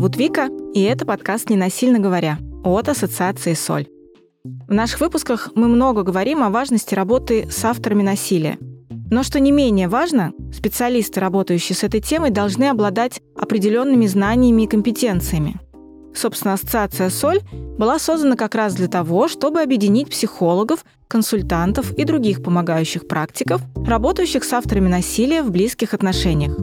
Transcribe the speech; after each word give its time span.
Зовут 0.00 0.16
Вика, 0.16 0.48
и 0.72 0.80
это 0.80 1.04
подкаст 1.04 1.50
«Ненасильно 1.50 1.98
говоря» 1.98 2.38
от 2.64 2.88
Ассоциации 2.88 3.52
«Соль». 3.52 3.86
В 4.66 4.72
наших 4.72 5.02
выпусках 5.02 5.50
мы 5.54 5.68
много 5.68 6.04
говорим 6.04 6.42
о 6.42 6.48
важности 6.48 6.94
работы 6.94 7.46
с 7.50 7.62
авторами 7.66 8.02
насилия. 8.02 8.56
Но 9.10 9.22
что 9.22 9.40
не 9.40 9.52
менее 9.52 9.88
важно, 9.88 10.32
специалисты, 10.54 11.20
работающие 11.20 11.76
с 11.76 11.84
этой 11.84 12.00
темой, 12.00 12.30
должны 12.30 12.70
обладать 12.70 13.20
определенными 13.36 14.06
знаниями 14.06 14.62
и 14.62 14.66
компетенциями. 14.66 15.60
Собственно, 16.14 16.54
ассоциация 16.54 17.10
«Соль» 17.10 17.40
была 17.52 17.98
создана 17.98 18.36
как 18.36 18.54
раз 18.54 18.72
для 18.72 18.88
того, 18.88 19.28
чтобы 19.28 19.60
объединить 19.60 20.08
психологов, 20.08 20.86
консультантов 21.08 21.92
и 21.92 22.04
других 22.04 22.42
помогающих 22.42 23.06
практиков, 23.06 23.60
работающих 23.76 24.44
с 24.44 24.52
авторами 24.54 24.88
насилия 24.88 25.42
в 25.42 25.50
близких 25.50 25.92
отношениях. 25.92 26.56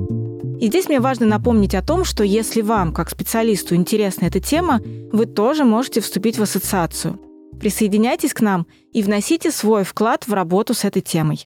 И 0.60 0.68
здесь 0.68 0.88
мне 0.88 1.00
важно 1.00 1.28
напомнить 1.28 1.76
о 1.76 1.84
том, 1.84 2.04
что 2.04 2.24
если 2.24 2.62
вам, 2.62 2.92
как 2.92 3.12
специалисту, 3.12 3.76
интересна 3.76 4.26
эта 4.26 4.40
тема, 4.40 4.82
вы 5.12 5.28
тоже 5.28 5.64
можете 5.64 6.02
вступить 6.02 6.40
в 6.40 6.42
ассоциацию. 6.42 7.20
Присоединяйтесь 7.60 8.34
к 8.34 8.42
нам 8.42 8.66
и 8.92 9.04
вносите 9.04 9.52
свой 9.52 9.84
вклад 9.84 10.28
в 10.28 10.34
работу 10.34 10.74
с 10.74 10.84
этой 10.84 11.04
темой. 11.04 11.46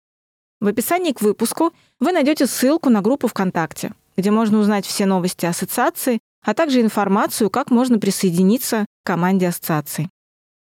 В 0.61 0.67
описании 0.67 1.11
к 1.11 1.21
выпуску 1.21 1.73
вы 1.99 2.13
найдете 2.13 2.47
ссылку 2.47 2.89
на 2.89 3.01
группу 3.01 3.27
ВКонтакте, 3.27 3.91
где 4.15 4.31
можно 4.31 4.59
узнать 4.59 4.85
все 4.85 5.05
новости 5.05 5.45
ассоциации, 5.45 6.19
а 6.45 6.53
также 6.53 6.79
информацию, 6.79 7.49
как 7.49 7.69
можно 7.69 7.99
присоединиться 7.99 8.85
к 9.03 9.07
команде 9.07 9.49
ассоциации. 9.49 10.09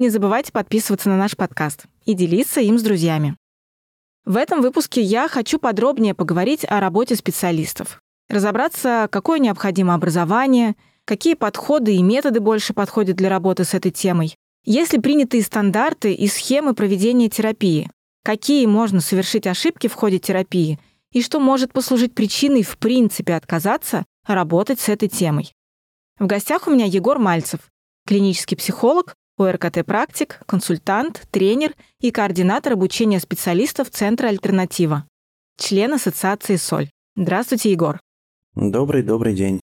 Не 0.01 0.09
забывайте 0.09 0.51
подписываться 0.51 1.09
на 1.09 1.17
наш 1.17 1.37
подкаст 1.37 1.85
и 2.07 2.15
делиться 2.15 2.61
им 2.61 2.77
с 2.77 2.83
друзьями. 2.83 3.37
В 4.25 4.37
этом 4.37 4.63
выпуске 4.63 5.01
я 5.01 5.29
хочу 5.29 5.61
подробнее 5.61 6.15
поговорить 6.15 6.65
о 6.69 6.81
работе 6.81 7.15
специалистов, 7.15 8.01
разобраться, 8.33 9.09
какое 9.11 9.39
необходимо 9.39 9.95
образование, 9.95 10.77
какие 11.05 11.35
подходы 11.35 11.95
и 11.95 12.03
методы 12.03 12.41
больше 12.41 12.75
подходят 12.75 13.17
для 13.17 13.29
работы 13.29 13.65
с 13.65 13.75
этой 13.75 13.91
темой, 13.91 14.37
есть 14.65 14.93
ли 14.93 15.01
принятые 15.01 15.43
стандарты 15.43 16.13
и 16.13 16.29
схемы 16.29 16.75
проведения 16.75 17.29
терапии, 17.29 17.91
какие 18.25 18.67
можно 18.67 19.01
совершить 19.01 19.47
ошибки 19.47 19.89
в 19.89 19.95
ходе 19.95 20.19
терапии 20.19 20.79
и 21.13 21.21
что 21.23 21.41
может 21.41 21.73
послужить 21.73 22.15
причиной 22.15 22.63
в 22.63 22.79
принципе 22.79 23.35
отказаться 23.35 24.05
работать 24.27 24.81
с 24.81 24.89
этой 24.89 25.09
темой. 25.09 25.53
В 26.19 26.27
гостях 26.27 26.69
у 26.69 26.71
меня 26.71 26.87
Егор 26.87 27.19
Мальцев, 27.19 27.61
клинический 28.07 28.57
психолог, 28.57 29.15
ОРКТ-практик, 29.39 30.41
консультант, 30.47 31.23
тренер 31.31 31.75
и 32.01 32.11
координатор 32.11 32.75
обучения 32.75 33.19
специалистов 33.19 33.91
Центра 33.91 34.29
«Альтернатива», 34.29 35.07
член 35.59 35.95
Ассоциации 35.95 36.57
«Соль». 36.57 36.91
Здравствуйте, 37.17 37.73
Егор. 37.73 37.99
Добрый-добрый 38.55 39.35
день. 39.35 39.61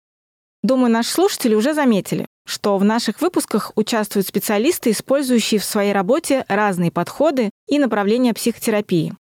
Думаю, 0.63 0.91
наши 0.91 1.11
слушатели 1.11 1.53
уже 1.53 1.75
заметили, 1.75 2.25
что 2.43 2.75
в 2.79 2.83
наших 2.83 3.21
выпусках 3.21 3.71
участвуют 3.75 4.27
специалисты, 4.27 4.89
использующие 4.89 5.59
в 5.59 5.63
своей 5.63 5.93
работе 5.93 6.43
разные 6.47 6.91
подходы 6.91 7.51
и 7.67 7.77
направления 7.77 8.33
психотерапии. 8.33 9.15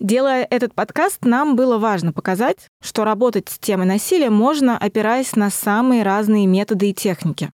Делая 0.00 0.46
этот 0.48 0.74
подкаст, 0.74 1.26
нам 1.26 1.54
было 1.54 1.76
важно 1.76 2.14
показать, 2.14 2.68
что 2.82 3.04
работать 3.04 3.50
с 3.50 3.58
темой 3.58 3.86
насилия 3.86 4.30
можно, 4.30 4.78
опираясь 4.78 5.36
на 5.36 5.50
самые 5.50 6.02
разные 6.02 6.46
методы 6.46 6.88
и 6.88 6.94
техники. 6.94 7.50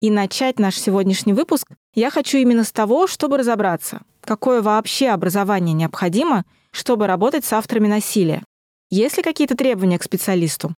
И 0.00 0.10
начать 0.10 0.58
наш 0.58 0.76
сегодняшний 0.76 1.32
выпуск 1.32 1.68
я 1.94 2.10
хочу 2.10 2.38
именно 2.38 2.64
с 2.64 2.72
того, 2.72 3.06
чтобы 3.06 3.38
разобраться, 3.38 4.02
какое 4.20 4.62
вообще 4.62 5.10
образование 5.10 5.74
необходимо, 5.74 6.44
чтобы 6.72 7.06
работать 7.06 7.44
с 7.44 7.52
авторами 7.52 7.86
насилия. 7.86 8.42
Есть 8.90 9.16
ли 9.16 9.22
какие-то 9.22 9.56
требования 9.56 10.00
к 10.00 10.02
специалисту? 10.02 10.74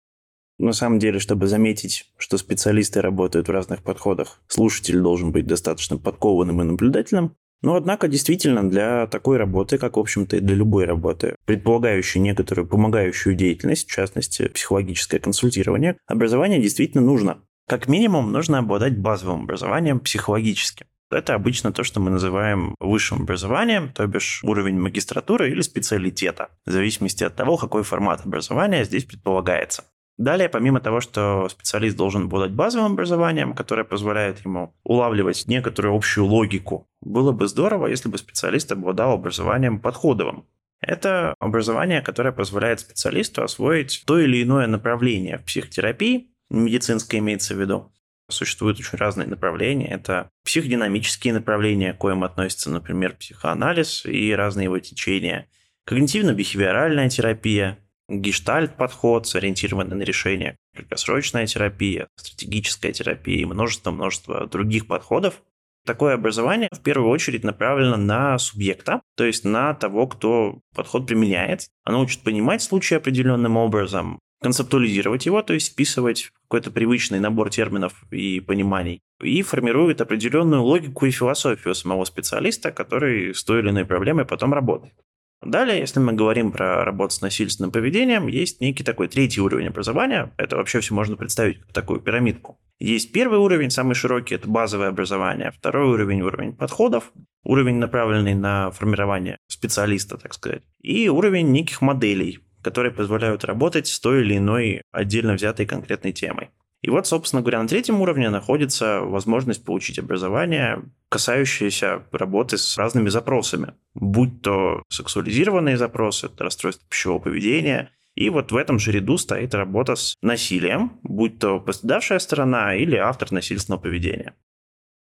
На 0.59 0.73
самом 0.73 0.99
деле, 0.99 1.21
чтобы 1.21 1.47
заметить, 1.47 2.07
что 2.17 2.37
специалисты 2.37 3.01
работают 3.01 3.47
в 3.47 3.53
разных 3.53 3.83
подходах, 3.83 4.41
слушатель 4.49 4.99
должен 4.99 5.31
быть 5.31 5.47
достаточно 5.47 5.97
подкованным 5.97 6.61
и 6.61 6.65
наблюдательным. 6.65 7.37
Но, 7.63 7.75
однако, 7.75 8.09
действительно, 8.09 8.69
для 8.69 9.07
такой 9.07 9.37
работы, 9.37 9.79
как, 9.79 9.97
в 9.97 10.01
общем-то, 10.01 10.37
и 10.37 10.41
для 10.41 10.55
любой 10.55 10.85
работы, 10.85 11.35
предполагающей 11.45 12.21
некоторую 12.21 12.69
помогающую 12.69 13.35
деятельность, 13.35 13.89
в 13.89 13.93
частности, 13.93 14.49
психологическое 14.49 15.19
консультирование, 15.19 15.97
образование 16.07 16.61
действительно 16.61 17.05
нужно. 17.05 17.43
Как 17.69 17.89
минимум, 17.89 18.33
нужно 18.33 18.59
обладать 18.59 18.99
базовым 18.99 19.43
образованием 19.43 20.01
психологическим. 20.01 20.87
Это 21.11 21.35
обычно 21.35 21.73
то, 21.73 21.85
что 21.85 22.01
мы 22.01 22.11
называем 22.11 22.75
высшим 22.81 23.23
образованием, 23.23 23.93
то 23.93 24.07
бишь 24.07 24.43
уровень 24.45 24.79
магистратуры 24.79 25.51
или 25.51 25.63
специалитета, 25.63 26.51
в 26.67 26.71
зависимости 26.71 27.25
от 27.25 27.35
того, 27.35 27.57
какой 27.57 27.83
формат 27.83 28.27
образования 28.27 28.85
здесь 28.85 29.05
предполагается. 29.05 29.85
Далее, 30.19 30.49
помимо 30.49 30.81
того, 30.81 31.01
что 31.01 31.49
специалист 31.49 31.97
должен 31.97 32.25
обладать 32.25 32.51
базовым 32.51 32.93
образованием, 32.93 33.55
которое 33.55 33.85
позволяет 33.85 34.45
ему 34.45 34.75
улавливать 34.83 35.45
некоторую 35.47 35.95
общую 35.95 36.27
логику, 36.27 36.89
было 37.01 37.31
бы 37.31 37.47
здорово, 37.47 37.87
если 37.87 38.09
бы 38.09 38.19
специалист 38.19 38.71
обладал 38.73 39.13
образованием 39.13 39.79
подходовым. 39.79 40.45
Это 40.81 41.35
образование, 41.39 42.03
которое 42.03 42.33
позволяет 42.33 42.81
специалисту 42.81 43.45
освоить 43.45 44.03
то 44.07 44.19
или 44.19 44.43
иное 44.43 44.67
направление 44.67 45.39
в 45.39 45.45
психотерапии, 45.45 46.31
медицинское 46.51 47.19
имеется 47.19 47.55
в 47.55 47.61
виду. 47.61 47.93
Существуют 48.29 48.79
очень 48.81 48.99
разные 48.99 49.29
направления. 49.29 49.89
Это 49.89 50.31
психодинамические 50.45 51.33
направления, 51.33 51.93
к 51.93 51.99
коим 51.99 52.25
относятся, 52.25 52.71
например, 52.71 53.15
психоанализ 53.17 54.05
и 54.05 54.33
разные 54.35 54.65
его 54.65 54.79
течения, 54.81 55.49
когнитивно-бихевиоральная 55.89 57.09
терапия, 57.09 57.79
гештальт-подход, 58.09 59.27
сориентированный 59.27 59.97
на 59.97 60.03
решение, 60.03 60.57
краткосрочная 60.75 61.47
терапия, 61.47 62.09
стратегическая 62.17 62.93
терапия 62.93 63.39
и 63.43 63.45
множество-множество 63.45 64.47
других 64.47 64.87
подходов. 64.87 65.43
Такое 65.87 66.15
образование 66.15 66.69
в 66.73 66.81
первую 66.81 67.11
очередь 67.11 67.45
направлено 67.45 67.97
на 67.97 68.39
субъекта, 68.39 69.01
то 69.17 69.25
есть 69.25 69.45
на 69.45 69.75
того, 69.75 70.07
кто 70.07 70.61
подход 70.75 71.07
применяет. 71.07 71.69
Оно 71.85 72.01
учит 72.01 72.23
понимать 72.23 72.63
случай 72.63 72.97
определенным 72.97 73.57
образом, 73.57 74.19
концептуализировать 74.43 75.27
его, 75.27 75.43
то 75.43 75.55
есть 75.55 75.73
вписывать 75.73 76.31
какой-то 76.45 76.71
привычный 76.71 77.21
набор 77.21 77.51
терминов 77.51 78.05
и 78.11 78.41
пониманий, 78.41 79.01
и 79.23 79.43
формирует 79.43 80.01
определенную 80.01 80.63
логику 80.63 81.07
и 81.07 81.11
философию 81.11 81.75
самого 81.75 82.05
специалиста, 82.05 82.71
который 82.71 83.35
с 83.35 83.43
той 83.45 83.61
или 83.61 83.71
иной 83.71 83.85
проблемой 83.85 84.25
потом 84.25 84.55
работает. 84.55 84.95
Далее, 85.43 85.79
если 85.79 86.01
мы 86.01 86.15
говорим 86.15 86.51
про 86.51 86.85
работу 86.85 87.15
с 87.15 87.21
насильственным 87.21 87.71
поведением, 87.71 88.27
есть 88.27 88.61
некий 88.61 88.83
такой 88.83 89.07
третий 89.07 89.41
уровень 89.41 89.69
образования. 89.69 90.33
Это 90.37 90.57
вообще 90.57 90.81
все 90.81 90.95
можно 90.95 91.17
представить 91.17 91.61
как 91.61 91.73
такую 91.73 92.01
пирамидку. 92.01 92.59
Есть 92.81 93.13
первый 93.13 93.39
уровень, 93.39 93.71
самый 93.71 93.95
широкий, 93.95 94.35
это 94.35 94.49
базовое 94.49 94.89
образование. 94.89 95.53
Второй 95.53 95.93
уровень– 95.93 96.23
уровень 96.23 96.55
подходов, 96.55 97.13
уровень, 97.45 97.77
направленный 97.77 98.35
на 98.35 98.71
формирование 98.73 99.39
специалиста, 99.47 100.19
так 100.19 100.35
сказать. 100.35 100.63
И 100.83 101.09
уровень 101.09 101.53
неких 101.53 101.83
моделей, 101.83 102.41
которые 102.63 102.93
позволяют 102.93 103.45
работать 103.45 103.87
с 103.87 104.01
той 104.01 104.23
или 104.23 104.39
иной 104.39 104.83
отдельно 104.91 105.35
взятой 105.35 105.67
конкретной 105.67 106.13
темой. 106.13 106.51
И 106.83 106.91
вот, 106.91 107.07
собственно 107.07 107.43
говоря, 107.43 107.61
на 107.61 107.69
третьем 107.69 108.01
уровне 108.01 108.31
находится 108.31 109.01
возможность 109.01 109.65
получить 109.65 109.99
образование, 109.99 110.85
касающееся 111.09 112.05
работы 112.13 112.57
с 112.57 112.79
разными 112.79 113.09
запросами, 113.09 113.75
будь 113.95 114.43
то 114.43 114.83
сексуализированные 114.89 115.77
запросы, 115.77 116.27
это 116.27 116.45
расстройство 116.45 116.87
пищевого 116.89 117.19
поведения, 117.19 117.91
и 118.15 118.31
вот 118.31 118.53
в 118.53 118.57
этом 118.57 118.79
же 118.79 118.93
ряду 118.93 119.19
стоит 119.19 119.55
работа 119.55 119.97
с 119.97 120.17
насилием, 120.23 120.99
будь 121.03 121.39
то 121.39 121.61
пострадавшая 121.61 122.19
сторона 122.19 122.75
или 122.75 122.97
автор 122.97 123.33
насильственного 123.33 123.81
поведения. 123.81 124.35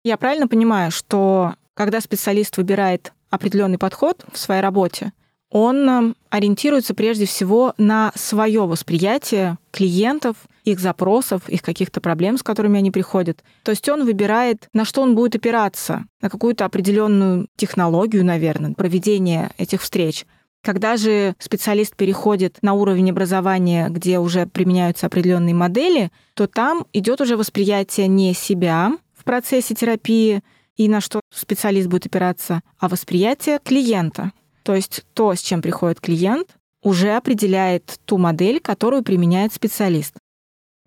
Я 0.05 0.17
правильно 0.17 0.49
понимаю, 0.49 0.91
что 0.91 1.55
когда 1.75 2.01
специалист 2.01 2.57
выбирает 2.57 3.13
определенный 3.31 3.79
подход 3.79 4.25
в 4.33 4.39
своей 4.39 4.63
работе, 4.63 5.13
он 5.51 5.89
эм, 5.89 6.17
ориентируется 6.29 6.95
прежде 6.95 7.25
всего 7.25 7.75
на 7.79 8.13
свое 8.15 8.67
восприятие 8.67 9.57
клиентов, 9.71 10.37
их 10.69 10.81
запросов, 10.81 11.49
их 11.49 11.63
каких-то 11.63 12.01
проблем, 12.01 12.37
с 12.39 12.43
которыми 12.43 12.79
они 12.79 12.91
приходят. 12.91 13.43
То 13.63 13.71
есть 13.71 13.89
он 13.89 14.05
выбирает, 14.05 14.69
на 14.73 14.85
что 14.85 15.03
он 15.03 15.15
будет 15.15 15.35
опираться, 15.37 16.05
на 16.21 16.29
какую-то 16.31 16.65
определенную 16.65 17.49
технологию, 17.57 18.25
наверное, 18.25 18.75
проведения 18.75 19.51
этих 19.57 19.83
встреч. 19.83 20.27
Когда 20.63 20.97
же 20.97 21.35
специалист 21.39 21.97
переходит 21.97 22.59
на 22.63 22.75
уровень 22.75 23.11
образования, 23.11 23.89
где 23.89 24.19
уже 24.19 24.47
применяются 24.47 25.07
определенные 25.07 25.55
модели, 25.55 26.11
то 26.35 26.47
там 26.47 26.85
идет 26.93 27.21
уже 27.21 27.37
восприятие 27.37 28.09
не 28.09 28.35
себя 28.35 28.93
в 29.17 29.25
процессе 29.25 29.75
терапии 29.75 30.43
и 30.77 30.89
на 30.89 31.01
что 31.01 31.21
специалист 31.33 31.89
будет 31.89 32.07
опираться, 32.07 32.61
а 32.79 32.89
восприятие 32.89 33.61
клиента. 33.63 34.33
То 34.65 34.75
есть 34.75 35.05
то, 35.15 35.35
с 35.35 35.41
чем 35.41 35.63
приходит 35.63 36.01
клиент, 36.01 36.57
уже 36.83 37.17
определяет 37.17 37.99
ту 38.05 38.19
модель, 38.19 38.61
которую 38.61 39.03
применяет 39.03 39.53
специалист. 39.53 40.15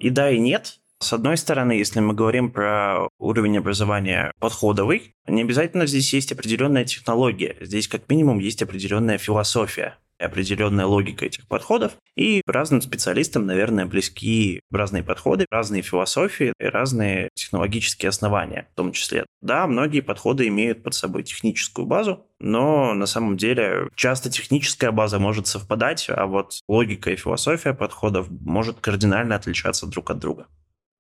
И 0.02 0.10
да, 0.10 0.32
и 0.32 0.40
нет. 0.40 0.80
С 1.00 1.14
одной 1.14 1.38
стороны, 1.38 1.74
если 1.74 2.00
мы 2.00 2.16
говорим 2.16 2.52
про 2.52 3.08
уровень 3.20 3.60
образования 3.60 4.32
подходовый, 4.40 5.16
не 5.28 5.44
обязательно 5.44 5.86
здесь 5.86 6.12
есть 6.12 6.32
определенная 6.32 6.86
технология. 6.86 7.56
Здесь 7.62 7.88
как 7.88 8.10
минимум 8.10 8.40
есть 8.40 8.64
определенная 8.64 9.20
философия. 9.20 9.98
Определенная 10.22 10.86
логика 10.86 11.26
этих 11.26 11.48
подходов. 11.48 11.94
И 12.16 12.42
разным 12.46 12.82
специалистам, 12.82 13.46
наверное, 13.46 13.86
близки 13.86 14.62
разные 14.72 15.04
подходы, 15.04 15.46
разные 15.50 15.82
философии 15.82 16.54
и 16.60 16.66
разные 16.66 17.30
технологические 17.34 18.10
основания 18.10 18.68
в 18.74 18.76
том 18.76 18.92
числе. 18.92 19.26
Да, 19.42 19.68
многие 19.68 20.02
подходы 20.02 20.48
имеют 20.48 20.84
под 20.84 20.94
собой 20.94 21.24
техническую 21.24 21.86
базу, 21.86 22.26
но 22.40 22.94
на 22.94 23.06
самом 23.06 23.38
деле 23.38 23.90
часто 23.96 24.30
техническая 24.30 24.92
база 24.92 25.20
может 25.20 25.48
совпадать, 25.48 26.08
а 26.10 26.26
вот 26.26 26.60
логика 26.68 27.12
и 27.12 27.16
философия 27.16 27.74
подходов 27.74 28.30
может 28.30 28.80
кардинально 28.80 29.36
отличаться 29.36 29.88
друг 29.88 30.12
от 30.12 30.20
друга. 30.20 30.48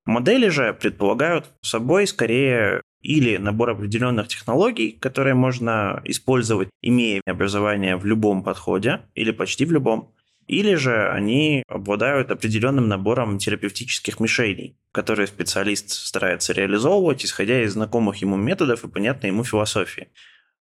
Модели 0.05 0.49
же 0.49 0.73
предполагают 0.73 1.51
собой 1.61 2.07
скорее 2.07 2.81
или 3.01 3.37
набор 3.37 3.71
определенных 3.71 4.27
технологий, 4.27 4.91
которые 4.91 5.33
можно 5.33 6.01
использовать, 6.05 6.69
имея 6.81 7.21
образование 7.25 7.97
в 7.97 8.05
любом 8.05 8.43
подходе 8.43 9.01
или 9.15 9.31
почти 9.31 9.65
в 9.65 9.71
любом, 9.71 10.13
или 10.47 10.75
же 10.75 11.09
они 11.09 11.63
обладают 11.67 12.31
определенным 12.31 12.87
набором 12.87 13.37
терапевтических 13.37 14.19
мишеней, 14.19 14.77
которые 14.91 15.27
специалист 15.27 15.89
старается 15.91 16.53
реализовывать, 16.53 17.23
исходя 17.23 17.63
из 17.63 17.73
знакомых 17.73 18.17
ему 18.17 18.35
методов 18.35 18.83
и 18.83 18.89
понятной 18.89 19.29
ему 19.29 19.43
философии. 19.43 20.09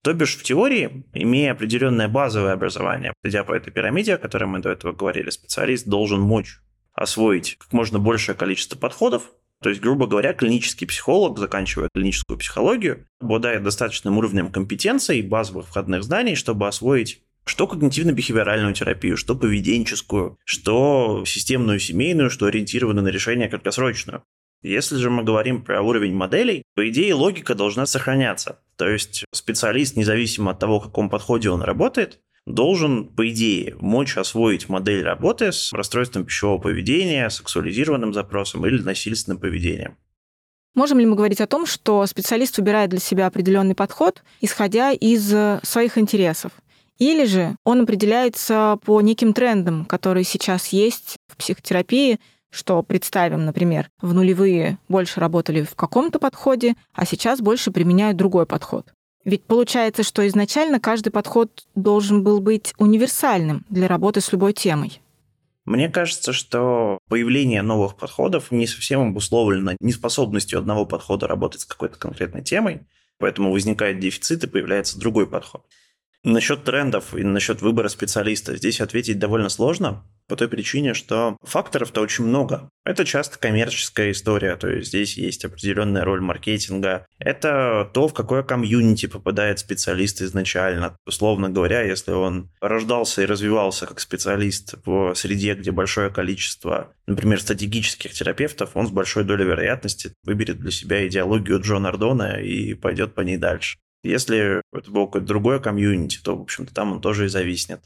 То 0.04 0.14
бишь 0.14 0.38
в 0.38 0.44
теории, 0.44 1.06
имея 1.14 1.52
определенное 1.52 2.08
базовое 2.08 2.54
образование, 2.54 3.14
идя 3.24 3.44
по 3.44 3.54
этой 3.54 3.72
пирамиде, 3.72 4.14
о 4.14 4.18
которой 4.18 4.46
мы 4.46 4.60
до 4.60 4.70
этого 4.70 4.94
говорили, 4.94 5.30
специалист 5.30 5.88
должен 5.88 6.22
мочь 6.22 6.60
освоить 6.94 7.58
как 7.58 7.74
можно 7.74 8.00
большее 8.00 8.36
количество 8.36 8.78
подходов, 8.78 9.32
то 9.62 9.70
есть, 9.70 9.82
грубо 9.82 10.08
говоря, 10.08 10.34
клинический 10.34 10.88
психолог, 10.88 11.38
заканчивая 11.38 11.90
клиническую 11.94 12.38
психологию, 12.38 13.08
обладает 13.20 13.64
достаточным 13.64 14.18
уровнем 14.18 14.52
компетенции 14.52 15.20
и 15.20 15.28
базовых 15.28 15.68
входных 15.68 16.04
знаний, 16.04 16.36
чтобы 16.36 16.68
освоить 16.68 17.22
что 17.46 17.66
когнитивно-бихевиоральную 17.66 18.74
терапию, 18.74 19.18
что 19.18 19.34
поведенческую, 19.34 20.38
что 20.46 21.24
системную 21.26 21.80
семейную, 21.80 22.30
что 22.30 22.46
ориентированную 22.46 23.04
на 23.04 23.08
решение 23.08 23.50
краткосрочную. 23.50 24.24
Если 24.62 24.98
же 24.98 25.10
мы 25.10 25.24
говорим 25.24 25.64
про 25.64 25.82
уровень 25.82 26.14
моделей, 26.14 26.64
по 26.76 26.88
идее 26.88 27.16
логика 27.16 27.56
должна 27.56 27.88
сохраняться. 27.88 28.60
То 28.76 28.88
есть 28.88 29.26
специалист, 29.34 29.96
независимо 29.96 30.52
от 30.52 30.60
того, 30.60 30.80
в 30.80 30.84
каком 30.84 31.10
подходе 31.10 31.50
он 31.50 31.62
работает, 31.62 32.20
должен, 32.54 33.06
по 33.06 33.30
идее, 33.30 33.76
мочь 33.80 34.18
освоить 34.18 34.70
модель 34.70 35.04
работы 35.04 35.52
с 35.52 35.72
расстройством 35.72 36.26
пищевого 36.26 36.60
поведения, 36.60 37.30
сексуализированным 37.30 38.14
запросом 38.14 38.66
или 38.66 38.82
насильственным 38.82 39.40
поведением. 39.40 39.98
Можем 40.76 41.00
ли 41.00 41.06
мы 41.06 41.16
говорить 41.16 41.42
о 41.42 41.48
том, 41.48 41.66
что 41.66 42.06
специалист 42.06 42.58
выбирает 42.58 42.90
для 42.90 43.00
себя 43.00 43.28
определенный 43.28 43.76
подход, 43.76 44.24
исходя 44.42 44.92
из 44.92 45.34
своих 45.64 45.98
интересов? 45.98 46.52
Или 47.00 47.26
же 47.26 47.56
он 47.64 47.82
определяется 47.82 48.78
по 48.84 49.02
неким 49.02 49.34
трендам, 49.34 49.86
которые 49.86 50.26
сейчас 50.26 50.68
есть 50.68 51.18
в 51.28 51.38
психотерапии, 51.38 52.20
что 52.52 52.84
представим, 52.84 53.46
например, 53.46 53.90
в 54.02 54.14
нулевые 54.14 54.80
больше 54.90 55.20
работали 55.20 55.64
в 55.64 55.76
каком-то 55.76 56.20
подходе, 56.20 56.76
а 56.94 57.06
сейчас 57.06 57.42
больше 57.42 57.72
применяют 57.72 58.18
другой 58.18 58.46
подход. 58.46 58.92
Ведь 59.30 59.44
получается, 59.44 60.02
что 60.02 60.28
изначально 60.28 60.80
каждый 60.80 61.12
подход 61.12 61.68
должен 61.76 62.24
был 62.24 62.42
быть 62.42 62.74
универсальным 62.80 63.64
для 63.70 63.88
работы 63.88 64.22
с 64.22 64.32
любой 64.32 64.54
темой. 64.54 65.02
Мне 65.66 65.88
кажется, 65.88 66.34
что 66.34 66.98
появление 67.10 67.62
новых 67.62 67.96
подходов 67.96 68.50
не 68.50 68.66
совсем 68.66 69.02
обусловлено 69.02 69.74
неспособностью 69.82 70.58
одного 70.58 70.88
подхода 70.88 71.28
работать 71.28 71.62
с 71.62 71.66
какой-то 71.66 72.00
конкретной 72.00 72.42
темой, 72.42 72.88
поэтому 73.20 73.52
возникает 73.52 74.00
дефицит 74.00 74.46
и 74.46 74.48
появляется 74.48 75.00
другой 75.00 75.28
подход. 75.28 75.64
Насчет 76.24 76.64
трендов 76.64 77.16
и 77.16 77.24
насчет 77.24 77.62
выбора 77.62 77.88
специалиста 77.88 78.56
здесь 78.58 78.82
ответить 78.82 79.20
довольно 79.20 79.50
сложно, 79.50 80.04
по 80.30 80.36
той 80.36 80.48
причине, 80.48 80.94
что 80.94 81.36
факторов-то 81.44 82.02
очень 82.02 82.24
много. 82.24 82.70
Это 82.86 83.04
часто 83.04 83.40
коммерческая 83.40 84.12
история, 84.12 84.56
то 84.56 84.70
есть 84.70 84.90
здесь 84.90 85.18
есть 85.18 85.44
определенная 85.44 86.06
роль 86.06 86.22
маркетинга. 86.22 87.06
Это 87.18 87.90
то, 87.94 88.08
в 88.08 88.14
какое 88.14 88.44
комьюнити 88.44 89.08
попадает 89.08 89.60
специалист 89.60 90.22
изначально. 90.22 90.96
Условно 91.06 91.50
говоря, 91.50 91.82
если 91.82 92.12
он 92.12 92.52
рождался 92.62 93.24
и 93.24 93.26
развивался 93.26 93.88
как 93.88 94.00
специалист 94.00 94.76
в 94.86 95.16
среде, 95.16 95.56
где 95.56 95.72
большое 95.72 96.12
количество, 96.12 96.94
например, 97.08 97.42
стратегических 97.42 98.14
терапевтов, 98.14 98.72
он 98.76 98.88
с 98.88 98.92
большой 98.92 99.24
долей 99.24 99.46
вероятности 99.46 100.14
выберет 100.24 100.60
для 100.60 100.72
себя 100.72 101.08
идеологию 101.08 101.60
Джона 101.60 101.90
Ардона 101.90 102.40
и 102.40 102.76
пойдет 102.76 103.16
по 103.16 103.22
ней 103.22 103.38
дальше. 103.38 103.78
Если 104.04 104.62
это 104.74 104.92
был 104.92 105.08
какой-то 105.08 105.28
другой 105.28 105.62
комьюнити, 105.62 106.20
то, 106.24 106.36
в 106.36 106.42
общем-то, 106.42 106.74
там 106.74 106.94
он 106.94 107.02
тоже 107.02 107.26
и 107.26 107.30
зависнет. 107.30 107.82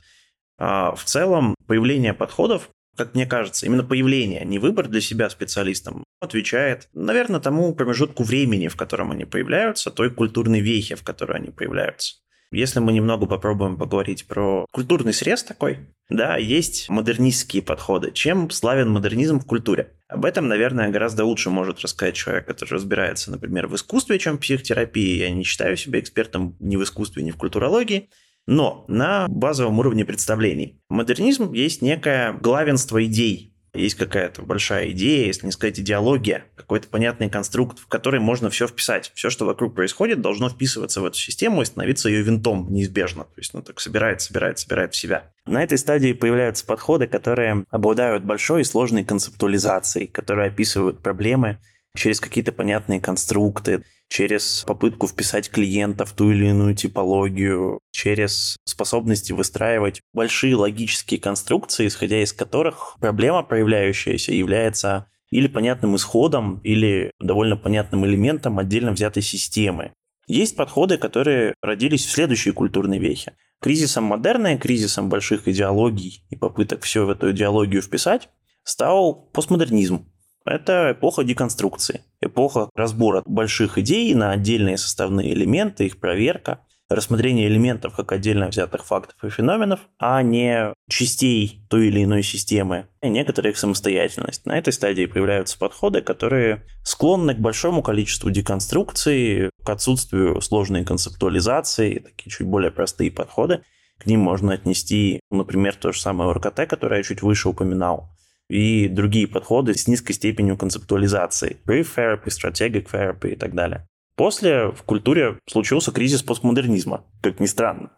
А 0.57 0.93
в 0.95 1.03
целом, 1.03 1.55
появление 1.67 2.13
подходов, 2.13 2.69
как 2.95 3.15
мне 3.15 3.25
кажется, 3.25 3.65
именно 3.65 3.83
появление, 3.83 4.45
не 4.45 4.59
выбор 4.59 4.87
для 4.87 5.01
себя 5.01 5.29
специалистам, 5.29 6.03
отвечает, 6.19 6.89
наверное, 6.93 7.39
тому 7.39 7.73
промежутку 7.73 8.23
времени, 8.23 8.67
в 8.67 8.75
котором 8.75 9.11
они 9.11 9.25
появляются, 9.25 9.89
той 9.89 10.11
культурной 10.11 10.61
вехе, 10.61 10.95
в 10.95 11.03
которой 11.03 11.37
они 11.37 11.49
появляются. 11.49 12.22
Если 12.53 12.79
мы 12.79 12.93
немного 12.93 13.25
попробуем 13.25 13.77
поговорить 13.77 14.27
про 14.27 14.65
культурный 14.71 15.13
срез 15.13 15.43
такой, 15.43 15.79
да, 16.09 16.37
есть 16.37 16.87
модернистские 16.89 17.63
подходы. 17.63 18.11
Чем 18.11 18.49
славен 18.51 18.89
модернизм 18.89 19.39
в 19.39 19.45
культуре? 19.45 19.93
Об 20.07 20.25
этом, 20.25 20.47
наверное, 20.47 20.89
гораздо 20.89 21.25
лучше 21.25 21.49
может 21.49 21.81
рассказать 21.81 22.15
человек, 22.15 22.45
который 22.45 22.73
разбирается, 22.73 23.31
например, 23.31 23.67
в 23.67 23.75
искусстве, 23.75 24.19
чем 24.19 24.37
в 24.37 24.41
психотерапии. 24.41 25.17
Я 25.17 25.31
не 25.31 25.43
считаю 25.43 25.75
себя 25.75 25.99
экспертом 25.99 26.55
ни 26.59 26.75
в 26.75 26.83
искусстве, 26.83 27.23
ни 27.23 27.31
в 27.31 27.37
культурологии. 27.37 28.09
Но 28.45 28.85
на 28.87 29.27
базовом 29.29 29.79
уровне 29.79 30.05
представлений. 30.05 30.81
Модернизм 30.89 31.53
есть 31.53 31.81
некое 31.81 32.33
главенство 32.33 33.03
идей, 33.03 33.52
есть 33.73 33.95
какая-то 33.95 34.43
большая 34.43 34.91
идея, 34.91 35.25
если 35.25 35.47
не 35.47 35.51
сказать 35.51 35.79
идеология, 35.79 36.45
какой-то 36.55 36.87
понятный 36.87 37.29
конструкт, 37.29 37.79
в 37.79 37.87
который 37.87 38.19
можно 38.19 38.49
все 38.49 38.67
вписать. 38.67 39.11
Все, 39.15 39.29
что 39.29 39.45
вокруг 39.45 39.73
происходит, 39.75 40.21
должно 40.21 40.49
вписываться 40.49 41.01
в 41.01 41.05
эту 41.05 41.17
систему 41.17 41.61
и 41.61 41.65
становиться 41.65 42.09
ее 42.09 42.21
винтом 42.21 42.71
неизбежно. 42.71 43.23
То 43.23 43.37
есть, 43.37 43.53
ну, 43.53 43.61
так 43.61 43.79
собирает, 43.79 44.21
собирает, 44.21 44.59
собирает 44.59 44.93
в 44.93 44.97
себя. 44.97 45.31
На 45.45 45.63
этой 45.63 45.77
стадии 45.77 46.13
появляются 46.13 46.65
подходы, 46.65 47.07
которые 47.07 47.65
обладают 47.71 48.23
большой 48.23 48.61
и 48.61 48.65
сложной 48.65 49.03
концептуализацией, 49.03 50.07
которые 50.07 50.49
описывают 50.49 51.01
проблемы 51.01 51.59
через 51.95 52.19
какие-то 52.19 52.51
понятные 52.51 52.99
конструкты, 52.99 53.83
через 54.09 54.63
попытку 54.67 55.07
вписать 55.07 55.49
клиента 55.49 56.05
в 56.05 56.13
ту 56.13 56.31
или 56.31 56.47
иную 56.47 56.75
типологию, 56.75 57.79
через 57.91 58.57
способности 58.65 59.33
выстраивать 59.33 60.01
большие 60.13 60.55
логические 60.55 61.19
конструкции, 61.19 61.87
исходя 61.87 62.21
из 62.21 62.33
которых 62.33 62.97
проблема, 62.99 63.43
проявляющаяся, 63.43 64.33
является 64.33 65.07
или 65.31 65.47
понятным 65.47 65.95
исходом, 65.95 66.59
или 66.63 67.11
довольно 67.19 67.57
понятным 67.57 68.05
элементом 68.05 68.59
отдельно 68.59 68.91
взятой 68.91 69.23
системы. 69.23 69.93
Есть 70.27 70.55
подходы, 70.55 70.97
которые 70.97 71.55
родились 71.61 72.05
в 72.05 72.11
следующей 72.11 72.51
культурной 72.51 72.99
вехе. 72.99 73.33
Кризисом 73.59 74.03
модерна, 74.05 74.57
кризисом 74.57 75.09
больших 75.09 75.47
идеологий 75.47 76.23
и 76.29 76.35
попыток 76.35 76.83
все 76.83 77.05
в 77.05 77.09
эту 77.09 77.31
идеологию 77.31 77.81
вписать 77.81 78.29
стал 78.63 79.29
постмодернизм. 79.33 80.07
Это 80.45 80.91
эпоха 80.91 81.23
деконструкции, 81.23 82.01
эпоха 82.21 82.69
разбора 82.75 83.23
больших 83.25 83.77
идей 83.77 84.13
на 84.13 84.31
отдельные 84.31 84.77
составные 84.77 85.33
элементы, 85.33 85.85
их 85.85 85.99
проверка, 85.99 86.59
рассмотрение 86.89 87.47
элементов 87.47 87.95
как 87.95 88.11
отдельно 88.11 88.47
взятых 88.47 88.85
фактов 88.85 89.15
и 89.23 89.29
феноменов, 89.29 89.81
а 89.99 90.21
не 90.21 90.73
частей 90.89 91.65
той 91.69 91.87
или 91.87 92.03
иной 92.03 92.23
системы, 92.23 92.87
и 93.01 93.09
некоторая 93.09 93.53
их 93.53 93.57
самостоятельность. 93.57 94.45
На 94.45 94.57
этой 94.57 94.73
стадии 94.73 95.05
появляются 95.05 95.57
подходы, 95.57 96.01
которые 96.01 96.65
склонны 96.83 97.33
к 97.35 97.39
большому 97.39 97.81
количеству 97.81 98.29
деконструкции, 98.29 99.49
к 99.63 99.69
отсутствию 99.69 100.41
сложной 100.41 100.83
концептуализации, 100.83 101.99
такие 101.99 102.29
чуть 102.29 102.47
более 102.47 102.71
простые 102.71 103.11
подходы. 103.11 103.63
К 103.97 104.05
ним 104.05 104.19
можно 104.19 104.53
отнести, 104.53 105.21
например, 105.31 105.75
то 105.75 105.91
же 105.93 106.01
самое 106.01 106.31
РКТ, 106.31 106.67
которое 106.67 106.97
я 106.97 107.03
чуть 107.03 107.21
выше 107.21 107.49
упоминал, 107.49 108.09
и 108.49 108.87
другие 108.87 109.27
подходы 109.27 109.73
с 109.73 109.87
низкой 109.87 110.13
степенью 110.13 110.57
концептуализации. 110.57 111.57
Brief 111.65 111.87
therapy, 111.95 112.27
strategic 112.27 112.89
therapy 112.91 113.33
и 113.33 113.35
так 113.35 113.53
далее. 113.53 113.87
После 114.15 114.67
в 114.67 114.83
культуре 114.83 115.39
случился 115.49 115.91
кризис 115.91 116.21
постмодернизма, 116.21 117.05
как 117.21 117.39
ни 117.39 117.47
странно 117.47 117.91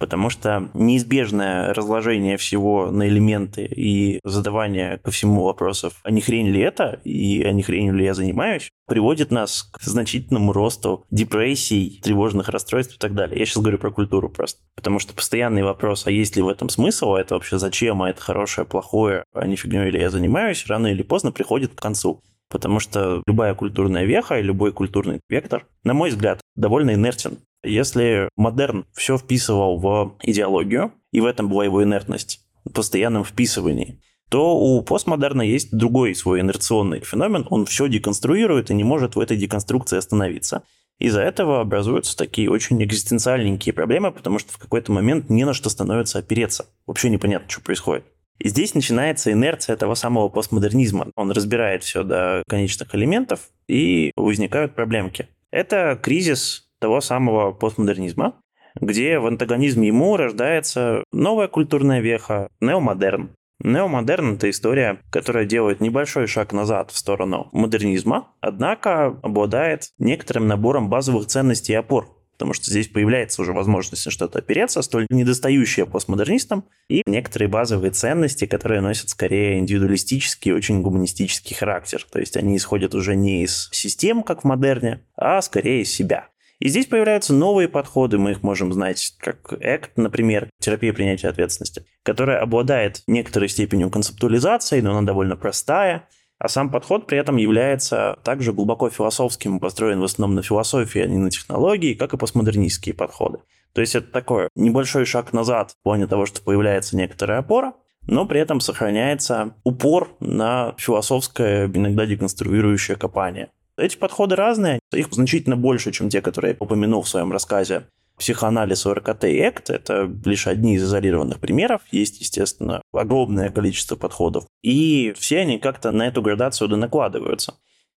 потому 0.00 0.30
что 0.30 0.70
неизбежное 0.72 1.74
разложение 1.74 2.38
всего 2.38 2.90
на 2.90 3.06
элементы 3.06 3.66
и 3.66 4.18
задавание 4.24 4.98
ко 4.98 5.10
всему 5.10 5.44
вопросов, 5.44 6.00
а 6.02 6.10
не 6.10 6.22
хрень 6.22 6.48
ли 6.48 6.60
это, 6.60 7.00
и 7.04 7.42
а 7.42 7.52
не 7.52 7.62
хрень 7.62 7.92
ли 7.92 8.04
я 8.04 8.14
занимаюсь, 8.14 8.70
приводит 8.88 9.30
нас 9.30 9.62
к 9.62 9.82
значительному 9.82 10.52
росту 10.52 11.04
депрессий, 11.10 12.00
тревожных 12.02 12.48
расстройств 12.48 12.96
и 12.96 12.98
так 12.98 13.14
далее. 13.14 13.38
Я 13.38 13.44
сейчас 13.44 13.62
говорю 13.62 13.78
про 13.78 13.90
культуру 13.90 14.30
просто. 14.30 14.60
Потому 14.74 14.98
что 14.98 15.12
постоянный 15.12 15.62
вопрос, 15.62 16.06
а 16.06 16.10
есть 16.10 16.34
ли 16.34 16.42
в 16.42 16.48
этом 16.48 16.70
смысл, 16.70 17.12
а 17.12 17.20
это 17.20 17.34
вообще 17.34 17.58
зачем, 17.58 18.02
а 18.02 18.08
это 18.08 18.22
хорошее, 18.22 18.66
плохое, 18.66 19.24
а 19.34 19.46
не 19.46 19.56
фигней 19.56 19.90
ли 19.90 20.00
я 20.00 20.10
занимаюсь, 20.10 20.66
рано 20.66 20.86
или 20.86 21.02
поздно 21.02 21.30
приходит 21.30 21.74
к 21.74 21.80
концу. 21.80 22.22
Потому 22.50 22.80
что 22.80 23.22
любая 23.26 23.54
культурная 23.54 24.04
веха 24.04 24.38
и 24.38 24.42
любой 24.42 24.72
культурный 24.72 25.20
вектор, 25.28 25.66
на 25.84 25.94
мой 25.94 26.10
взгляд, 26.10 26.40
довольно 26.56 26.94
инертен. 26.94 27.38
Если 27.62 28.28
модерн 28.36 28.86
все 28.92 29.16
вписывал 29.16 29.78
в 29.78 30.16
идеологию, 30.22 30.92
и 31.12 31.20
в 31.20 31.26
этом 31.26 31.48
была 31.48 31.64
его 31.64 31.82
инертность, 31.82 32.40
в 32.64 32.72
постоянном 32.72 33.24
вписывании, 33.24 34.02
то 34.28 34.56
у 34.56 34.82
постмодерна 34.82 35.42
есть 35.42 35.76
другой 35.76 36.14
свой 36.14 36.40
инерционный 36.40 37.00
феномен, 37.00 37.46
он 37.50 37.66
все 37.66 37.88
деконструирует 37.88 38.70
и 38.70 38.74
не 38.74 38.84
может 38.84 39.16
в 39.16 39.20
этой 39.20 39.36
деконструкции 39.36 39.96
остановиться. 39.96 40.62
Из-за 40.98 41.22
этого 41.22 41.60
образуются 41.60 42.16
такие 42.16 42.50
очень 42.50 42.82
экзистенциальненькие 42.82 43.72
проблемы, 43.72 44.12
потому 44.12 44.38
что 44.38 44.52
в 44.52 44.58
какой-то 44.58 44.92
момент 44.92 45.30
не 45.30 45.44
на 45.44 45.54
что 45.54 45.70
становится 45.70 46.18
опереться. 46.18 46.66
Вообще 46.86 47.08
непонятно, 47.08 47.48
что 47.48 47.62
происходит. 47.62 48.04
И 48.40 48.48
здесь 48.48 48.74
начинается 48.74 49.30
инерция 49.32 49.76
того 49.76 49.94
самого 49.94 50.28
постмодернизма. 50.30 51.08
Он 51.14 51.30
разбирает 51.30 51.84
все 51.84 52.02
до 52.02 52.42
конечных 52.48 52.94
элементов, 52.94 53.50
и 53.68 54.12
возникают 54.16 54.74
проблемки. 54.74 55.28
Это 55.50 55.98
кризис 56.02 56.68
того 56.80 57.00
самого 57.00 57.52
постмодернизма, 57.52 58.34
где 58.80 59.18
в 59.18 59.26
антагонизме 59.26 59.88
ему 59.88 60.16
рождается 60.16 61.04
новая 61.12 61.48
культурная 61.48 62.00
веха, 62.00 62.48
неомодерн. 62.60 63.30
Неомодерн– 63.62 64.34
это 64.36 64.48
история, 64.48 65.00
которая 65.10 65.44
делает 65.44 65.80
небольшой 65.80 66.26
шаг 66.26 66.52
назад 66.52 66.90
в 66.90 66.96
сторону 66.96 67.48
модернизма, 67.52 68.28
однако 68.40 69.18
обладает 69.22 69.90
некоторым 69.98 70.48
набором 70.48 70.88
базовых 70.88 71.26
ценностей 71.26 71.74
и 71.74 71.76
опор, 71.76 72.08
потому 72.40 72.54
что 72.54 72.70
здесь 72.70 72.88
появляется 72.88 73.42
уже 73.42 73.52
возможность 73.52 74.06
на 74.06 74.10
что-то 74.10 74.38
опереться, 74.38 74.80
столь 74.80 75.06
недостающие 75.10 75.84
постмодернистам, 75.84 76.64
и 76.88 77.02
некоторые 77.04 77.50
базовые 77.50 77.90
ценности, 77.90 78.46
которые 78.46 78.80
носят 78.80 79.10
скорее 79.10 79.58
индивидуалистический, 79.58 80.50
очень 80.52 80.80
гуманистический 80.80 81.54
характер. 81.54 82.02
То 82.10 82.18
есть 82.18 82.38
они 82.38 82.56
исходят 82.56 82.94
уже 82.94 83.14
не 83.14 83.44
из 83.44 83.68
систем, 83.72 84.22
как 84.22 84.40
в 84.40 84.44
модерне, 84.44 85.02
а 85.16 85.42
скорее 85.42 85.82
из 85.82 85.92
себя. 85.92 86.28
И 86.60 86.68
здесь 86.68 86.86
появляются 86.86 87.34
новые 87.34 87.68
подходы, 87.68 88.16
мы 88.16 88.30
их 88.30 88.42
можем 88.42 88.72
знать, 88.72 89.14
как 89.18 89.52
ACT, 89.52 89.90
например, 89.96 90.48
терапия 90.60 90.94
принятия 90.94 91.28
ответственности, 91.28 91.84
которая 92.02 92.40
обладает 92.40 93.02
некоторой 93.06 93.50
степенью 93.50 93.90
концептуализации, 93.90 94.80
но 94.80 94.96
она 94.96 95.06
довольно 95.06 95.36
простая, 95.36 96.08
а 96.40 96.48
сам 96.48 96.70
подход 96.70 97.06
при 97.06 97.18
этом 97.18 97.36
является 97.36 98.18
также 98.24 98.54
глубоко 98.54 98.88
философским, 98.88 99.60
построен 99.60 100.00
в 100.00 100.04
основном 100.04 100.34
на 100.36 100.42
философии, 100.42 101.02
а 101.02 101.06
не 101.06 101.18
на 101.18 101.30
технологии, 101.30 101.92
как 101.92 102.14
и 102.14 102.16
постмодернистские 102.16 102.94
подходы. 102.94 103.40
То 103.74 103.82
есть 103.82 103.94
это 103.94 104.10
такой 104.10 104.48
небольшой 104.56 105.04
шаг 105.04 105.34
назад 105.34 105.72
в 105.72 105.82
плане 105.84 106.06
того, 106.06 106.24
что 106.24 106.40
появляется 106.40 106.96
некоторая 106.96 107.40
опора, 107.40 107.74
но 108.06 108.24
при 108.24 108.40
этом 108.40 108.60
сохраняется 108.60 109.54
упор 109.64 110.08
на 110.20 110.74
философское, 110.78 111.66
иногда 111.66 112.06
деконструирующее 112.06 112.96
копание. 112.96 113.50
Эти 113.76 113.96
подходы 113.96 114.34
разные, 114.34 114.80
их 114.92 115.08
значительно 115.12 115.56
больше, 115.56 115.92
чем 115.92 116.08
те, 116.08 116.22
которые 116.22 116.52
я 116.52 116.56
упомянул 116.58 117.02
в 117.02 117.08
своем 117.08 117.32
рассказе. 117.32 117.84
Психоанализ 118.20 118.84
ОРКТ 118.84 119.24
и 119.24 119.48
ЭКТ– 119.48 119.70
это 119.70 120.12
лишь 120.26 120.46
одни 120.46 120.74
из 120.74 120.84
изолированных 120.84 121.40
примеров. 121.40 121.80
Есть, 121.90 122.20
естественно, 122.20 122.82
огромное 122.92 123.48
количество 123.48 123.96
подходов. 123.96 124.44
И 124.60 125.14
все 125.16 125.38
они 125.38 125.58
как-то 125.58 125.90
на 125.90 126.06
эту 126.06 126.20
градацию 126.20 126.68
накладываются. 126.76 127.54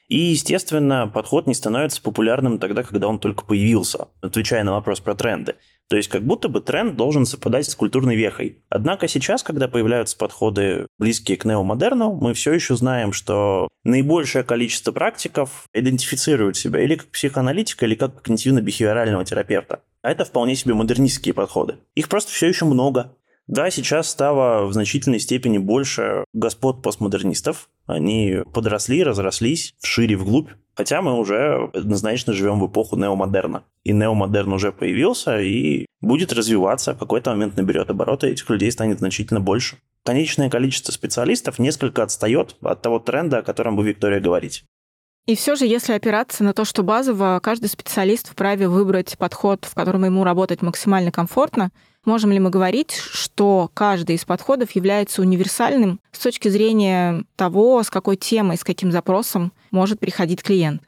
И, 0.07 0.17
естественно, 0.17 1.11
подход 1.13 1.45
не 1.45 1.53
становится 1.53 2.01
популярным 2.01 2.57
тогда, 2.57 2.83
когда 2.83 3.09
он 3.09 3.19
только 3.19 3.43
появился, 3.43 4.07
отвечая 4.21 4.63
на 4.63 4.71
вопрос 4.71 5.01
про 5.01 5.13
тренды. 5.13 5.55
То 5.89 5.97
есть 5.97 6.07
как 6.07 6.23
будто 6.23 6.47
бы 6.47 6.61
тренд 6.61 6.95
должен 6.95 7.25
совпадать 7.25 7.69
с 7.69 7.75
культурной 7.75 8.15
вехой. 8.15 8.63
Однако 8.69 9.09
сейчас, 9.09 9.43
когда 9.43 9.67
появляются 9.67 10.17
подходы, 10.17 10.87
близкие 10.97 11.35
к 11.35 11.43
неомодерну, 11.43 12.13
мы 12.13 12.33
все 12.33 12.53
еще 12.53 12.77
знаем, 12.77 13.11
что 13.11 13.67
наибольшее 13.83 14.45
количество 14.45 14.93
практиков 14.93 15.65
идентифицируют 15.73 16.55
себя 16.55 16.81
или 16.81 16.95
как 16.95 17.07
психоаналитика, 17.07 17.85
или 17.85 17.95
как 17.95 18.25
когнитивно-бихевиорального 18.25 19.25
терапевта. 19.25 19.81
А 20.03 20.11
это 20.11 20.25
вполне 20.25 20.55
себе 20.55 20.75
модернистские 20.75 21.33
подходы. 21.33 21.77
Их 21.95 22.09
просто 22.09 22.31
все 22.31 22.47
еще 22.47 22.65
много. 22.65 23.15
Да, 23.47 23.69
сейчас 23.71 24.09
стало 24.09 24.65
в 24.65 24.73
значительной 24.73 25.19
степени 25.19 25.57
больше 25.57 26.25
господ 26.33 26.81
постмодернистов. 26.81 27.69
Они 27.85 28.39
подросли, 28.53 29.03
разрослись 29.03 29.73
вшире, 29.79 30.15
вглубь. 30.15 30.49
Хотя 30.75 31.01
мы 31.01 31.17
уже 31.17 31.69
однозначно 31.73 32.33
живем 32.33 32.59
в 32.59 32.67
эпоху 32.67 32.95
неомодерна. 32.95 33.63
И 33.83 33.91
неомодерн 33.91 34.53
уже 34.53 34.71
появился 34.71 35.39
и 35.39 35.85
будет 36.01 36.33
развиваться, 36.33 36.93
в 36.93 36.97
какой-то 36.97 37.31
момент 37.31 37.55
наберет 37.57 37.89
обороты, 37.89 38.27
этих 38.27 38.49
людей 38.49 38.71
станет 38.71 38.99
значительно 38.99 39.39
больше. 39.39 39.77
Конечное 40.03 40.49
количество 40.49 40.91
специалистов 40.91 41.59
несколько 41.59 42.03
отстает 42.03 42.57
от 42.61 42.81
того 42.81 42.99
тренда, 42.99 43.37
о 43.37 43.43
котором 43.43 43.77
вы, 43.77 43.87
Виктория, 43.87 44.19
говорите. 44.19 44.63
И 45.25 45.35
все 45.35 45.55
же, 45.55 45.65
если 45.65 45.93
опираться 45.93 46.43
на 46.43 46.53
то, 46.53 46.65
что 46.65 46.83
базово 46.83 47.39
каждый 47.41 47.67
специалист 47.67 48.29
вправе 48.29 48.67
выбрать 48.67 49.17
подход, 49.17 49.63
в 49.63 49.73
котором 49.73 50.03
ему 50.03 50.25
работать 50.25 50.61
максимально 50.61 51.11
комфортно, 51.11 51.71
можем 52.03 52.33
ли 52.33 52.39
мы 52.39 52.49
говорить, 52.49 52.91
что 52.91 53.71
каждый 53.73 54.17
из 54.17 54.25
подходов 54.25 54.71
является 54.71 55.21
универсальным 55.21 56.01
с 56.11 56.19
точки 56.19 56.49
зрения 56.49 57.23
того, 57.37 57.81
с 57.81 57.89
какой 57.89 58.17
темой, 58.17 58.57
с 58.57 58.65
каким 58.65 58.91
запросом 58.91 59.53
может 59.71 60.01
приходить 60.01 60.43
клиент? 60.43 60.81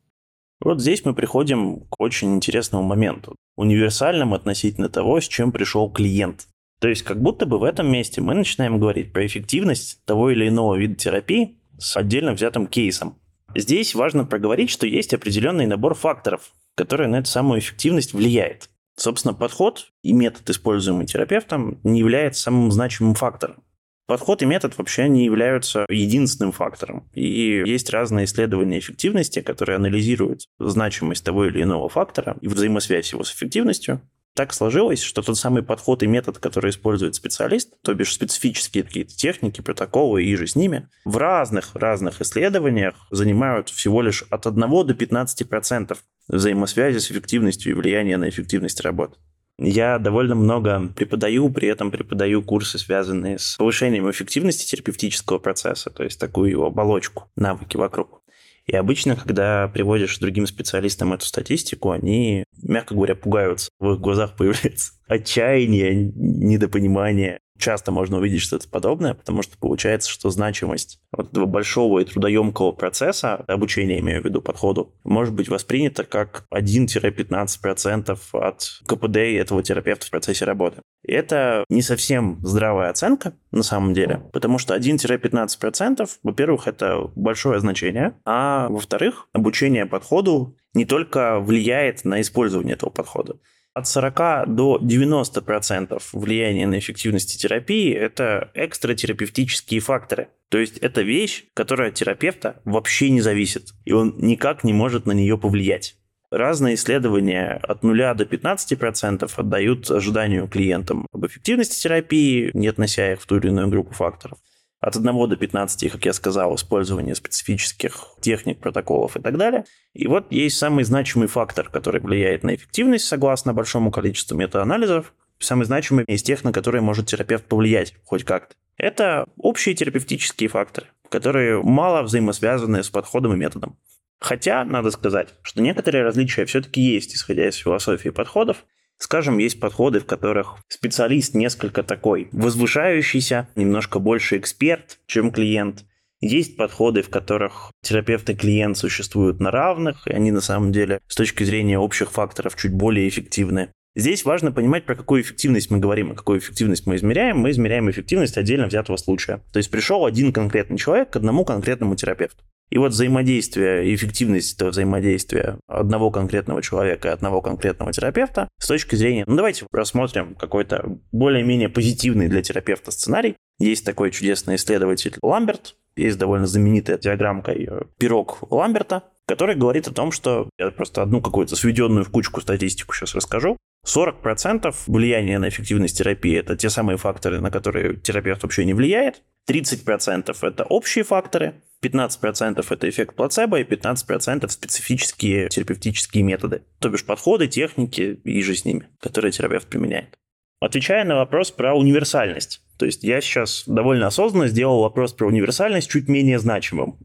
Вот 0.59 0.81
здесь 0.81 1.05
мы 1.05 1.13
приходим 1.13 1.81
к 1.89 1.99
очень 1.99 2.35
интересному 2.35 2.83
моменту. 2.83 3.35
Универсальным 3.55 4.33
относительно 4.33 4.89
того, 4.89 5.21
с 5.21 5.27
чем 5.29 5.53
пришел 5.53 5.89
клиент. 5.89 6.47
То 6.81 6.89
есть 6.89 7.03
как 7.03 7.21
будто 7.21 7.45
бы 7.45 7.57
в 7.57 7.63
этом 7.63 7.89
месте 7.89 8.19
мы 8.19 8.33
начинаем 8.33 8.79
говорить 8.79 9.13
про 9.13 9.25
эффективность 9.25 10.03
того 10.03 10.29
или 10.31 10.49
иного 10.49 10.75
вида 10.75 10.95
терапии 10.95 11.55
с 11.77 11.95
отдельно 11.95 12.33
взятым 12.33 12.67
кейсом. 12.67 13.17
Здесь 13.55 13.95
важно 13.95 14.25
проговорить, 14.25 14.69
что 14.69 14.85
есть 14.85 15.13
определенный 15.13 15.65
набор 15.65 15.95
факторов, 15.95 16.51
которые 16.75 17.07
на 17.07 17.17
эту 17.17 17.29
самую 17.29 17.59
эффективность 17.59 18.13
влияет. 18.13 18.69
Собственно, 18.97 19.33
подход 19.33 19.87
и 20.03 20.13
метод, 20.13 20.49
используемый 20.49 21.05
терапевтом, 21.05 21.79
не 21.83 21.99
является 21.99 22.43
самым 22.43 22.71
значимым 22.71 23.15
фактором. 23.15 23.63
Подход 24.07 24.43
и 24.43 24.45
метод 24.45 24.77
вообще 24.77 25.07
не 25.09 25.25
являются 25.25 25.85
единственным 25.89 26.51
фактором. 26.51 27.09
И 27.13 27.63
есть 27.65 27.89
разные 27.89 28.25
исследования 28.25 28.77
эффективности, 28.77 29.41
которые 29.41 29.77
анализируют 29.77 30.41
значимость 30.59 31.25
того 31.25 31.45
или 31.45 31.63
иного 31.63 31.89
фактора 31.89 32.37
и 32.41 32.47
взаимосвязь 32.47 33.11
его 33.13 33.23
с 33.23 33.33
эффективностью, 33.33 34.01
так 34.35 34.53
сложилось, 34.53 35.01
что 35.01 35.21
тот 35.21 35.37
самый 35.37 35.63
подход 35.63 36.03
и 36.03 36.07
метод, 36.07 36.39
который 36.39 36.69
использует 36.69 37.15
специалист, 37.15 37.73
то 37.81 37.93
бишь 37.93 38.13
специфические 38.13 38.83
какие-то 38.83 39.15
техники, 39.15 39.61
протоколы 39.61 40.23
и 40.23 40.35
же 40.35 40.45
с 40.45 40.55
ними, 40.55 40.89
в 41.05 41.15
разных-разных 41.17 42.21
исследованиях 42.21 42.95
занимают 43.11 43.69
всего 43.69 44.01
лишь 44.01 44.23
от 44.29 44.45
1 44.45 44.59
до 44.59 44.93
15% 44.93 45.97
взаимосвязи 46.27 46.97
с 46.97 47.09
эффективностью 47.09 47.71
и 47.71 47.75
влияния 47.75 48.17
на 48.17 48.27
эффективность 48.27 48.81
работы. 48.81 49.17
Я 49.57 49.99
довольно 49.99 50.35
много 50.35 50.89
преподаю, 50.93 51.49
при 51.49 51.69
этом 51.69 51.89
преподаю 51.89 52.43
курсы, 52.43 52.77
связанные 52.77 53.39
с 53.39 53.55
повышением 53.55 54.11
эффективности 54.11 54.69
терапевтического 54.69 55.37
процесса, 55.37 55.89
то 55.89 56.03
есть 56.03 56.19
такую 56.19 56.51
его 56.51 56.65
оболочку, 56.65 57.31
навыки 57.37 57.77
вокруг. 57.77 58.21
И 58.65 58.75
обычно, 58.75 59.15
когда 59.15 59.67
приводишь 59.67 60.17
другим 60.17 60.47
специалистам 60.47 61.13
эту 61.13 61.25
статистику, 61.25 61.91
они, 61.91 62.45
мягко 62.61 62.95
говоря, 62.95 63.15
пугаются. 63.15 63.69
В 63.79 63.93
их 63.93 63.99
глазах 63.99 64.35
появляется 64.35 64.93
отчаяние, 65.07 66.11
недопонимание 66.15 67.39
часто 67.57 67.91
можно 67.91 68.17
увидеть 68.17 68.41
что-то 68.41 68.67
подобное, 68.67 69.13
потому 69.13 69.41
что 69.41 69.57
получается, 69.57 70.09
что 70.09 70.29
значимость 70.29 70.99
вот 71.11 71.31
этого 71.31 71.45
большого 71.45 71.99
и 71.99 72.05
трудоемкого 72.05 72.71
процесса, 72.71 73.35
обучения 73.47 73.99
имею 73.99 74.21
в 74.21 74.25
виду 74.25 74.41
подходу, 74.41 74.93
может 75.03 75.33
быть 75.33 75.49
воспринята 75.49 76.03
как 76.03 76.45
1-15% 76.53 78.17
от 78.33 78.81
КПД 78.85 79.17
этого 79.17 79.63
терапевта 79.63 80.07
в 80.07 80.11
процессе 80.11 80.45
работы. 80.45 80.81
И 81.05 81.11
это 81.11 81.63
не 81.69 81.81
совсем 81.81 82.39
здравая 82.43 82.89
оценка 82.89 83.33
на 83.51 83.63
самом 83.63 83.93
деле, 83.93 84.23
потому 84.33 84.57
что 84.57 84.75
1-15%, 84.75 86.09
во-первых, 86.23 86.67
это 86.67 87.11
большое 87.15 87.59
значение, 87.59 88.15
а 88.25 88.67
во-вторых, 88.69 89.27
обучение 89.33 89.85
подходу 89.85 90.57
не 90.73 90.85
только 90.85 91.39
влияет 91.39 92.03
на 92.05 92.21
использование 92.21 92.73
этого 92.73 92.89
подхода, 92.89 93.37
от 93.75 93.87
40 93.87 94.55
до 94.55 94.79
90% 94.81 96.01
влияния 96.13 96.65
на 96.65 96.79
эффективность 96.79 97.39
терапии– 97.39 97.93
это 97.93 98.49
экстратерапевтические 98.53 99.81
факторы. 99.81 100.29
То 100.49 100.57
есть 100.57 100.77
это 100.77 101.01
вещь, 101.01 101.43
которая 101.53 101.89
от 101.89 101.95
терапевта 101.95 102.61
вообще 102.63 103.09
не 103.09 103.19
зависит, 103.19 103.73
и 103.83 103.91
он 103.91 104.15
никак 104.17 104.63
не 104.63 104.71
может 104.71 105.05
на 105.05 105.11
нее 105.11 105.37
повлиять. 105.37 105.97
Разные 106.31 106.75
исследования 106.75 107.59
от 107.61 107.83
0 107.83 107.97
до 108.15 108.23
15% 108.23 109.29
отдают 109.35 109.91
ожиданию 109.91 110.47
клиентам 110.47 111.05
об 111.11 111.25
эффективности 111.25 111.81
терапии, 111.83 112.51
не 112.53 112.67
относя 112.67 113.11
их 113.11 113.21
в 113.21 113.25
ту 113.25 113.37
или 113.37 113.47
иную 113.47 113.67
группу 113.67 113.93
факторов 113.93 114.39
от 114.79 114.95
1 114.95 115.29
до 115.29 115.35
15, 115.35 115.91
как 115.91 116.05
я 116.05 116.13
сказал, 116.13 116.55
использование 116.55 117.15
специфических 117.15 118.07
техник, 118.21 118.59
протоколов 118.59 119.17
и 119.17 119.21
так 119.21 119.37
далее. 119.37 119.65
И 119.93 120.07
вот 120.07 120.31
есть 120.31 120.57
самый 120.57 120.83
значимый 120.83 121.27
фактор, 121.27 121.69
который 121.69 122.01
влияет 122.01 122.43
на 122.43 122.55
эффективность, 122.55 123.05
согласно 123.05 123.53
большому 123.53 123.91
количеству 123.91 124.35
метаанализов. 124.37 125.13
Самый 125.39 125.65
значимый 125.65 126.05
из 126.05 126.23
тех, 126.23 126.43
на 126.43 126.53
которые 126.53 126.81
может 126.81 127.07
терапевт 127.07 127.45
повлиять 127.45 127.93
хоть 128.05 128.23
как-то. 128.23 128.55
Это 128.77 129.27
общие 129.37 129.75
терапевтические 129.75 130.49
факторы, 130.49 130.87
которые 131.09 131.61
мало 131.61 132.03
взаимосвязаны 132.03 132.83
с 132.83 132.89
подходом 132.89 133.33
и 133.33 133.37
методом. 133.37 133.77
Хотя, 134.19 134.63
надо 134.63 134.91
сказать, 134.91 135.29
что 135.41 135.61
некоторые 135.61 136.03
различия 136.03 136.45
все-таки 136.45 136.81
есть, 136.81 137.15
исходя 137.15 137.47
из 137.47 137.55
философии 137.55 138.09
подходов. 138.09 138.65
Скажем, 138.97 139.37
есть 139.37 139.59
подходы, 139.59 139.99
в 139.99 140.05
которых 140.05 140.57
специалист 140.67 141.33
несколько 141.33 141.83
такой 141.83 142.29
возвышающийся, 142.31 143.49
немножко 143.55 143.99
больше 143.99 144.37
эксперт, 144.37 144.99
чем 145.05 145.31
клиент. 145.31 145.85
Есть 146.21 146.55
подходы, 146.55 147.01
в 147.01 147.09
которых 147.09 147.71
терапевт 147.83 148.29
и 148.29 148.35
клиент 148.35 148.77
существуют 148.77 149.39
на 149.39 149.51
равных, 149.51 150.07
и 150.07 150.13
они 150.13 150.31
на 150.31 150.41
самом 150.41 150.71
деле 150.71 151.01
с 151.07 151.15
точки 151.15 151.43
зрения 151.43 151.77
общих 151.77 152.09
факторов 152.09 152.55
чуть 152.55 152.73
более 152.73 153.07
эффективны. 153.07 153.69
Здесь 153.97 154.25
важно 154.25 154.51
понимать, 154.51 154.85
про 154.85 154.95
какую 154.95 155.21
эффективность 155.21 155.71
мы 155.71 155.79
говорим, 155.79 156.11
и 156.11 156.15
какую 156.15 156.39
эффективность 156.39 156.85
мы 156.85 156.95
измеряем. 156.95 157.37
Мы 157.37 157.51
измеряем 157.51 157.89
эффективность 157.89 158.37
отдельно 158.37 158.67
взятого 158.67 158.97
случая. 158.97 159.41
То 159.53 159.57
есть 159.57 159.71
пришел 159.71 160.05
один 160.05 160.33
конкретный 160.33 160.77
человек 160.77 161.11
к 161.11 161.15
одному 161.15 161.45
конкретному 161.45 161.95
терапевту. 161.95 162.43
И 162.69 162.77
вот 162.77 162.91
взаимодействие, 162.91 163.93
эффективность 163.93 164.55
этого 164.55 164.71
взаимодействия 164.71 165.59
одного 165.67 166.11
конкретного 166.11 166.61
человека 166.61 167.09
и 167.09 167.11
одного 167.11 167.41
конкретного 167.41 167.93
терапевта 167.93 168.47
с 168.59 168.67
точки 168.67 168.95
зрения... 168.95 169.23
Ну, 169.27 169.35
давайте 169.35 169.67
рассмотрим 169.71 170.35
какой-то 170.35 170.97
более-менее 171.11 171.69
позитивный 171.69 172.27
для 172.27 172.41
терапевта 172.41 172.91
сценарий. 172.91 173.35
Есть 173.59 173.85
такой 173.85 174.11
чудесный 174.11 174.55
исследователь 174.55 175.15
Ламберт, 175.21 175.75
есть 175.95 176.17
довольно 176.17 176.45
знаменитая 176.45 176.97
диаграммка 176.97 177.51
э, 177.51 177.83
пирог 177.97 178.39
Ламберта, 178.51 179.03
который 179.27 179.55
говорит 179.55 179.87
о 179.87 179.93
том, 179.93 180.11
что 180.11 180.49
я 180.57 180.71
просто 180.71 181.01
одну 181.01 181.21
какую-то 181.21 181.55
сведенную 181.55 182.03
в 182.03 182.11
кучку 182.11 182.41
статистику 182.41 182.93
сейчас 182.93 183.15
расскажу. 183.15 183.57
40% 183.85 184.73
влияния 184.87 185.39
на 185.39 185.49
эффективность 185.49 185.97
терапии– 185.97 186.37
это 186.39 186.57
те 186.57 186.69
самые 186.69 186.97
факторы, 186.97 187.39
на 187.39 187.51
которые 187.51 187.95
терапевт 187.97 188.43
вообще 188.43 188.65
не 188.65 188.73
влияет. 188.73 189.21
30%– 189.47 190.35
это 190.41 190.63
общие 190.63 191.03
факторы, 191.03 191.61
15% 191.83 192.65
это 192.67 192.89
эффект 192.89 193.15
плацебо 193.15 193.59
и 193.59 193.63
15% 193.63 194.49
специфические 194.49 195.49
терапевтические 195.49 196.23
методы, 196.23 196.63
то 196.79 196.89
бишь 196.89 197.05
подходы, 197.05 197.47
техники 197.47 198.19
и 198.23 198.41
же 198.41 198.55
с 198.55 198.65
ними, 198.65 198.89
которые 198.99 199.31
терапевт 199.31 199.67
применяет. 199.67 200.17
Отвечая 200.59 201.03
на 201.03 201.17
вопрос 201.17 201.51
про 201.51 201.75
универсальность, 201.75 202.61
то 202.79 202.85
есть 202.85 203.03
я 203.03 203.21
сейчас 203.21 203.65
довольно 203.67 204.07
осознанно 204.07 204.47
сделал 204.47 204.81
вопрос 204.81 205.13
про 205.13 205.27
универсальность 205.27 205.91
чуть 205.91 206.07
менее 206.07 206.39
значимым. 206.39 206.97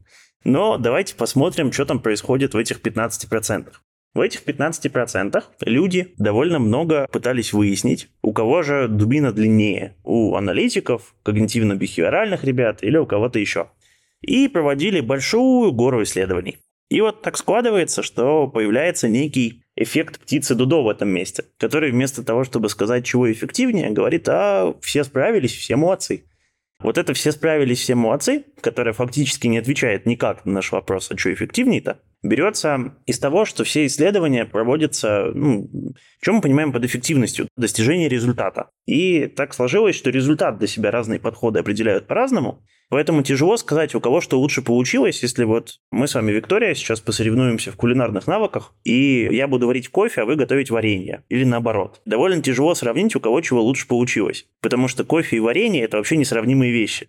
Но 0.43 0.77
давайте 0.77 1.15
посмотрим, 1.15 1.71
что 1.71 1.85
там 1.85 1.99
происходит 1.99 2.55
в 2.55 2.57
этих 2.57 2.81
15%. 2.81 3.71
В 4.13 4.19
этих 4.19 4.43
15% 4.43 5.41
люди 5.61 6.13
довольно 6.17 6.59
много 6.59 7.07
пытались 7.11 7.53
выяснить, 7.53 8.09
у 8.21 8.33
кого 8.33 8.61
же 8.61 8.89
дубина 8.89 9.31
длиннее. 9.31 9.95
У 10.03 10.35
аналитиков, 10.35 11.15
когнитивно-бихевиоральных 11.23 12.43
ребят 12.43 12.83
или 12.83 12.97
у 12.97 13.05
кого-то 13.05 13.39
еще. 13.39 13.69
И 14.19 14.49
проводили 14.49 14.99
большую 14.99 15.71
гору 15.71 16.03
исследований. 16.03 16.57
И 16.89 16.99
вот 16.99 17.21
так 17.21 17.37
складывается, 17.37 18.03
что 18.03 18.47
появляется 18.47 19.07
некий 19.07 19.63
эффект 19.77 20.19
птицы 20.19 20.55
Дудо 20.55 20.81
в 20.81 20.89
этом 20.89 21.07
месте, 21.07 21.45
который 21.57 21.91
вместо 21.91 22.21
того, 22.21 22.43
чтобы 22.43 22.67
сказать, 22.67 23.05
чего 23.05 23.31
эффективнее, 23.31 23.91
говорит, 23.91 24.27
а 24.27 24.75
все 24.81 25.05
справились, 25.05 25.55
все 25.55 25.77
молодцы. 25.77 26.25
Вот 26.83 26.97
это 26.97 27.13
все 27.13 27.31
справились, 27.31 27.79
все 27.79 27.95
молодцы, 27.95 28.45
которое 28.61 28.93
фактически 28.93 29.47
не 29.47 29.59
отвечает 29.59 30.05
никак 30.05 30.45
на 30.45 30.53
наш 30.53 30.71
вопрос, 30.71 31.11
а 31.11 31.17
что 31.17 31.33
эффективнее-то, 31.33 31.99
берется 32.23 32.95
из 33.05 33.19
того, 33.19 33.45
что 33.45 33.63
все 33.63 33.85
исследования 33.85 34.45
проводятся, 34.45 35.31
ну, 35.33 35.69
что 36.21 36.33
мы 36.33 36.41
понимаем 36.41 36.71
под 36.71 36.85
эффективностью? 36.85 37.47
Достижение 37.57 38.09
результата. 38.09 38.69
И 38.85 39.27
так 39.27 39.53
сложилось, 39.53 39.95
что 39.95 40.09
результат 40.09 40.57
для 40.57 40.67
себя 40.67 40.91
разные 40.91 41.19
подходы 41.19 41.59
определяют 41.59 42.07
по-разному. 42.07 42.63
Поэтому 42.91 43.23
тяжело 43.23 43.55
сказать, 43.55 43.95
у 43.95 44.01
кого 44.01 44.19
что 44.19 44.37
лучше 44.37 44.61
получилось, 44.61 45.23
если 45.23 45.45
вот 45.45 45.79
мы 45.91 46.09
с 46.09 46.13
вами, 46.13 46.33
Виктория, 46.33 46.73
сейчас 46.73 46.99
посоревнуемся 46.99 47.71
в 47.71 47.77
кулинарных 47.77 48.27
навыках, 48.27 48.75
и 48.83 49.29
я 49.31 49.47
буду 49.47 49.67
варить 49.67 49.87
кофе, 49.87 50.21
а 50.21 50.25
вы 50.25 50.35
готовить 50.35 50.71
варенье. 50.71 51.23
Или 51.29 51.45
наоборот. 51.45 52.01
Довольно 52.05 52.41
тяжело 52.43 52.75
сравнить, 52.75 53.15
у 53.15 53.21
кого 53.21 53.39
чего 53.39 53.61
лучше 53.63 53.87
получилось. 53.87 54.45
Потому 54.59 54.89
что 54.89 55.05
кофе 55.05 55.37
и 55.37 55.39
варенье– 55.39 55.83
это 55.83 55.95
вообще 55.95 56.17
несравнимые 56.17 56.73
вещи. 56.73 57.07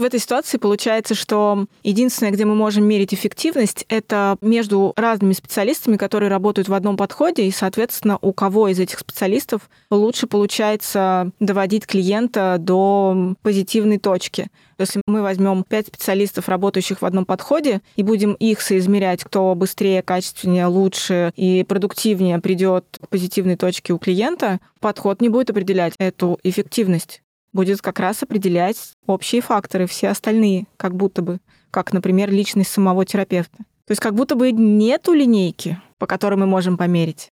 В 0.00 0.02
этой 0.02 0.18
ситуации 0.18 0.56
получается, 0.56 1.14
что 1.14 1.66
единственное, 1.82 2.32
где 2.32 2.46
мы 2.46 2.54
можем 2.54 2.84
мерить 2.84 3.12
эффективность, 3.12 3.84
это 3.90 4.38
между 4.40 4.94
разными 4.96 5.34
специалистами, 5.34 5.98
которые 5.98 6.30
работают 6.30 6.70
в 6.70 6.72
одном 6.72 6.96
подходе, 6.96 7.44
и, 7.44 7.50
соответственно, 7.50 8.18
у 8.22 8.32
кого 8.32 8.68
из 8.68 8.80
этих 8.80 9.00
специалистов 9.00 9.68
лучше 9.90 10.26
получается 10.26 11.32
доводить 11.38 11.86
клиента 11.86 12.56
до 12.58 13.34
позитивной 13.42 13.98
точки. 13.98 14.48
Если 14.78 15.02
мы 15.06 15.20
возьмем 15.20 15.64
пять 15.68 15.88
специалистов, 15.88 16.48
работающих 16.48 17.02
в 17.02 17.04
одном 17.04 17.26
подходе, 17.26 17.82
и 17.96 18.02
будем 18.02 18.32
их 18.32 18.62
соизмерять, 18.62 19.22
кто 19.22 19.54
быстрее, 19.54 20.00
качественнее, 20.00 20.64
лучше 20.64 21.34
и 21.36 21.62
продуктивнее 21.62 22.38
придет 22.38 22.86
к 22.98 23.08
позитивной 23.08 23.56
точке 23.56 23.92
у 23.92 23.98
клиента, 23.98 24.60
подход 24.80 25.20
не 25.20 25.28
будет 25.28 25.50
определять 25.50 25.92
эту 25.98 26.38
эффективность 26.42 27.20
будет 27.52 27.80
как 27.80 28.00
раз 28.00 28.22
определять 28.22 28.94
общие 29.06 29.40
факторы, 29.40 29.86
все 29.86 30.08
остальные, 30.08 30.66
как 30.76 30.94
будто 30.94 31.22
бы, 31.22 31.38
как, 31.70 31.92
например, 31.92 32.30
личность 32.30 32.70
самого 32.70 33.04
терапевта. 33.04 33.58
То 33.86 33.92
есть 33.92 34.00
как 34.00 34.14
будто 34.14 34.36
бы 34.36 34.52
нету 34.52 35.12
линейки, 35.12 35.80
по 35.98 36.06
которой 36.06 36.36
мы 36.36 36.46
можем 36.46 36.76
померить. 36.76 37.30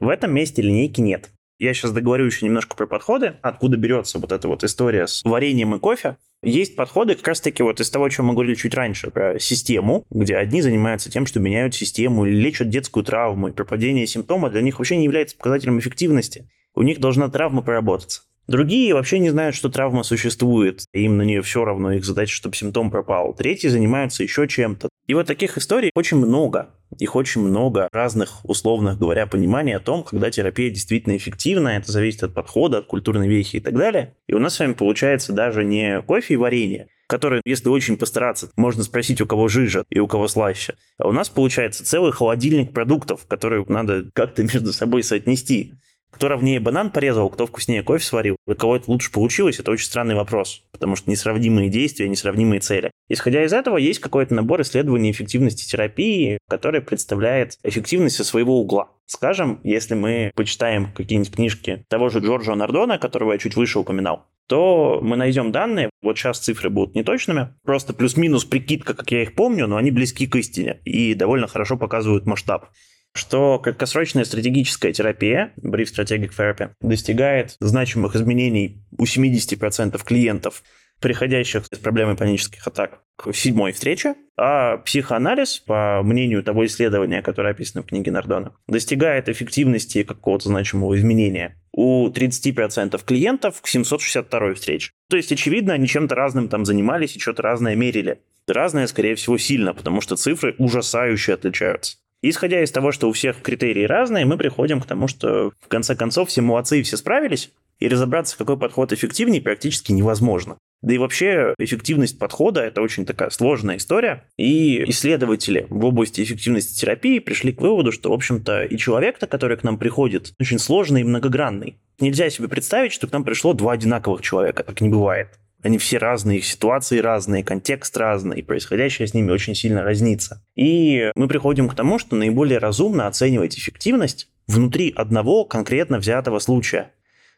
В 0.00 0.08
этом 0.08 0.32
месте 0.34 0.62
линейки 0.62 1.00
нет. 1.00 1.30
Я 1.58 1.74
сейчас 1.74 1.92
договорю 1.92 2.26
еще 2.26 2.44
немножко 2.44 2.74
про 2.74 2.86
подходы, 2.86 3.36
откуда 3.40 3.76
берется 3.76 4.18
вот 4.18 4.32
эта 4.32 4.48
вот 4.48 4.64
история 4.64 5.06
с 5.06 5.22
вареньем 5.22 5.74
и 5.76 5.78
кофе. 5.78 6.16
Есть 6.42 6.74
подходы 6.74 7.14
как 7.14 7.28
раз-таки 7.28 7.62
вот 7.62 7.78
из 7.78 7.88
того, 7.88 8.06
о 8.06 8.10
чем 8.10 8.26
мы 8.26 8.34
говорили 8.34 8.56
чуть 8.56 8.74
раньше, 8.74 9.12
про 9.12 9.38
систему, 9.38 10.04
где 10.10 10.34
одни 10.34 10.60
занимаются 10.60 11.08
тем, 11.08 11.24
что 11.24 11.38
меняют 11.38 11.76
систему 11.76 12.24
лечат 12.24 12.68
детскую 12.68 13.04
травму, 13.04 13.48
и 13.48 13.52
пропадение 13.52 14.08
симптома 14.08 14.50
для 14.50 14.60
них 14.60 14.80
вообще 14.80 14.96
не 14.96 15.04
является 15.04 15.36
показателем 15.36 15.78
эффективности. 15.78 16.48
У 16.74 16.82
них 16.82 16.98
должна 16.98 17.28
травма 17.28 17.62
проработаться. 17.62 18.22
Другие 18.48 18.92
вообще 18.92 19.20
не 19.20 19.30
знают, 19.30 19.54
что 19.54 19.68
травма 19.68 20.02
существует, 20.02 20.84
им 20.92 21.16
на 21.16 21.22
нее 21.22 21.42
все 21.42 21.64
равно, 21.64 21.92
их 21.92 22.04
задача, 22.04 22.34
чтобы 22.34 22.56
симптом 22.56 22.90
пропал. 22.90 23.34
Третьи 23.34 23.68
занимаются 23.68 24.24
еще 24.24 24.48
чем-то. 24.48 24.88
И 25.06 25.14
вот 25.14 25.26
таких 25.26 25.56
историй 25.58 25.92
очень 25.94 26.16
много. 26.16 26.70
Их 26.98 27.14
очень 27.16 27.40
много 27.40 27.88
разных, 27.92 28.44
условных 28.44 28.98
говоря, 28.98 29.26
пониманий 29.26 29.76
о 29.76 29.80
том, 29.80 30.02
когда 30.02 30.30
терапия 30.30 30.70
действительно 30.70 31.16
эффективна, 31.16 31.68
это 31.68 31.90
зависит 31.90 32.24
от 32.24 32.34
подхода, 32.34 32.78
от 32.78 32.86
культурной 32.86 33.28
вехи 33.28 33.56
и 33.56 33.60
так 33.60 33.74
далее. 33.74 34.16
И 34.26 34.34
у 34.34 34.38
нас 34.38 34.54
с 34.54 34.58
вами 34.58 34.74
получается 34.74 35.32
даже 35.32 35.64
не 35.64 36.02
кофе 36.02 36.34
и 36.34 36.36
варенье, 36.36 36.88
которые, 37.06 37.42
если 37.44 37.68
очень 37.68 37.96
постараться, 37.96 38.50
можно 38.56 38.82
спросить, 38.82 39.20
у 39.20 39.26
кого 39.26 39.48
жижа 39.48 39.84
и 39.90 40.00
у 40.00 40.06
кого 40.06 40.28
слаще. 40.28 40.74
А 40.98 41.08
у 41.08 41.12
нас 41.12 41.28
получается 41.28 41.84
целый 41.84 42.12
холодильник 42.12 42.72
продуктов, 42.72 43.26
которые 43.26 43.64
надо 43.68 44.10
как-то 44.14 44.42
между 44.54 44.72
собой 44.72 45.02
соотнести. 45.02 45.74
Кто 46.12 46.28
ровнее 46.28 46.60
банан 46.60 46.90
порезал, 46.90 47.30
кто 47.30 47.46
вкуснее 47.46 47.82
кофе 47.82 48.04
сварил, 48.04 48.36
у 48.46 48.54
кого 48.54 48.76
это 48.76 48.90
лучше 48.90 49.10
получилось, 49.10 49.58
это 49.58 49.70
очень 49.70 49.86
странный 49.86 50.14
вопрос, 50.14 50.62
потому 50.70 50.94
что 50.94 51.10
несравнимые 51.10 51.70
действия, 51.70 52.08
несравнимые 52.08 52.60
цели. 52.60 52.90
Исходя 53.08 53.42
из 53.42 53.52
этого, 53.52 53.78
есть 53.78 53.98
какой-то 53.98 54.34
набор 54.34 54.60
исследований 54.60 55.10
эффективности 55.10 55.68
терапии, 55.68 56.38
который 56.48 56.82
представляет 56.82 57.58
эффективность 57.64 58.16
со 58.16 58.24
своего 58.24 58.60
угла. 58.60 58.90
Скажем, 59.06 59.60
если 59.64 59.94
мы 59.94 60.32
почитаем 60.34 60.92
какие-нибудь 60.92 61.34
книжки 61.34 61.84
того 61.88 62.08
же 62.08 62.20
Джорджа 62.20 62.54
Нардона, 62.54 62.98
которого 62.98 63.32
я 63.32 63.38
чуть 63.38 63.56
выше 63.56 63.78
упоминал, 63.78 64.26
то 64.48 65.00
мы 65.02 65.16
найдем 65.16 65.50
данные, 65.50 65.90
вот 66.02 66.18
сейчас 66.18 66.38
цифры 66.38 66.68
будут 66.68 66.94
неточными, 66.94 67.54
просто 67.64 67.94
плюс-минус 67.94 68.44
прикидка, 68.44 68.94
как 68.94 69.10
я 69.10 69.22
их 69.22 69.34
помню, 69.34 69.66
но 69.66 69.76
они 69.76 69.90
близки 69.90 70.26
к 70.26 70.36
истине 70.36 70.80
и 70.84 71.14
довольно 71.14 71.46
хорошо 71.46 71.76
показывают 71.76 72.26
масштаб 72.26 72.66
что 73.14 73.58
краткосрочная 73.58 74.24
стратегическая 74.24 74.92
терапия, 74.92 75.52
Brief 75.60 75.86
Strategic 75.94 76.30
Therapy, 76.36 76.70
достигает 76.80 77.56
значимых 77.60 78.16
изменений 78.16 78.82
у 78.98 79.04
70% 79.04 80.02
клиентов, 80.04 80.62
приходящих 81.00 81.64
с 81.70 81.78
проблемой 81.78 82.16
панических 82.16 82.66
атак 82.66 83.02
к 83.16 83.34
седьмой 83.34 83.72
встрече, 83.72 84.14
а 84.38 84.78
психоанализ, 84.78 85.58
по 85.58 86.00
мнению 86.02 86.42
того 86.42 86.64
исследования, 86.64 87.22
которое 87.22 87.50
описано 87.50 87.82
в 87.82 87.86
книге 87.86 88.12
Нардона, 88.12 88.54
достигает 88.68 89.28
эффективности 89.28 90.04
какого-то 90.04 90.48
значимого 90.48 90.96
изменения 90.96 91.60
у 91.72 92.08
30% 92.08 93.04
клиентов 93.04 93.60
к 93.60 93.66
762 93.66 94.54
встрече. 94.54 94.92
То 95.10 95.16
есть, 95.16 95.32
очевидно, 95.32 95.74
они 95.74 95.86
чем-то 95.86 96.14
разным 96.14 96.48
там 96.48 96.64
занимались 96.64 97.16
и 97.16 97.20
что-то 97.20 97.42
разное 97.42 97.74
мерили. 97.74 98.20
Разное, 98.46 98.86
скорее 98.86 99.14
всего, 99.14 99.38
сильно, 99.38 99.74
потому 99.74 100.00
что 100.00 100.16
цифры 100.16 100.54
ужасающе 100.58 101.34
отличаются. 101.34 101.98
Исходя 102.22 102.62
из 102.62 102.70
того, 102.70 102.92
что 102.92 103.08
у 103.08 103.12
всех 103.12 103.42
критерии 103.42 103.84
разные, 103.84 104.24
мы 104.24 104.38
приходим 104.38 104.80
к 104.80 104.86
тому, 104.86 105.08
что 105.08 105.52
в 105.60 105.68
конце 105.68 105.96
концов 105.96 106.28
все 106.28 106.40
молодцы 106.40 106.80
и 106.80 106.82
все 106.82 106.96
справились, 106.96 107.50
и 107.80 107.88
разобраться, 107.88 108.38
какой 108.38 108.56
подход 108.56 108.92
эффективнее, 108.92 109.42
практически 109.42 109.90
невозможно. 109.90 110.56
Да 110.82 110.94
и 110.94 110.98
вообще 110.98 111.54
эффективность 111.58 112.18
подхода– 112.18 112.60
это 112.62 112.80
очень 112.80 113.06
такая 113.06 113.30
сложная 113.30 113.76
история. 113.76 114.24
И 114.36 114.84
исследователи 114.88 115.66
в 115.68 115.84
области 115.84 116.22
эффективности 116.22 116.78
терапии 116.80 117.18
пришли 117.18 117.52
к 117.52 117.60
выводу, 117.60 117.92
что, 117.92 118.10
в 118.10 118.12
общем-то, 118.12 118.64
и 118.64 118.76
человек-то, 118.76 119.26
который 119.26 119.56
к 119.56 119.64
нам 119.64 119.78
приходит, 119.78 120.32
очень 120.40 120.58
сложный 120.58 121.00
и 121.00 121.04
многогранный. 121.04 121.78
Нельзя 122.00 122.30
себе 122.30 122.48
представить, 122.48 122.92
что 122.92 123.06
к 123.06 123.12
нам 123.12 123.24
пришло 123.24 123.52
два 123.52 123.72
одинаковых 123.72 124.22
человека, 124.22 124.64
так 124.64 124.80
не 124.80 124.88
бывает. 124.88 125.28
Они 125.62 125.78
все 125.78 125.98
разные, 125.98 126.38
их 126.38 126.44
ситуации 126.44 126.98
разные, 126.98 127.44
контекст 127.44 127.96
разный, 127.96 128.40
и 128.40 128.42
происходящее 128.42 129.06
с 129.06 129.14
ними 129.14 129.30
очень 129.30 129.54
сильно 129.54 129.82
разнится. 129.82 130.44
И 130.56 131.10
мы 131.14 131.28
приходим 131.28 131.68
к 131.68 131.74
тому, 131.74 131.98
что 131.98 132.16
наиболее 132.16 132.58
разумно 132.58 133.06
оценивать 133.06 133.56
эффективность 133.56 134.28
внутри 134.48 134.92
одного 134.94 135.44
конкретно 135.44 135.98
взятого 135.98 136.40
случая. 136.40 136.90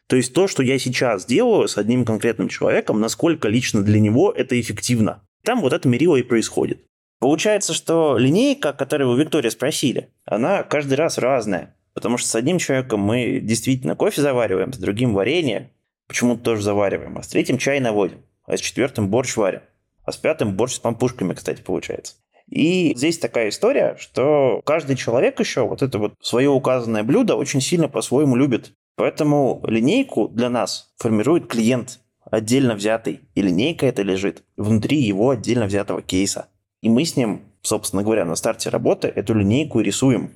То 0.07 0.15
есть 0.15 0.33
то, 0.33 0.47
что 0.47 0.63
я 0.63 0.77
сейчас 0.79 1.25
делаю 1.25 1.67
с 1.67 1.77
одним 1.77 2.05
конкретным 2.05 2.49
человеком, 2.49 2.99
насколько 2.99 3.47
лично 3.47 3.83
для 3.83 3.99
него 3.99 4.31
это 4.31 4.59
эффективно. 4.59 5.21
Там 5.43 5.61
вот 5.61 5.73
это 5.73 5.87
мерило 5.87 6.15
и 6.15 6.23
происходит. 6.23 6.83
Получается, 7.19 7.73
что 7.73 8.17
линейка, 8.17 8.73
которую 8.73 9.11
вы 9.11 9.21
Виктория 9.21 9.49
спросили, 9.49 10.09
она 10.25 10.63
каждый 10.63 10.95
раз 10.95 11.17
разная. 11.17 11.75
Потому 11.93 12.17
что 12.17 12.27
с 12.27 12.35
одним 12.35 12.59
человеком 12.59 12.99
мы 12.99 13.39
действительно 13.39 13.95
кофе 13.95 14.21
завариваем, 14.21 14.73
с 14.73 14.77
другим 14.77 15.13
варенье, 15.13 15.71
почему-то 16.07 16.43
тоже 16.43 16.61
завариваем, 16.61 17.17
а 17.17 17.23
с 17.23 17.27
третьим 17.27 17.57
чай 17.57 17.79
наводим, 17.79 18.23
а 18.45 18.57
с 18.57 18.61
четвертым 18.61 19.09
борщ 19.09 19.35
варим, 19.37 19.61
а 20.03 20.11
с 20.11 20.17
пятым 20.17 20.55
борщ 20.55 20.73
с 20.75 20.79
пампушками, 20.79 21.33
кстати, 21.33 21.61
получается. 21.61 22.15
И 22.47 22.93
здесь 22.95 23.17
такая 23.17 23.49
история, 23.49 23.95
что 23.99 24.61
каждый 24.65 24.95
человек 24.95 25.39
еще 25.39 25.67
вот 25.67 25.81
это 25.81 25.97
вот 25.97 26.13
свое 26.21 26.49
указанное 26.49 27.03
блюдо 27.03 27.35
очень 27.35 27.61
сильно 27.61 27.87
по-своему 27.87 28.35
любит. 28.35 28.73
Поэтому 28.95 29.61
линейку 29.67 30.27
для 30.27 30.49
нас 30.49 30.93
формирует 30.97 31.47
клиент 31.47 31.99
отдельно 32.29 32.75
взятый. 32.75 33.21
И 33.33 33.41
линейка 33.41 33.85
это 33.85 34.03
лежит 34.03 34.43
внутри 34.57 34.99
его 35.01 35.31
отдельно 35.31 35.65
взятого 35.65 36.01
кейса. 36.01 36.49
И 36.81 36.89
мы 36.89 37.03
с 37.03 37.15
ним, 37.15 37.41
собственно 37.61 38.03
говоря, 38.03 38.25
на 38.25 38.35
старте 38.35 38.69
работы 38.69 39.07
эту 39.07 39.33
линейку 39.33 39.79
рисуем. 39.79 40.31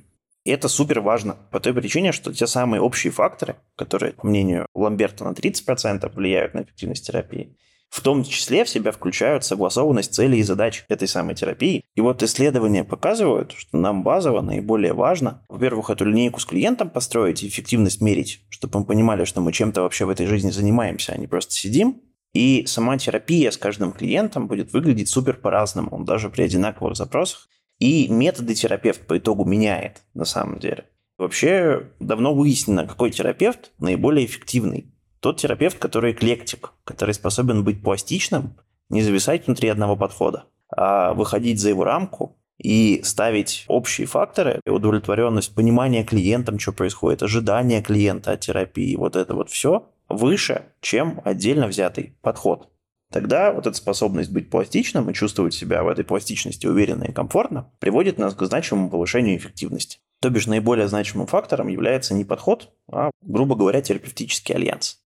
Это 0.50 0.68
супер 0.68 1.00
важно 1.00 1.36
по 1.50 1.60
той 1.60 1.72
причине, 1.72 2.12
что 2.12 2.32
те 2.32 2.46
самые 2.46 2.80
общие 2.80 3.12
факторы, 3.12 3.56
которые, 3.76 4.12
по 4.12 4.26
мнению 4.26 4.66
Ламберта, 4.74 5.24
на 5.24 5.30
30% 5.30 6.12
влияют 6.14 6.54
на 6.54 6.62
эффективность 6.62 7.06
терапии, 7.06 7.56
в 7.88 8.00
том 8.00 8.24
числе 8.24 8.64
в 8.64 8.68
себя 8.68 8.92
включают 8.92 9.44
согласованность 9.44 10.14
целей 10.14 10.38
и 10.38 10.42
задач 10.42 10.84
этой 10.88 11.08
самой 11.08 11.34
терапии. 11.34 11.84
И 11.94 12.00
вот 12.00 12.22
исследования 12.22 12.84
показывают, 12.84 13.52
что 13.52 13.78
нам 13.78 14.02
базово 14.02 14.40
наиболее 14.40 14.92
важно, 14.92 15.44
во-первых, 15.48 15.90
эту 15.90 16.04
линейку 16.04 16.40
с 16.40 16.44
клиентом 16.44 16.90
построить 16.90 17.42
и 17.42 17.48
эффективность 17.48 18.00
мерить, 18.00 18.44
чтобы 18.48 18.80
мы 18.80 18.84
понимали, 18.86 19.24
что 19.24 19.40
мы 19.40 19.52
чем-то 19.52 19.82
вообще 19.82 20.04
в 20.04 20.10
этой 20.10 20.26
жизни 20.26 20.50
занимаемся, 20.50 21.12
а 21.12 21.16
не 21.16 21.26
просто 21.26 21.54
сидим. 21.54 22.00
И 22.32 22.64
сама 22.66 22.96
терапия 22.96 23.50
с 23.50 23.56
каждым 23.56 23.92
клиентом 23.92 24.46
будет 24.46 24.72
выглядеть 24.72 25.08
супер 25.08 25.34
по-разному, 25.34 26.04
даже 26.04 26.30
при 26.30 26.42
одинаковых 26.42 26.96
запросах. 26.96 27.48
И 27.80 28.08
методы 28.08 28.54
терапевт 28.54 29.06
по 29.06 29.18
итогу 29.18 29.44
меняет 29.44 30.02
на 30.14 30.24
самом 30.24 30.60
деле. 30.60 30.84
Вообще 31.18 31.88
давно 31.98 32.34
выяснено, 32.34 32.86
какой 32.86 33.10
терапевт 33.10 33.72
наиболее 33.78 34.26
эффективный. 34.26 34.92
Тот 35.20 35.38
терапевт, 35.38 35.78
который 35.78 36.12
эклектик, 36.12 36.72
который 36.84 37.14
способен 37.14 37.64
быть 37.64 37.82
пластичным, 37.82 38.56
не 38.90 39.02
зависать 39.02 39.46
внутри 39.46 39.68
одного 39.68 39.96
подхода, 39.96 40.44
а 40.74 41.14
выходить 41.14 41.60
за 41.60 41.70
его 41.70 41.84
рамку 41.84 42.38
и 42.58 43.00
ставить 43.02 43.64
общие 43.68 44.06
факторы, 44.06 44.60
удовлетворенность, 44.66 45.54
понимание 45.54 46.04
клиентам, 46.04 46.58
что 46.58 46.72
происходит, 46.72 47.22
ожидание 47.22 47.82
клиента 47.82 48.32
от 48.32 48.40
терапии, 48.40 48.96
вот 48.96 49.16
это 49.16 49.34
вот 49.34 49.50
все 49.50 49.88
выше, 50.08 50.64
чем 50.80 51.20
отдельно 51.24 51.66
взятый 51.66 52.16
подход. 52.20 52.68
Тогда 53.12 53.52
вот 53.52 53.66
эта 53.66 53.76
способность 53.76 54.30
быть 54.30 54.50
пластичным 54.50 55.10
и 55.10 55.14
чувствовать 55.14 55.52
себя 55.52 55.82
в 55.82 55.88
этой 55.88 56.04
пластичности 56.04 56.66
уверенно 56.66 57.04
и 57.04 57.12
комфортно 57.12 57.70
приводит 57.80 58.18
нас 58.18 58.34
к 58.34 58.44
значимому 58.44 58.88
повышению 58.88 59.36
эффективности. 59.36 59.98
То 60.20 60.30
бишь 60.30 60.46
наиболее 60.46 60.86
значимым 60.86 61.26
фактором 61.26 61.66
является 61.66 62.14
не 62.14 62.24
подход, 62.24 62.72
а, 62.92 63.10
грубо 63.22 63.56
говоря, 63.56 63.80
терапевтический 63.82 64.54
альянс. 64.54 65.00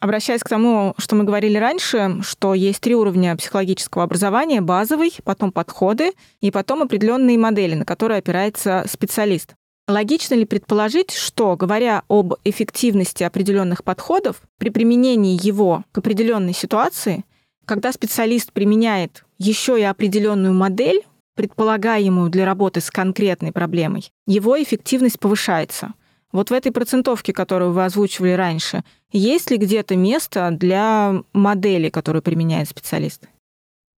Обращаясь 0.00 0.40
к 0.40 0.48
тому, 0.48 0.94
что 0.96 1.14
мы 1.14 1.24
говорили 1.24 1.58
раньше, 1.58 2.16
что 2.22 2.54
есть 2.54 2.80
три 2.80 2.94
уровня 2.94 3.36
психологического 3.36 4.02
образования, 4.02 4.62
базовый, 4.62 5.12
потом 5.24 5.52
подходы 5.52 6.12
и 6.40 6.50
потом 6.50 6.82
определенные 6.82 7.38
модели, 7.38 7.74
на 7.74 7.84
которые 7.84 8.18
опирается 8.18 8.84
специалист. 8.88 9.54
Логично 9.90 10.34
ли 10.34 10.44
предположить, 10.44 11.10
что, 11.10 11.56
говоря 11.56 12.04
об 12.08 12.34
эффективности 12.44 13.24
определенных 13.24 13.82
подходов, 13.82 14.40
при 14.56 14.70
применении 14.70 15.38
его 15.44 15.84
к 15.90 15.98
определенной 15.98 16.54
ситуации, 16.54 17.24
когда 17.64 17.92
специалист 17.92 18.52
применяет 18.52 19.24
еще 19.38 19.80
и 19.80 19.82
определенную 19.82 20.54
модель, 20.54 21.02
предполагаемую 21.34 22.30
для 22.30 22.46
работы 22.46 22.80
с 22.80 22.88
конкретной 22.88 23.50
проблемой, 23.50 24.12
его 24.28 24.62
эффективность 24.62 25.18
повышается? 25.18 25.94
Вот 26.30 26.50
в 26.50 26.52
этой 26.52 26.70
процентовке, 26.70 27.32
которую 27.32 27.72
вы 27.72 27.84
озвучивали 27.84 28.32
раньше, 28.32 28.84
есть 29.10 29.50
ли 29.50 29.56
где-то 29.56 29.96
место 29.96 30.50
для 30.52 31.24
модели, 31.32 31.88
которую 31.90 32.22
применяет 32.22 32.68
специалист? 32.68 33.28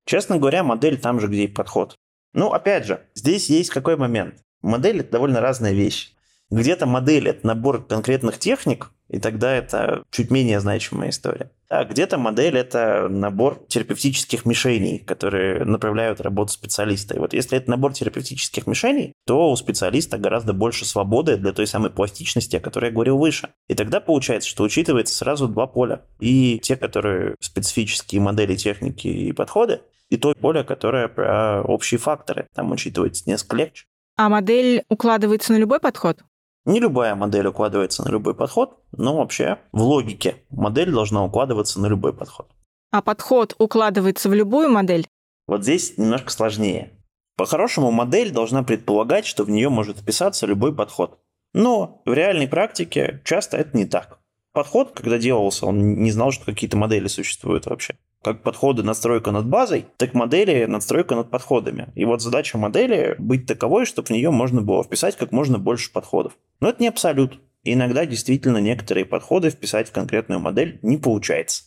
Честно 0.06 0.38
говоря, 0.38 0.64
модель 0.64 0.98
там 0.98 1.20
же, 1.20 1.28
где 1.28 1.44
и 1.44 1.48
подход. 1.48 1.96
Ну, 2.34 2.54
опять 2.54 2.86
же, 2.86 3.02
здесь 3.14 3.50
есть 3.50 3.72
какой 3.72 3.98
момент. 3.98 4.36
Модель– 4.62 5.00
это 5.02 5.12
довольно 5.12 5.42
разная 5.42 5.74
вещь. 5.74 6.14
Где-то 6.50 6.86
модель– 6.86 7.28
это 7.30 7.48
набор 7.48 7.86
конкретных 7.86 8.38
техник, 8.38 8.92
и 9.08 9.20
тогда 9.20 9.54
это 9.54 10.04
чуть 10.12 10.32
менее 10.32 10.60
значимая 10.60 11.10
история. 11.10 11.50
А 11.70 11.86
где-то 11.86 12.18
модель– 12.18 12.58
это 12.58 13.08
набор 13.10 13.64
терапевтических 13.70 14.46
мишеней, 14.46 15.00
которые 15.00 15.64
направляют 15.64 16.20
работу 16.20 16.52
специалиста. 16.52 17.16
И 17.16 17.20
вот 17.20 17.34
если 17.34 17.58
это 17.58 17.70
набор 17.70 17.94
терапевтических 17.94 18.68
мишеней, 18.68 19.14
то 19.26 19.50
у 19.50 19.56
специалиста 19.56 20.18
гораздо 20.18 20.52
больше 20.52 20.84
свободы 20.84 21.38
для 21.38 21.54
той 21.54 21.68
самой 21.68 21.90
пластичности, 21.90 22.58
о 22.58 22.60
которой 22.60 22.88
я 22.88 22.92
говорил 22.92 23.18
выше. 23.18 23.50
И 23.70 23.74
тогда 23.74 24.02
получается, 24.02 24.50
что 24.50 24.64
учитывается 24.64 25.16
сразу 25.16 25.48
два 25.48 25.68
поля. 25.68 26.02
И 26.20 26.60
те, 26.60 26.76
которые 26.76 27.36
специфические 27.40 28.20
модели, 28.20 28.58
техники 28.58 29.08
и 29.08 29.32
подходы, 29.32 29.80
и 30.10 30.18
то 30.18 30.34
поле, 30.36 30.66
которое 30.66 31.08
про 31.08 31.62
общие 31.64 31.98
факторы. 31.98 32.48
Там 32.54 32.72
учитывается 32.72 33.24
несколько 33.28 33.56
легче. 33.56 33.86
А 34.18 34.30
модель 34.30 34.84
укладывается 34.90 35.54
на 35.54 35.58
любой 35.58 35.80
подход? 35.80 36.20
Не 36.66 36.80
любая 36.80 37.16
модель 37.16 37.48
укладывается 37.48 38.04
на 38.04 38.10
любой 38.10 38.36
подход, 38.36 38.78
но 38.92 39.18
вообще 39.18 39.58
в 39.72 39.82
логике 39.82 40.44
модель 40.50 40.92
должна 40.92 41.26
укладываться 41.26 41.80
на 41.80 41.88
любой 41.88 42.14
подход. 42.14 42.48
А 42.92 43.02
подход 43.02 43.56
укладывается 43.58 44.30
в 44.30 44.34
любую 44.34 44.70
модель? 44.70 45.08
Вот 45.48 45.64
здесь 45.64 45.98
немножко 45.98 46.30
сложнее. 46.30 46.92
По-хорошему, 47.36 47.92
модель 47.92 48.32
должна 48.32 48.64
предполагать, 48.64 49.26
что 49.26 49.44
в 49.44 49.50
нее 49.50 49.70
может 49.70 49.98
вписаться 49.98 50.46
любой 50.46 50.76
подход. 50.76 51.20
Но 51.54 52.02
в 52.06 52.14
реальной 52.14 52.48
практике 52.48 53.22
часто 53.26 53.58
это 53.58 53.76
не 53.76 53.86
так. 53.86 54.20
Подход, 54.54 54.92
когда 54.92 55.18
делался, 55.18 55.66
он 55.66 55.96
не 56.04 56.12
знал, 56.12 56.32
что 56.32 56.46
какие-то 56.46 56.78
модели 56.78 57.08
существуют 57.08 57.66
вообще 57.66 57.96
как 58.24 58.44
подходы 58.44 58.84
настройка 58.84 59.32
над 59.32 59.48
базой, 59.48 59.86
так 59.98 60.14
модели 60.14 60.66
надстройка 60.66 61.16
над 61.16 61.32
подходами. 61.32 61.92
И 61.96 62.06
вот 62.06 62.22
задача 62.22 62.58
модели 62.58 63.16
быть 63.18 63.48
таковой, 63.48 63.86
чтобы 63.86 64.08
в 64.08 64.12
нее 64.12 64.30
можно 64.30 64.62
было 64.62 64.84
вписать 64.84 65.18
как 65.18 65.32
можно 65.32 65.58
больше 65.58 65.92
подходов. 65.92 66.34
Но 66.60 66.70
это 66.70 66.82
не 66.82 66.88
абсолют. 66.88 67.40
Иногда 67.64 68.06
действительно 68.06 68.58
некоторые 68.58 69.06
подходы 69.06 69.50
вписать 69.50 69.90
в 69.90 69.92
конкретную 69.92 70.40
модель 70.40 70.80
не 70.82 70.98
получается. 70.98 71.64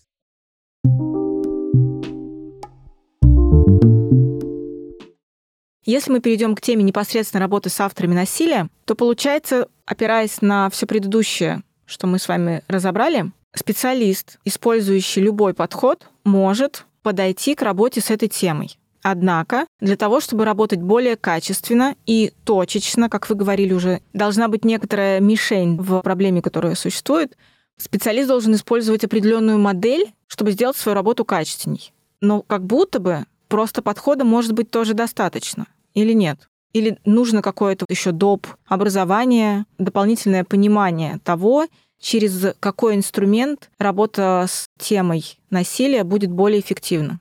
Если 5.86 6.10
мы 6.10 6.20
перейдем 6.20 6.54
к 6.54 6.62
теме 6.62 6.82
непосредственно 6.82 7.42
работы 7.42 7.68
с 7.68 7.78
авторами 7.78 8.14
насилия, 8.14 8.68
то 8.86 8.94
получается, 8.94 9.68
опираясь 9.84 10.40
на 10.40 10.70
все 10.70 10.86
предыдущее, 10.86 11.62
что 11.84 12.06
мы 12.06 12.18
с 12.18 12.26
вами 12.26 12.62
разобрали, 12.68 13.32
специалист, 13.54 14.38
использующий 14.44 15.22
любой 15.22 15.54
подход, 15.54 16.08
может 16.24 16.86
подойти 17.02 17.54
к 17.54 17.62
работе 17.62 18.00
с 18.00 18.10
этой 18.10 18.28
темой. 18.28 18.78
Однако, 19.02 19.66
для 19.80 19.96
того, 19.96 20.20
чтобы 20.20 20.46
работать 20.46 20.80
более 20.80 21.16
качественно 21.16 21.94
и 22.06 22.32
точечно, 22.44 23.10
как 23.10 23.28
вы 23.28 23.34
говорили 23.34 23.74
уже, 23.74 24.00
должна 24.14 24.48
быть 24.48 24.64
некоторая 24.64 25.20
мишень 25.20 25.76
в 25.76 26.00
проблеме, 26.00 26.40
которая 26.40 26.74
существует, 26.74 27.36
специалист 27.76 28.28
должен 28.28 28.54
использовать 28.54 29.04
определенную 29.04 29.58
модель, 29.58 30.12
чтобы 30.26 30.52
сделать 30.52 30.78
свою 30.78 30.94
работу 30.94 31.26
качественней. 31.26 31.92
Но 32.22 32.40
как 32.40 32.64
будто 32.64 32.98
бы 32.98 33.26
просто 33.48 33.82
подхода 33.82 34.24
может 34.24 34.52
быть 34.52 34.70
тоже 34.70 34.94
достаточно. 34.94 35.66
Или 35.92 36.14
нет? 36.14 36.48
Или 36.72 36.98
нужно 37.04 37.42
какое-то 37.42 37.84
еще 37.88 38.10
доп. 38.10 38.46
образование, 38.66 39.66
дополнительное 39.78 40.44
понимание 40.44 41.20
того, 41.22 41.66
через 42.04 42.54
какой 42.60 42.96
инструмент 42.96 43.70
работа 43.78 44.44
с 44.46 44.68
темой 44.78 45.38
насилия 45.48 46.04
будет 46.04 46.30
более 46.30 46.60
эффективна? 46.60 47.18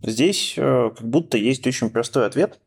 Здесь 0.00 0.54
э, 0.56 0.90
как 0.96 1.06
будто 1.06 1.36
есть 1.36 1.66
очень 1.66 1.90
простой 1.90 2.26
ответ. 2.26 2.60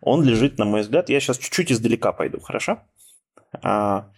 Он 0.00 0.22
лежит, 0.22 0.56
на 0.56 0.64
мой 0.64 0.82
взгляд, 0.82 1.08
я 1.08 1.18
сейчас 1.18 1.36
чуть-чуть 1.36 1.72
издалека 1.72 2.12
пойду, 2.12 2.38
хорошо? 2.40 2.80
А, 3.60 4.10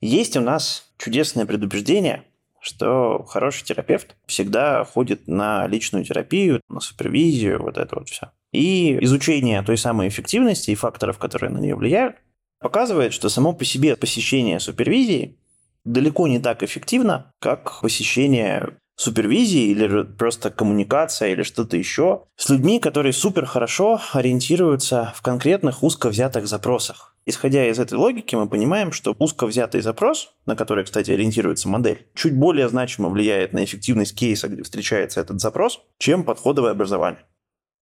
есть 0.00 0.36
у 0.36 0.40
нас 0.40 0.92
чудесное 0.98 1.46
предубеждение, 1.46 2.24
что 2.60 3.24
хороший 3.24 3.64
терапевт 3.64 4.14
всегда 4.26 4.84
ходит 4.84 5.26
на 5.26 5.66
личную 5.66 6.04
терапию, 6.04 6.60
на 6.68 6.80
супервизию, 6.80 7.62
вот 7.62 7.78
это 7.78 7.96
вот 7.96 8.10
все. 8.10 8.30
И 8.52 9.02
изучение 9.04 9.62
той 9.62 9.78
самой 9.78 10.08
эффективности 10.08 10.70
и 10.70 10.74
факторов, 10.74 11.18
которые 11.18 11.50
на 11.50 11.58
нее 11.58 11.76
влияют, 11.76 12.16
показывает, 12.60 13.14
что 13.14 13.30
само 13.30 13.54
по 13.54 13.64
себе 13.64 13.96
посещение 13.96 14.60
супервизии 14.60 15.38
далеко 15.86 16.28
не 16.28 16.38
так 16.38 16.62
эффективно, 16.62 17.32
как 17.40 17.80
посещение 17.80 18.76
супервизии 18.96 19.70
или 19.70 20.02
просто 20.02 20.50
коммуникация 20.50 21.28
или 21.28 21.42
что-то 21.42 21.76
еще 21.76 22.24
с 22.36 22.48
людьми, 22.48 22.80
которые 22.80 23.12
супер 23.12 23.46
хорошо 23.46 24.00
ориентируются 24.12 25.12
в 25.14 25.22
конкретных 25.22 25.82
узко 25.82 26.08
взятых 26.08 26.46
запросах. 26.46 27.14
Исходя 27.26 27.68
из 27.68 27.78
этой 27.78 27.94
логики, 27.94 28.36
мы 28.36 28.48
понимаем, 28.48 28.92
что 28.92 29.14
узко 29.18 29.46
взятый 29.46 29.80
запрос, 29.80 30.32
на 30.46 30.56
который, 30.56 30.84
кстати, 30.84 31.10
ориентируется 31.10 31.68
модель, 31.68 32.06
чуть 32.14 32.36
более 32.36 32.68
значимо 32.68 33.08
влияет 33.08 33.52
на 33.52 33.64
эффективность 33.64 34.16
кейса, 34.16 34.48
где 34.48 34.62
встречается 34.62 35.20
этот 35.20 35.40
запрос, 35.40 35.82
чем 35.98 36.24
подходовое 36.24 36.70
образование. 36.70 37.20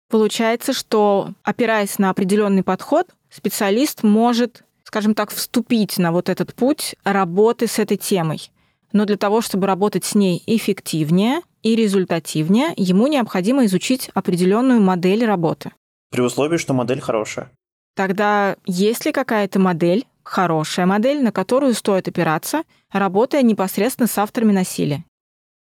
Получается, 0.09 0.73
что, 0.73 1.33
опираясь 1.43 1.99
на 1.99 2.11
определенный 2.11 2.63
подход, 2.63 3.07
специалист 3.29 4.03
может, 4.03 4.63
скажем 4.85 5.15
так, 5.15 5.31
вступить 5.31 5.97
на 5.97 6.11
вот 6.11 6.29
этот 6.29 6.53
путь 6.53 6.95
работы 7.03 7.67
с 7.67 7.79
этой 7.79 7.97
темой. 7.97 8.51
Но 8.93 9.05
для 9.05 9.17
того, 9.17 9.41
чтобы 9.41 9.67
работать 9.67 10.05
с 10.05 10.15
ней 10.15 10.41
эффективнее 10.45 11.41
и 11.63 11.75
результативнее, 11.75 12.73
ему 12.77 13.07
необходимо 13.07 13.65
изучить 13.65 14.09
определенную 14.13 14.79
модель 14.79 15.25
работы. 15.25 15.71
При 16.11 16.21
условии, 16.21 16.57
что 16.57 16.73
модель 16.73 17.01
хорошая. 17.01 17.51
Тогда 17.95 18.55
есть 18.65 19.05
ли 19.05 19.11
какая-то 19.11 19.59
модель, 19.59 20.05
хорошая 20.23 20.85
модель, 20.85 21.21
на 21.21 21.31
которую 21.31 21.73
стоит 21.73 22.07
опираться, 22.07 22.63
работая 22.91 23.41
непосредственно 23.41 24.07
с 24.07 24.17
авторами 24.17 24.51
насилия? 24.51 25.03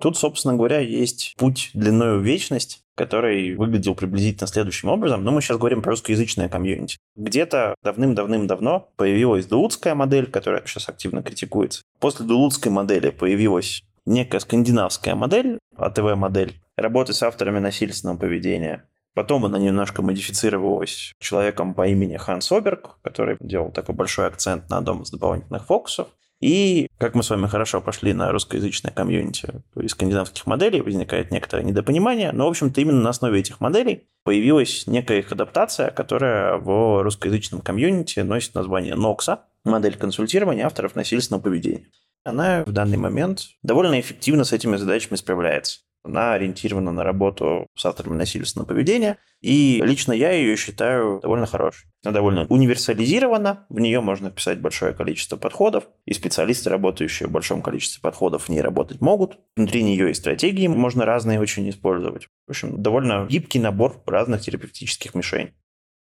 Тут, 0.03 0.17
собственно 0.17 0.53
говоря, 0.53 0.79
есть 0.79 1.33
путь 1.37 1.71
длиною 1.73 2.19
в 2.19 2.23
вечность, 2.23 2.83
который 2.93 3.55
выглядел 3.55 3.95
приблизительно 3.95 4.47
следующим 4.47 4.89
образом, 4.89 5.23
но 5.23 5.31
мы 5.31 5.41
сейчас 5.41 5.57
говорим 5.57 5.81
про 5.81 5.91
русскоязычное 5.91 6.49
комьюнити. 6.49 6.97
Где-то 7.15 7.75
давным-давным-давно 7.83 8.91
появилась 8.97 9.45
дулутская 9.45 9.95
модель, 9.95 10.29
которая 10.29 10.61
сейчас 10.65 10.89
активно 10.89 11.23
критикуется. 11.23 11.83
После 12.01 12.25
дулутской 12.25 12.69
модели 12.69 13.11
появилась 13.11 13.81
некая 14.05 14.39
скандинавская 14.39 15.15
модель, 15.15 15.57
АТВ-модель, 15.77 16.59
работы 16.75 17.13
с 17.13 17.23
авторами 17.23 17.59
насильственного 17.59 18.17
поведения. 18.17 18.83
Потом 19.13 19.45
она 19.45 19.57
немножко 19.57 20.01
модифицировалась 20.01 21.13
человеком 21.21 21.73
по 21.73 21.87
имени 21.87 22.17
Ханс 22.17 22.51
Оберг, 22.51 22.97
который 23.03 23.37
делал 23.39 23.71
такой 23.71 23.95
большой 23.95 24.27
акцент 24.27 24.69
на 24.69 24.79
одном 24.79 25.03
из 25.03 25.11
дополнительных 25.11 25.65
фокусов. 25.65 26.09
И, 26.43 26.89
как 26.97 27.15
мы 27.15 27.23
с 27.23 27.29
вами 27.29 27.47
хорошо 27.47 27.79
пошли 27.79 28.11
на 28.11 28.29
русскоязычное 28.33 28.91
комьюнити 28.91 29.47
из 29.77 29.91
скандинавских 29.91 30.45
моделей, 30.45 30.81
возникает 30.81 31.31
некоторое 31.31 31.63
недопонимание, 31.63 32.33
но, 32.33 32.47
в 32.47 32.49
общем-то, 32.49 32.81
именно 32.81 32.99
на 32.99 33.11
основе 33.11 33.39
этих 33.39 33.61
моделей 33.61 34.09
появилась 34.25 34.85
некая 34.85 35.19
их 35.19 35.31
адаптация, 35.31 35.89
которая 35.89 36.57
в 36.57 37.01
русскоязычном 37.01 37.61
комьюнити 37.61 38.19
носит 38.19 38.55
название 38.55 38.95
NOXA, 38.95 39.39
модель 39.63 39.95
консультирования 39.95 40.65
авторов 40.65 40.97
насильственного 40.97 41.41
поведения. 41.41 41.85
Она 42.25 42.65
в 42.65 42.73
данный 42.73 42.97
момент 42.97 43.43
довольно 43.63 43.97
эффективно 43.97 44.43
с 44.43 44.51
этими 44.51 44.75
задачами 44.75 45.15
справляется. 45.15 45.79
Она 46.03 46.33
ориентирована 46.33 46.91
на 46.91 47.05
работу 47.05 47.67
с 47.77 47.85
авторами 47.85 48.17
насильственного 48.17 48.67
поведения, 48.67 49.17
и 49.43 49.81
лично 49.83 50.13
я 50.13 50.31
ее 50.31 50.55
считаю 50.55 51.19
довольно 51.21 51.45
хорошей. 51.45 51.89
Она 52.01 52.13
довольно 52.13 52.45
универсализирована, 52.45 53.65
в 53.67 53.77
нее 53.77 53.99
можно 53.99 54.29
вписать 54.29 54.61
большое 54.61 54.93
количество 54.93 55.35
подходов, 55.35 55.83
и 56.05 56.13
специалисты, 56.13 56.69
работающие 56.69 57.27
в 57.27 57.31
большом 57.31 57.61
количестве 57.61 58.01
подходов, 58.01 58.45
в 58.45 58.49
ней 58.49 58.61
работать 58.61 59.01
могут. 59.01 59.37
Внутри 59.57 59.83
нее 59.83 60.11
и 60.11 60.13
стратегии 60.13 60.67
можно 60.67 61.05
разные 61.05 61.41
очень 61.41 61.69
использовать. 61.69 62.29
В 62.47 62.51
общем, 62.51 62.81
довольно 62.81 63.27
гибкий 63.29 63.59
набор 63.59 64.01
разных 64.05 64.41
терапевтических 64.41 65.13
мишеней. 65.13 65.53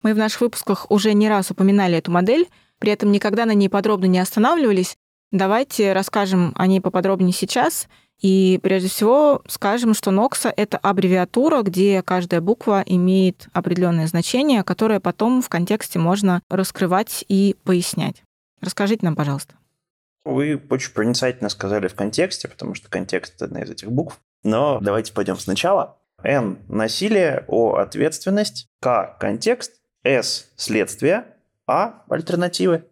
Мы 0.01 0.13
в 0.13 0.17
наших 0.17 0.41
выпусках 0.41 0.91
уже 0.91 1.13
не 1.13 1.29
раз 1.29 1.49
упоминали 1.49 1.97
эту 1.97 2.11
модель, 2.11 2.49
при 2.77 2.91
этом 2.91 3.13
никогда 3.13 3.45
на 3.45 3.53
ней 3.53 3.69
подробно 3.69 4.05
не 4.05 4.19
останавливались. 4.19 4.97
Давайте 5.31 5.93
расскажем 5.93 6.51
о 6.57 6.67
ней 6.67 6.81
поподробнее 6.81 7.31
сейчас– 7.31 7.87
и 8.21 8.59
прежде 8.63 8.89
всего 8.89 9.41
скажем, 9.47 9.93
что 9.93 10.11
NOXA— 10.11 10.53
это 10.55 10.77
аббревиатура, 10.77 11.61
где 11.61 12.01
каждая 12.01 12.41
буква 12.41 12.83
имеет 12.85 13.47
определенное 13.53 14.07
значение, 14.07 14.63
которое 14.63 14.99
потом 14.99 15.41
в 15.41 15.49
контексте 15.49 15.99
можно 15.99 16.41
раскрывать 16.49 17.25
и 17.27 17.55
пояснять. 17.63 18.23
Расскажите 18.61 19.05
нам, 19.05 19.15
пожалуйста. 19.15 19.55
Вы 20.25 20.61
очень 20.69 20.93
проницательно 20.93 21.49
сказали 21.49 21.87
в 21.87 21.95
контексте, 21.95 22.47
потому 22.47 22.75
что 22.75 22.89
контекст— 22.89 23.41
одна 23.41 23.61
из 23.61 23.69
этих 23.69 23.91
букв. 23.91 24.21
Но 24.43 24.79
давайте 24.79 25.11
пойдем 25.11 25.37
сначала. 25.37 25.97
N– 26.23 26.59
насилие, 26.69 27.43
O– 27.49 27.75
ответственность, 27.77 28.69
К– 28.79 29.17
контекст, 29.19 29.81
S– 30.03 30.49
следствие, 30.55 31.25
А– 31.67 32.03
альтернативы. 32.09 32.85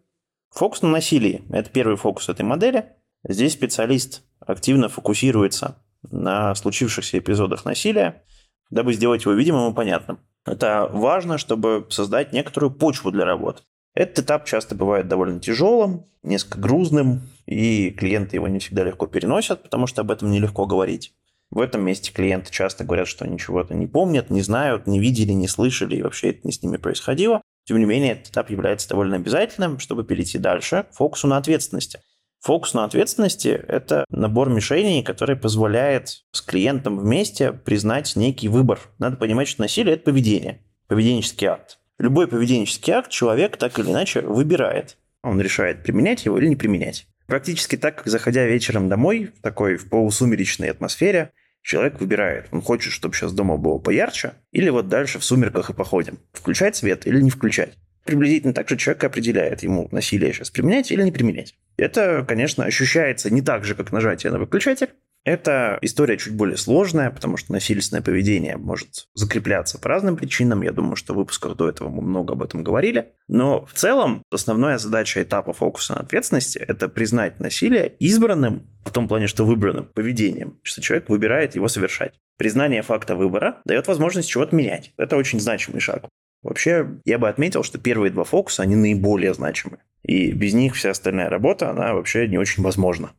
Фокус 0.50 0.82
на 0.82 0.90
насилии– 0.90 1.42
это 1.50 1.70
первый 1.70 1.96
фокус 1.96 2.28
этой 2.28 2.42
модели. 2.42 2.92
Здесь 3.26 3.54
специалист 3.54 4.22
активно 4.46 4.88
фокусируется 4.88 5.76
на 6.10 6.54
случившихся 6.54 7.18
эпизодах 7.18 7.64
насилия, 7.64 8.22
дабы 8.70 8.92
сделать 8.94 9.24
его 9.24 9.34
видимым 9.34 9.72
и 9.72 9.74
понятным. 9.74 10.18
Это 10.44 10.88
важно, 10.92 11.38
чтобы 11.38 11.86
создать 11.90 12.32
некоторую 12.32 12.72
почву 12.72 13.10
для 13.10 13.24
работы. 13.24 13.62
Этот 13.94 14.24
этап 14.24 14.46
часто 14.46 14.74
бывает 14.74 15.06
довольно 15.06 15.38
тяжелым, 15.38 16.06
несколько 16.22 16.58
грузным, 16.58 17.22
и 17.46 17.90
клиенты 17.90 18.36
его 18.36 18.48
не 18.48 18.58
всегда 18.58 18.84
легко 18.84 19.06
переносят, 19.06 19.62
потому 19.62 19.86
что 19.86 20.00
об 20.00 20.10
этом 20.10 20.30
нелегко 20.30 20.66
говорить. 20.66 21.14
В 21.50 21.60
этом 21.60 21.84
месте 21.84 22.12
клиенты 22.12 22.50
часто 22.50 22.84
говорят, 22.84 23.06
что 23.06 23.26
они 23.26 23.38
чего-то 23.38 23.74
не 23.74 23.86
помнят, 23.86 24.30
не 24.30 24.40
знают, 24.40 24.86
не 24.86 24.98
видели, 24.98 25.32
не 25.32 25.48
слышали, 25.48 25.96
и 25.96 26.02
вообще 26.02 26.30
это 26.30 26.40
не 26.44 26.52
с 26.52 26.62
ними 26.62 26.78
происходило. 26.78 27.42
Тем 27.64 27.78
не 27.78 27.84
менее, 27.84 28.12
этот 28.12 28.28
этап 28.28 28.48
является 28.48 28.88
довольно 28.88 29.16
обязательным, 29.16 29.78
чтобы 29.78 30.02
перейти 30.02 30.38
дальше 30.38 30.86
к 30.90 30.94
фокусу 30.94 31.28
на 31.28 31.36
ответственности. 31.36 32.00
Фокус 32.42 32.74
на 32.74 32.82
ответственности– 32.82 33.48
это 33.68 34.04
набор 34.10 34.50
мишеней, 34.50 35.04
который 35.04 35.36
позволяет 35.36 36.24
с 36.32 36.40
клиентом 36.40 36.98
вместе 36.98 37.52
признать 37.52 38.16
некий 38.16 38.48
выбор. 38.48 38.80
Надо 38.98 39.16
понимать, 39.16 39.46
что 39.46 39.62
насилие– 39.62 39.94
это 39.94 40.06
поведение, 40.06 40.60
поведенческий 40.88 41.46
акт. 41.46 41.78
Любой 42.00 42.26
поведенческий 42.26 42.94
акт 42.94 43.10
человек 43.10 43.56
так 43.58 43.78
или 43.78 43.92
иначе 43.92 44.22
выбирает. 44.22 44.96
Он 45.22 45.40
решает, 45.40 45.84
применять 45.84 46.24
его 46.24 46.36
или 46.36 46.48
не 46.48 46.56
применять. 46.56 47.06
Практически 47.28 47.76
так, 47.76 47.98
как 47.98 48.08
заходя 48.08 48.44
вечером 48.44 48.88
домой, 48.88 49.30
в 49.38 49.40
такой 49.40 49.76
в 49.76 49.88
полусумеречной 49.88 50.72
атмосфере, 50.72 51.30
человек 51.62 52.00
выбирает, 52.00 52.48
он 52.50 52.60
хочет, 52.60 52.92
чтобы 52.92 53.14
сейчас 53.14 53.32
дома 53.32 53.56
было 53.56 53.78
поярче, 53.78 54.32
или 54.50 54.68
вот 54.68 54.88
дальше 54.88 55.20
в 55.20 55.24
сумерках 55.24 55.70
и 55.70 55.74
походим. 55.74 56.18
Включать 56.32 56.74
свет 56.74 57.06
или 57.06 57.20
не 57.20 57.30
включать. 57.30 57.74
Приблизительно 58.04 58.52
так 58.52 58.68
же 58.68 58.76
человек 58.76 59.04
определяет, 59.04 59.62
ему 59.62 59.88
насилие 59.92 60.32
сейчас 60.32 60.50
применять 60.50 60.90
или 60.90 61.04
не 61.04 61.12
применять. 61.12 61.54
Это, 61.76 62.24
конечно, 62.26 62.64
ощущается 62.64 63.30
не 63.30 63.42
так 63.42 63.64
же, 63.64 63.74
как 63.74 63.92
нажатие 63.92 64.32
на 64.32 64.38
выключатель. 64.38 64.90
Это 65.24 65.78
история 65.82 66.18
чуть 66.18 66.34
более 66.34 66.56
сложная, 66.56 67.10
потому 67.10 67.36
что 67.36 67.52
насильственное 67.52 68.02
поведение 68.02 68.56
может 68.56 69.06
закрепляться 69.14 69.78
по 69.78 69.88
разным 69.88 70.16
причинам. 70.16 70.62
Я 70.62 70.72
думаю, 70.72 70.96
что 70.96 71.14
в 71.14 71.16
выпусках 71.16 71.56
до 71.56 71.68
этого 71.68 71.90
мы 71.90 72.02
много 72.02 72.32
об 72.32 72.42
этом 72.42 72.64
говорили. 72.64 73.12
Но 73.28 73.64
в 73.64 73.72
целом 73.72 74.24
основная 74.32 74.78
задача 74.78 75.22
этапа 75.22 75.52
фокуса 75.52 75.94
на 75.94 76.00
ответственности– 76.00 76.58
это 76.68 76.88
признать 76.88 77.38
насилие 77.38 77.94
избранным, 78.00 78.66
в 78.84 78.90
том 78.90 79.06
плане, 79.06 79.28
что 79.28 79.44
выбранным 79.44 79.84
поведением, 79.84 80.58
что 80.64 80.82
человек 80.82 81.08
выбирает 81.08 81.54
его 81.54 81.68
совершать. 81.68 82.14
Признание 82.36 82.82
факта 82.82 83.14
выбора 83.14 83.58
дает 83.64 83.86
возможность 83.86 84.28
чего-то 84.28 84.56
менять. 84.56 84.92
Это 84.96 85.16
очень 85.16 85.38
значимый 85.38 85.80
шаг. 85.80 86.06
Вообще, 86.42 86.98
я 87.04 87.18
бы 87.18 87.28
отметил, 87.28 87.62
что 87.62 87.78
первые 87.78 88.10
два 88.10 88.24
фокуса, 88.24 88.62
они 88.62 88.74
наиболее 88.74 89.32
значимы. 89.32 89.78
И 90.02 90.32
без 90.32 90.54
них 90.54 90.74
вся 90.74 90.90
остальная 90.90 91.28
работа, 91.28 91.70
она 91.70 91.94
вообще 91.94 92.26
не 92.26 92.38
очень 92.38 92.62
возможна. 92.62 93.12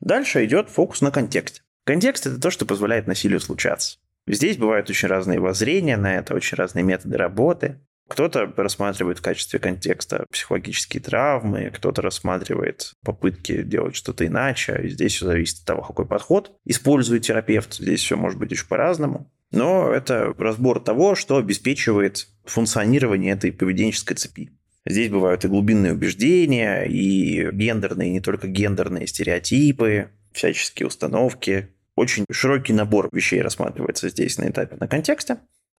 Дальше 0.00 0.44
идет 0.44 0.68
фокус 0.68 1.00
на 1.00 1.10
контексте. 1.10 1.62
Контекст– 1.84 2.26
это 2.26 2.40
то, 2.40 2.50
что 2.50 2.66
позволяет 2.66 3.06
насилию 3.06 3.40
случаться. 3.40 3.98
Здесь 4.26 4.56
бывают 4.56 4.90
очень 4.90 5.08
разные 5.08 5.38
воззрения 5.38 5.96
на 5.96 6.16
это, 6.16 6.34
очень 6.34 6.56
разные 6.56 6.82
методы 6.82 7.16
работы. 7.16 7.80
Кто-то 8.08 8.52
рассматривает 8.56 9.18
в 9.18 9.22
качестве 9.22 9.58
контекста 9.58 10.26
психологические 10.30 11.02
травмы, 11.02 11.70
кто-то 11.74 12.02
рассматривает 12.02 12.92
попытки 13.02 13.62
делать 13.62 13.96
что-то 13.96 14.26
иначе. 14.26 14.78
И 14.84 14.88
здесь 14.90 15.14
все 15.14 15.26
зависит 15.26 15.60
от 15.60 15.64
того, 15.64 15.82
какой 15.82 16.06
подход 16.06 16.52
использует 16.64 17.22
терапевт. 17.22 17.74
Здесь 17.74 18.00
все 18.00 18.16
может 18.16 18.38
быть 18.38 18.52
очень 18.52 18.68
по-разному. 18.68 19.30
Но 19.50 19.90
это 19.90 20.34
разбор 20.36 20.80
того, 20.80 21.14
что 21.14 21.38
обеспечивает 21.38 22.28
функционирование 22.44 23.32
этой 23.32 23.52
поведенческой 23.52 24.16
цепи. 24.16 24.50
Здесь 24.86 25.08
бывают 25.10 25.44
и 25.44 25.48
глубинные 25.48 25.94
убеждения, 25.94 26.82
и 26.82 27.50
гендерные, 27.52 28.10
и 28.10 28.12
не 28.12 28.20
только 28.20 28.48
гендерные 28.48 29.06
стереотипы, 29.06 30.10
всяческие 30.32 30.88
установки. 30.88 31.70
Очень 31.94 32.26
широкий 32.30 32.74
набор 32.74 33.08
вещей 33.12 33.40
рассматривается 33.40 34.10
здесь 34.10 34.36
на 34.36 34.48
этапе 34.48 34.76
на 34.78 34.88
контексте. 34.88 35.38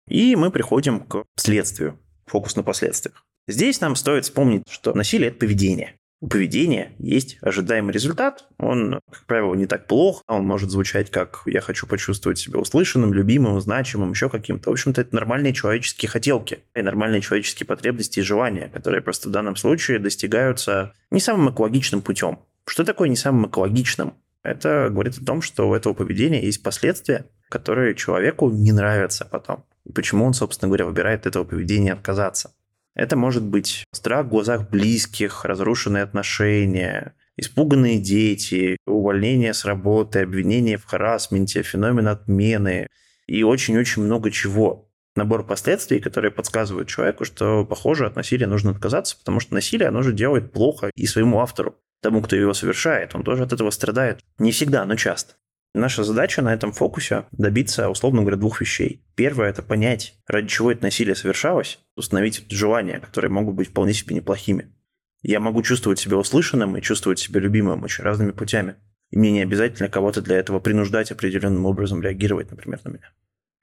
И 0.09 0.37
мы 0.37 0.51
приходим 0.51 1.01
к 1.01 1.25
следствию, 1.37 1.99
фокус 2.27 2.57
на 2.57 2.63
последствиях. 2.63 3.25
Здесь 3.47 3.81
нам 3.81 3.97
стоит 3.97 4.25
вспомнить, 4.25 4.63
что 4.69 4.95
насилие– 4.95 5.29
это 5.31 5.39
поведение 5.39 5.97
у 6.25 6.27
поведения 6.27 6.93
есть 6.99 7.37
ожидаемый 7.43 7.93
результат. 7.93 8.47
Он, 8.57 8.99
как 9.11 9.27
правило, 9.27 9.55
не 9.55 9.67
так 9.67 9.87
плох. 9.87 10.23
Он 10.27 10.47
может 10.47 10.71
звучать 10.71 11.11
как 11.11 11.43
«я 11.45 11.61
хочу 11.61 11.87
почувствовать 11.87 12.39
себя 12.39 12.59
услышанным, 12.61 13.13
любимым, 13.13 13.61
значимым, 13.61 14.13
еще 14.13 14.31
каким-то». 14.31 14.71
В 14.71 14.73
общем-то, 14.73 15.03
это 15.03 15.15
нормальные 15.15 15.53
человеческие 15.53 16.09
хотелки 16.09 16.61
и 16.75 16.81
нормальные 16.81 17.21
человеческие 17.21 17.67
потребности 17.67 18.21
и 18.21 18.23
желания, 18.23 18.71
которые 18.73 19.03
просто 19.03 19.29
в 19.29 19.33
данном 19.33 19.55
случае 19.57 19.99
достигаются 19.99 20.95
не 21.11 21.21
самым 21.21 21.53
экологичным 21.53 22.01
путем. 22.01 22.39
Что 22.67 22.85
такое 22.85 23.11
не 23.11 23.17
самым 23.17 23.51
экологичным? 23.51 24.15
Это 24.43 24.89
говорит 24.91 25.19
о 25.19 25.25
том, 25.27 25.43
что 25.43 25.69
у 25.69 25.75
этого 25.75 25.93
поведения 25.93 26.43
есть 26.43 26.63
последствия, 26.63 27.27
которые 27.51 27.95
человеку 27.95 28.51
не 28.51 28.73
нравятся 28.73 29.27
потом. 29.27 29.67
И 29.87 29.92
почему 29.92 30.25
он, 30.25 30.35
собственно 30.35 30.68
говоря, 30.68 30.87
выбирает 30.87 31.20
от 31.20 31.27
этого 31.29 31.44
поведения 31.44 31.92
отказаться. 31.92 32.55
Это 32.94 33.16
может 33.16 33.42
быть 33.42 33.85
страх 33.92 34.27
в 34.27 34.31
глазах 34.31 34.70
близких, 34.70 35.44
разрушенные 35.44 36.05
отношения, 36.05 37.14
испуганные 37.37 37.99
дети, 37.99 38.77
увольнение 38.87 39.53
с 39.53 39.64
работы, 39.64 40.20
обвинение 40.20 40.77
в 40.77 40.85
харасменте, 40.85 41.62
феномен 41.62 42.07
отмены 42.07 42.87
и 43.27 43.42
очень-очень 43.42 44.03
много 44.03 44.31
чего. 44.31 44.90
Набор 45.16 45.47
последствий, 45.47 46.01
которые 46.01 46.31
подсказывают 46.31 46.88
человеку, 46.88 47.25
что, 47.25 47.64
похоже, 47.64 48.07
от 48.07 48.16
насилия 48.16 48.47
нужно 48.47 48.73
отказаться, 48.73 49.16
потому 49.16 49.40
что 49.40 49.55
насилие, 49.55 49.88
оно 49.88 50.03
же 50.03 50.12
делает 50.12 50.53
плохо 50.53 50.90
и 50.94 51.07
своему 51.07 51.40
автору, 51.40 51.77
тому, 52.01 52.20
кто 52.20 52.37
его 52.37 52.53
совершает. 52.53 53.14
Он 53.14 53.23
тоже 53.23 53.44
от 53.44 53.53
этого 53.53 53.70
страдает. 53.70 54.20
Не 54.38 54.51
всегда, 54.53 54.85
но 54.85 54.97
часто. 54.97 55.35
Наша 55.75 56.05
задача 56.05 56.41
на 56.41 56.55
этом 56.55 56.71
фокусе 56.71 57.27
добиться, 57.33 57.91
условно 57.91 58.21
говоря, 58.21 58.37
двух 58.37 58.61
вещей. 58.61 59.05
Первое– 59.17 59.49
это 59.51 59.61
понять, 59.61 60.15
ради 60.29 60.47
чего 60.47 60.71
это 60.71 60.85
насилие 60.85 61.17
совершалось, 61.17 61.81
установить 61.97 62.47
желания, 62.49 63.01
которые 63.01 63.33
могут 63.33 63.57
быть 63.57 63.69
вполне 63.69 63.93
себе 63.93 64.15
неплохими. 64.15 64.73
Я 65.23 65.41
могу 65.41 65.63
чувствовать 65.63 65.99
себя 65.99 66.17
услышанным 66.17 66.77
и 66.77 66.83
чувствовать 66.83 67.19
себя 67.19 67.41
любимым 67.41 67.83
очень 67.83 68.05
разными 68.05 68.31
путями. 68.31 68.77
И 69.11 69.19
мне 69.19 69.33
не 69.33 69.43
обязательно 69.43 69.89
кого-то 69.89 70.23
для 70.23 70.37
этого 70.37 70.61
принуждать 70.61 71.11
определенным 71.11 71.67
образом 71.67 72.01
реагировать, 72.01 72.51
например, 72.51 72.81
на 72.85 72.91
меня. 72.91 73.13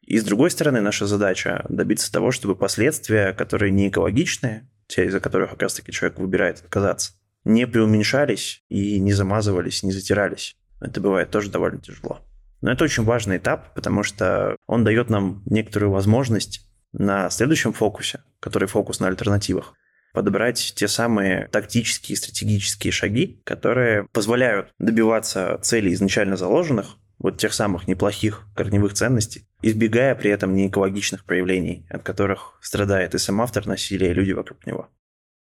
И 0.02 0.18
с 0.18 0.24
другой 0.26 0.52
стороны, 0.52 0.82
наша 0.82 1.06
задача 1.06 1.66
добиться 1.70 2.12
того, 2.12 2.32
чтобы 2.32 2.56
последствия, 2.56 3.32
которые 3.32 3.72
не 3.72 3.88
экологичные, 3.88 4.70
те, 4.88 5.06
из-за 5.06 5.22
которых 5.22 5.52
как 5.52 5.62
раз-таки 5.62 5.94
человек 5.94 6.20
выбирает 6.20 6.60
отказаться, 6.60 7.14
не 7.46 7.66
преуменьшались 7.66 8.66
и 8.68 9.00
не 9.00 9.14
замазывались, 9.14 9.84
не 9.84 9.94
затирались. 9.94 10.58
Это 10.82 11.00
бывает 11.00 11.30
тоже 11.32 11.50
довольно 11.50 11.80
тяжело. 11.80 12.20
Но 12.62 12.72
это 12.72 12.84
очень 12.84 13.04
важный 13.04 13.38
этап, 13.38 13.74
потому 13.74 14.04
что 14.04 14.56
он 14.68 14.84
дает 14.84 15.10
нам 15.10 15.42
некоторую 15.46 15.92
возможность 15.92 16.68
на 16.94 17.30
следующем 17.30 17.74
фокусе, 17.74 18.22
который 18.40 18.68
фокус 18.68 19.00
на 19.00 19.08
альтернативах, 19.08 19.74
подобрать 20.14 20.74
те 20.76 20.88
самые 20.88 21.48
тактические 21.48 22.14
и 22.14 22.18
стратегические 22.18 22.92
шаги, 22.92 23.42
которые 23.46 24.08
позволяют 24.12 24.74
добиваться 24.78 25.58
целей 25.62 25.94
изначально 25.94 26.36
заложенных, 26.36 26.98
вот 27.18 27.38
тех 27.38 27.54
самых 27.54 27.88
неплохих 27.88 28.48
корневых 28.56 28.94
ценностей, 28.94 29.48
избегая 29.62 30.16
при 30.16 30.32
этом 30.32 30.56
неэкологичных 30.56 31.24
проявлений, 31.24 31.86
от 31.90 32.04
которых 32.04 32.58
страдает 32.62 33.14
и 33.14 33.20
сам 33.20 33.42
автор 33.42 33.68
насилия, 33.68 34.12
и 34.12 34.14
люди 34.14 34.32
вокруг 34.32 34.66
него. 34.66 34.90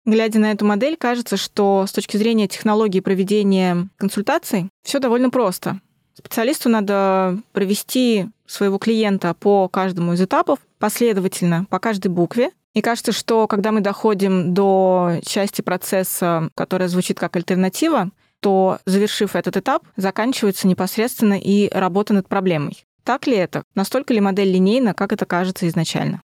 Глядя 0.07 0.39
на 0.39 0.53
эту 0.53 0.65
модель, 0.65 0.97
кажется, 0.97 1.37
что 1.37 1.85
с 1.87 1.93
точки 1.93 2.17
зрения 2.17 2.49
технологии 2.49 3.01
проведения 3.01 3.89
консультаций 3.97 4.71
все 4.83 4.99
довольно 4.99 5.31
просто. 5.31 5.81
Специалисту 6.15 6.69
надо 6.69 7.39
провести 7.53 8.27
своего 8.47 8.79
клиента 8.79 9.35
по 9.35 9.69
каждому 9.69 10.15
из 10.15 10.23
этапов 10.23 10.59
последовательно, 10.79 11.67
по 11.71 11.79
каждой 11.79 12.09
букве. 12.09 12.51
И 12.75 12.83
кажется, 12.83 13.13
что 13.13 13.47
когда 13.47 13.73
мы 13.73 13.81
доходим 13.81 14.55
до 14.55 15.19
части 15.23 15.61
процесса, 15.61 16.51
которая 16.55 16.89
звучит 16.89 17.19
как 17.19 17.37
альтернатива, 17.37 18.11
то, 18.41 18.79
завершив 18.87 19.37
этот 19.37 19.57
этап, 19.57 19.85
заканчивается 19.97 20.67
непосредственно 20.67 21.39
и 21.39 21.69
работа 21.71 22.15
над 22.15 22.29
проблемой. 22.29 22.85
Так 23.05 23.27
ли 23.27 23.37
это? 23.37 23.65
Настолько 23.75 24.15
ли 24.15 24.21
модель 24.21 24.51
линейна, 24.51 24.95
как 24.95 25.13
это 25.13 25.27
кажется 25.27 25.69
изначально? 25.69 26.23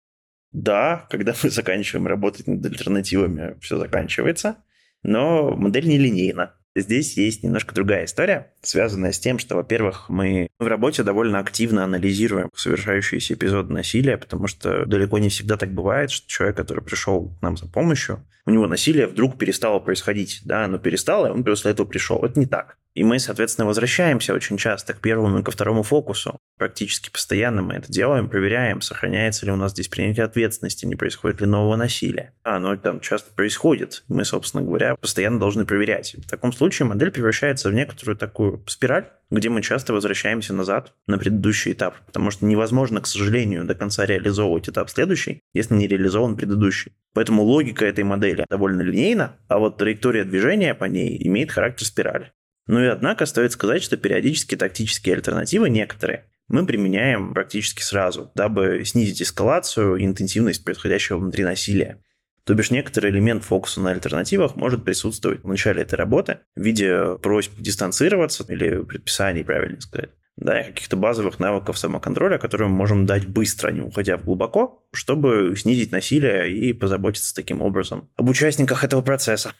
Да, 0.51 1.07
когда 1.09 1.33
мы 1.43 1.49
заканчиваем 1.49 2.07
работать 2.07 2.47
над 2.47 2.65
альтернативами, 2.65 3.57
все 3.61 3.77
заканчивается, 3.77 4.57
но 5.03 5.51
модель 5.55 5.87
не 5.87 5.97
линейна. 5.97 6.55
Здесь 6.75 7.17
есть 7.17 7.43
немножко 7.43 7.73
другая 7.73 8.05
история, 8.05 8.53
связанная 8.61 9.11
с 9.11 9.19
тем, 9.19 9.39
что, 9.39 9.55
во-первых, 9.55 10.07
мы 10.07 10.49
в 10.59 10.67
работе 10.67 11.03
довольно 11.03 11.39
активно 11.39 11.83
анализируем 11.83 12.49
совершающиеся 12.55 13.33
эпизоды 13.33 13.73
насилия, 13.73 14.17
потому 14.17 14.47
что 14.47 14.85
далеко 14.85 15.17
не 15.17 15.29
всегда 15.29 15.57
так 15.57 15.73
бывает, 15.73 16.11
что 16.11 16.27
человек, 16.27 16.57
который 16.57 16.83
пришел 16.83 17.35
к 17.39 17.41
нам 17.41 17.57
за 17.57 17.67
помощью, 17.67 18.25
у 18.49 18.51
него 18.51 18.67
насилие 18.67 19.07
вдруг 19.07 19.37
перестало 19.37 19.79
происходить. 19.79 20.41
Да, 20.43 20.65
оно 20.65 20.77
перестало, 20.79 21.27
и 21.27 21.29
он 21.29 21.43
после 21.43 21.71
этого 21.71 21.85
пришел. 21.85 22.23
Это 22.25 22.39
не 22.39 22.45
так. 22.45 22.77
И 22.95 23.03
мы, 23.03 23.19
соответственно, 23.19 23.67
возвращаемся 23.67 24.33
очень 24.33 24.57
часто 24.57 24.93
к 24.93 24.99
первому 24.99 25.39
и 25.39 25.43
ко 25.43 25.51
второму 25.51 25.83
фокусу. 25.83 26.37
Практически 26.57 27.09
постоянно 27.09 27.61
мы 27.61 27.75
это 27.75 27.91
делаем, 27.91 28.29
проверяем, 28.29 28.81
сохраняется 28.81 29.45
ли 29.45 29.51
у 29.51 29.55
нас 29.55 29.71
здесь 29.71 29.87
принятие 29.87 30.25
ответственности, 30.25 30.85
не 30.85 30.95
происходит 30.95 31.39
ли 31.39 31.47
нового 31.47 31.75
насилия. 31.75 32.33
А 32.43 32.57
оно 32.57 32.75
там 32.75 32.99
часто 32.99 33.31
происходит. 33.31 34.03
Мы, 34.07 34.25
собственно 34.25 34.63
говоря, 34.63 34.95
постоянно 34.95 35.39
должны 35.39 35.65
проверять. 35.65 36.15
В 36.17 36.27
таком 36.27 36.51
случае 36.51 36.87
модель 36.87 37.11
превращается 37.11 37.69
в 37.69 37.73
некоторую 37.73 38.17
такую 38.17 38.63
спираль, 38.67 39.07
где 39.31 39.49
мы 39.49 39.61
часто 39.61 39.93
возвращаемся 39.93 40.53
назад 40.53 40.93
на 41.07 41.17
предыдущий 41.17 41.73
этап, 41.73 41.95
потому 42.05 42.31
что 42.31 42.45
невозможно, 42.45 43.01
к 43.01 43.07
сожалению, 43.07 43.65
до 43.65 43.75
конца 43.75 44.05
реализовывать 44.05 44.69
этап 44.69 44.89
следующий, 44.89 45.41
если 45.53 45.75
не 45.75 45.87
реализован 45.87 46.35
предыдущий. 46.35 46.93
Поэтому 47.13 47.43
логика 47.43 47.85
этой 47.85 48.03
модели 48.03 48.45
довольно 48.49 48.81
линейна, 48.81 49.35
а 49.47 49.59
вот 49.59 49.77
траектория 49.77 50.23
движения 50.23 50.73
по 50.73 50.85
ней 50.85 51.19
имеет 51.27 51.51
характер 51.51 51.85
спирали. 51.85 52.31
Ну 52.67 52.81
и 52.81 52.87
однако 52.87 53.25
стоит 53.25 53.51
сказать, 53.51 53.83
что 53.83 53.97
периодически 53.97 54.55
тактические 54.55 55.15
альтернативы 55.15 55.69
некоторые 55.69 56.25
мы 56.47 56.65
применяем 56.65 57.33
практически 57.33 57.81
сразу, 57.81 58.31
дабы 58.35 58.83
снизить 58.83 59.21
эскалацию 59.21 59.95
и 59.95 60.05
интенсивность 60.05 60.63
происходящего 60.63 61.17
внутри 61.17 61.43
насилия. 61.43 62.01
То 62.49 62.55
бишь 62.55 62.71
некоторый 62.71 63.11
элемент 63.11 63.43
фокуса 63.43 63.79
на 63.79 63.91
альтернативах 63.91 64.55
может 64.55 64.83
присутствовать 64.83 65.43
в 65.43 65.47
начале 65.47 65.83
этой 65.83 65.93
работы 65.93 66.39
в 66.55 66.61
виде 66.61 67.15
просьб 67.21 67.51
дистанцироваться 67.59 68.43
или 68.51 68.81
предписаний, 68.81 69.43
правильно 69.43 69.79
сказать. 69.79 70.09
Да, 70.35 70.63
каких-то 70.63 70.97
базовых 70.97 71.37
навыков 71.37 71.77
самоконтроля, 71.77 72.39
которые 72.39 72.67
мы 72.67 72.75
можем 72.75 73.05
дать 73.05 73.27
быстро, 73.27 73.69
не 73.69 73.81
уходя 73.81 74.17
в 74.17 74.25
глубоко, 74.25 74.83
чтобы 74.91 75.53
снизить 75.55 75.91
насилие 75.91 76.51
и 76.51 76.73
позаботиться 76.73 77.35
таким 77.35 77.61
образом 77.61 78.09
об 78.15 78.27
участниках 78.27 78.83
этого 78.83 79.03
процесса. 79.03 79.53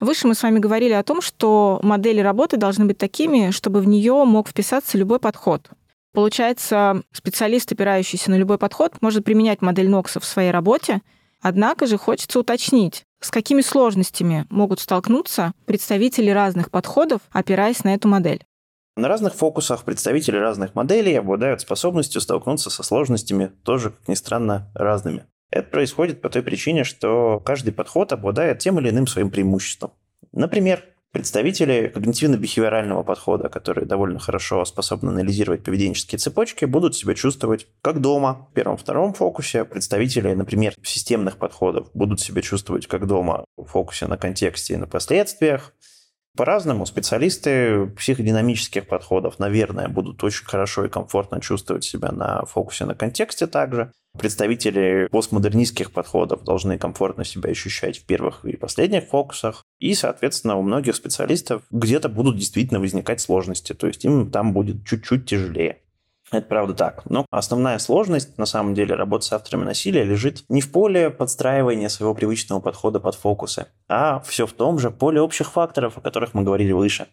Выше 0.00 0.26
мы 0.26 0.34
с 0.34 0.42
вами 0.42 0.60
говорили 0.60 0.94
о 0.94 1.02
том, 1.02 1.20
что 1.20 1.78
модели 1.82 2.20
работы 2.20 2.56
должны 2.56 2.86
быть 2.86 2.96
такими, 2.96 3.50
чтобы 3.50 3.82
в 3.82 3.86
нее 3.86 4.24
мог 4.24 4.48
вписаться 4.48 4.96
любой 4.96 5.20
подход. 5.20 5.68
Получается, 6.12 7.02
специалист, 7.12 7.72
опирающийся 7.72 8.30
на 8.30 8.36
любой 8.36 8.58
подход, 8.58 9.00
может 9.00 9.24
применять 9.24 9.62
модель 9.62 9.88
Нокса 9.88 10.20
в 10.20 10.24
своей 10.24 10.50
работе, 10.50 11.00
однако 11.40 11.86
же 11.86 11.96
хочется 11.96 12.38
уточнить, 12.38 13.04
с 13.20 13.30
какими 13.30 13.62
сложностями 13.62 14.46
могут 14.50 14.80
столкнуться 14.80 15.52
представители 15.64 16.30
разных 16.30 16.70
подходов, 16.70 17.22
опираясь 17.30 17.82
на 17.84 17.94
эту 17.94 18.08
модель. 18.08 18.44
На 18.94 19.08
разных 19.08 19.34
фокусах 19.34 19.84
представители 19.84 20.36
разных 20.36 20.74
моделей 20.74 21.14
обладают 21.14 21.62
способностью 21.62 22.20
столкнуться 22.20 22.68
со 22.68 22.82
сложностями, 22.82 23.50
тоже, 23.64 23.90
как 23.90 24.06
ни 24.06 24.14
странно, 24.14 24.70
разными. 24.74 25.24
Это 25.50 25.70
происходит 25.70 26.20
по 26.20 26.28
той 26.28 26.42
причине, 26.42 26.84
что 26.84 27.40
каждый 27.40 27.72
подход 27.72 28.12
обладает 28.12 28.58
тем 28.58 28.78
или 28.78 28.90
иным 28.90 29.06
своим 29.06 29.30
преимуществом. 29.30 29.92
Например, 30.32 30.84
представители 31.12 31.92
когнитивно-бихевиорального 31.94 33.04
подхода, 33.04 33.48
которые 33.48 33.86
довольно 33.86 34.18
хорошо 34.18 34.64
способны 34.64 35.10
анализировать 35.10 35.62
поведенческие 35.62 36.18
цепочки, 36.18 36.64
будут 36.64 36.96
себя 36.96 37.14
чувствовать 37.14 37.68
как 37.82 38.00
дома. 38.00 38.48
В 38.50 38.54
первом-втором 38.54 39.12
фокусе 39.12 39.64
представители, 39.64 40.32
например, 40.32 40.74
системных 40.82 41.36
подходов 41.36 41.90
будут 41.94 42.20
себя 42.20 42.42
чувствовать 42.42 42.86
как 42.86 43.06
дома 43.06 43.44
в 43.56 43.66
фокусе 43.66 44.06
на 44.06 44.16
контексте 44.16 44.74
и 44.74 44.78
на 44.78 44.86
последствиях. 44.86 45.74
По-разному 46.34 46.86
специалисты 46.86 47.86
психодинамических 47.88 48.86
подходов, 48.86 49.38
наверное, 49.38 49.88
будут 49.88 50.24
очень 50.24 50.46
хорошо 50.46 50.86
и 50.86 50.88
комфортно 50.88 51.42
чувствовать 51.42 51.84
себя 51.84 52.10
на 52.10 52.46
фокусе 52.46 52.86
на 52.86 52.94
контексте 52.94 53.46
также. 53.46 53.92
Представители 54.18 55.08
постмодернистских 55.10 55.92
подходов 55.92 56.42
должны 56.44 56.78
комфортно 56.78 57.24
себя 57.24 57.50
ощущать 57.50 57.98
в 57.98 58.06
первых 58.06 58.46
и 58.46 58.56
последних 58.56 59.04
фокусах. 59.08 59.62
И, 59.78 59.94
соответственно, 59.94 60.56
у 60.56 60.62
многих 60.62 60.96
специалистов 60.96 61.64
где-то 61.70 62.08
будут 62.08 62.38
действительно 62.38 62.80
возникать 62.80 63.20
сложности, 63.20 63.74
то 63.74 63.86
есть 63.86 64.04
им 64.04 64.30
там 64.30 64.54
будет 64.54 64.86
чуть-чуть 64.86 65.26
тяжелее. 65.26 65.80
Это 66.32 66.46
правда 66.46 66.72
так. 66.72 67.02
Но 67.10 67.26
основная 67.30 67.78
сложность, 67.78 68.38
на 68.38 68.46
самом 68.46 68.74
деле, 68.74 68.94
работы 68.94 69.26
с 69.26 69.32
авторами 69.32 69.64
насилия 69.64 70.02
лежит 70.02 70.44
не 70.48 70.62
в 70.62 70.72
поле 70.72 71.10
подстраивания 71.10 71.88
своего 71.88 72.14
привычного 72.14 72.60
подхода 72.60 73.00
под 73.00 73.14
фокусы, 73.14 73.66
а 73.86 74.20
все 74.20 74.46
в 74.46 74.54
том 74.54 74.78
же 74.78 74.90
поле 74.90 75.20
общих 75.20 75.52
факторов, 75.52 75.98
о 75.98 76.00
которых 76.00 76.32
мы 76.32 76.42
говорили 76.42 76.72
выше. 76.72 77.06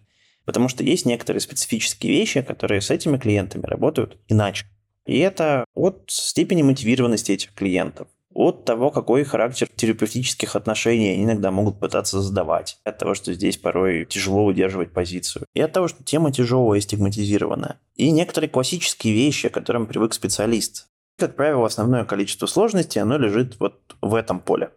Потому 0.46 0.70
что 0.70 0.84
есть 0.84 1.06
некоторые 1.06 1.42
специфические 1.42 2.14
вещи, 2.14 2.42
которые 2.42 2.80
с 2.80 2.90
этими 2.90 3.18
клиентами 3.18 3.66
работают 3.66 4.18
иначе. 4.30 4.66
И 5.06 5.20
это 5.20 5.66
от 5.76 6.04
степени 6.08 6.62
мотивированности 6.62 7.34
этих 7.34 7.54
клиентов, 7.54 8.08
от 8.34 8.66
того, 8.66 8.92
какой 8.92 9.24
характер 9.24 9.68
терапевтических 9.76 10.56
отношений 10.56 11.12
они 11.12 11.26
иногда 11.26 11.52
могут 11.52 11.80
пытаться 11.80 12.22
задавать, 12.22 12.80
от 12.84 12.98
того, 12.98 13.14
что 13.16 13.34
здесь 13.34 13.58
порой 13.58 14.06
тяжело 14.06 14.46
удерживать 14.46 14.94
позицию, 14.94 15.46
и 15.54 15.62
от 15.62 15.74
того, 15.74 15.88
что 15.88 16.04
тема 16.04 16.32
тяжелая 16.32 16.80
и 16.80 16.82
стигматизированная. 16.82 17.80
И 17.96 18.12
некоторые 18.12 18.50
классические 18.50 19.14
вещи, 19.14 19.50
к 19.50 19.54
которым 19.54 19.88
привык 19.88 20.14
специалист. 20.14 20.88
Как 21.18 21.36
правило, 21.36 21.66
основное 21.66 22.06
количество 22.06 22.46
сложностей, 22.46 23.02
оно 23.02 23.18
лежит 23.18 23.60
вот 23.60 23.82
в 24.02 24.16
этом 24.16 24.40
поле. 24.40 24.72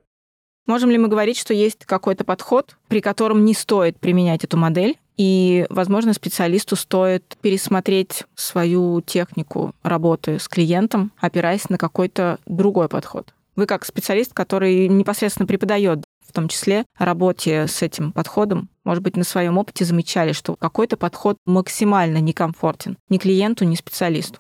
Можем 0.67 0.91
ли 0.91 0.99
мы 0.99 1.09
говорить, 1.09 1.39
что 1.39 1.55
есть 1.55 1.85
какой-то 1.85 2.25
подход, 2.25 2.77
при 2.89 3.01
котором 3.01 3.45
не 3.45 3.53
стоит 3.53 3.99
применять 3.99 4.45
эту 4.45 4.57
модель, 4.57 4.97
и, 5.17 5.67
возможно, 5.69 6.15
специалисту 6.15 6.75
стоит 6.77 7.37
пересмотреть 7.43 8.25
свою 8.35 9.01
технику 9.03 9.75
работы 9.83 10.39
с 10.39 10.49
клиентом, 10.49 11.13
опираясь 11.19 11.69
на 11.69 11.79
какой-то 11.79 12.39
другой 12.47 12.89
подход? 12.89 13.35
Вы 13.55 13.67
как 13.67 13.85
специалист, 13.85 14.33
который 14.33 14.89
непосредственно 14.89 15.47
преподает 15.47 16.05
в 16.27 16.33
том 16.33 16.49
числе 16.49 16.87
работе 16.99 17.67
с 17.67 17.83
этим 17.83 18.13
подходом, 18.13 18.71
может 18.85 19.03
быть, 19.03 19.17
на 19.17 19.25
своем 19.25 19.59
опыте 19.59 19.85
замечали, 19.85 20.33
что 20.33 20.57
какой-то 20.57 20.97
подход 20.97 21.37
максимально 21.45 22.19
некомфортен 22.19 22.97
ни 23.11 23.19
клиенту, 23.19 23.67
ни 23.67 23.75
специалисту. 23.75 24.39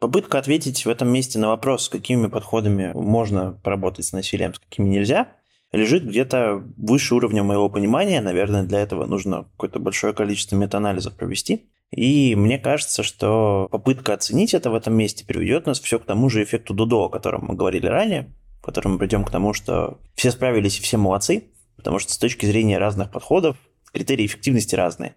Попытка 0.00 0.38
ответить 0.38 0.84
в 0.84 0.88
этом 0.90 1.08
месте 1.08 1.38
на 1.38 1.48
вопрос, 1.48 1.84
с 1.84 1.88
какими 1.88 2.26
подходами 2.26 2.92
можно 2.94 3.52
поработать 3.62 4.04
с 4.04 4.12
насилием, 4.12 4.52
с 4.52 4.58
какими 4.58 4.88
нельзя, 4.88 5.28
лежит 5.72 6.04
где-то 6.04 6.62
выше 6.76 7.14
уровня 7.14 7.42
моего 7.42 7.70
понимания. 7.70 8.20
Наверное, 8.20 8.64
для 8.64 8.80
этого 8.80 9.06
нужно 9.06 9.44
какое-то 9.52 9.78
большое 9.78 10.12
количество 10.12 10.56
метаанализов 10.56 11.16
провести. 11.16 11.70
И 11.94 12.34
мне 12.34 12.58
кажется, 12.58 13.04
что 13.04 13.68
попытка 13.70 14.14
оценить 14.14 14.52
это 14.52 14.70
в 14.70 14.74
этом 14.74 14.94
месте 14.94 15.24
приведет 15.24 15.66
нас 15.66 15.78
все 15.78 16.00
к 16.00 16.04
тому 16.04 16.28
же 16.28 16.42
эффекту 16.42 16.74
Дудо, 16.74 17.04
о 17.04 17.08
котором 17.08 17.44
мы 17.46 17.54
говорили 17.54 17.86
ранее, 17.86 18.34
в 18.60 18.64
котором 18.64 18.92
мы 18.92 18.98
придем 18.98 19.24
к 19.24 19.30
тому, 19.30 19.52
что 19.52 20.00
все 20.16 20.32
справились 20.32 20.78
и 20.78 20.82
все 20.82 20.96
молодцы, 20.96 21.44
потому 21.76 22.00
что 22.00 22.12
с 22.12 22.18
точки 22.18 22.46
зрения 22.46 22.78
разных 22.78 23.12
подходов 23.12 23.56
критерии 23.92 24.26
эффективности 24.26 24.74
разные. 24.74 25.14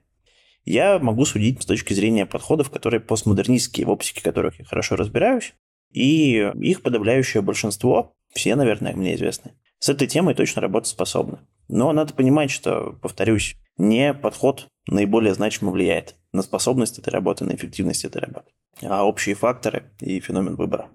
Я 0.65 0.99
могу 0.99 1.25
судить 1.25 1.63
с 1.63 1.65
точки 1.65 1.93
зрения 1.93 2.25
подходов, 2.25 2.69
которые 2.69 2.99
постмодернистские, 2.99 3.87
в 3.87 3.89
оптике 3.89 4.21
которых 4.21 4.59
я 4.59 4.65
хорошо 4.65 4.95
разбираюсь, 4.95 5.55
и 5.91 6.51
их 6.59 6.83
подавляющее 6.83 7.41
большинство, 7.41 8.13
все, 8.33 8.55
наверное, 8.55 8.93
мне 8.93 9.15
известны, 9.15 9.53
с 9.79 9.89
этой 9.89 10.07
темой 10.07 10.35
точно 10.35 10.61
работоспособны. 10.61 11.39
Но 11.69 11.91
надо 11.91 12.13
понимать, 12.13 12.51
что, 12.51 12.97
повторюсь, 13.01 13.55
не 13.77 14.13
подход 14.13 14.67
наиболее 14.87 15.33
значимо 15.33 15.71
влияет 15.71 16.15
на 16.33 16.41
способность 16.41 16.99
этой 16.99 17.09
работы, 17.09 17.45
на 17.45 17.55
эффективность 17.55 18.05
этой 18.05 18.21
работы, 18.21 18.51
а 18.81 19.05
общие 19.05 19.35
факторы 19.35 19.91
и 19.99 20.19
феномен 20.19 20.55
выбора. 20.55 20.89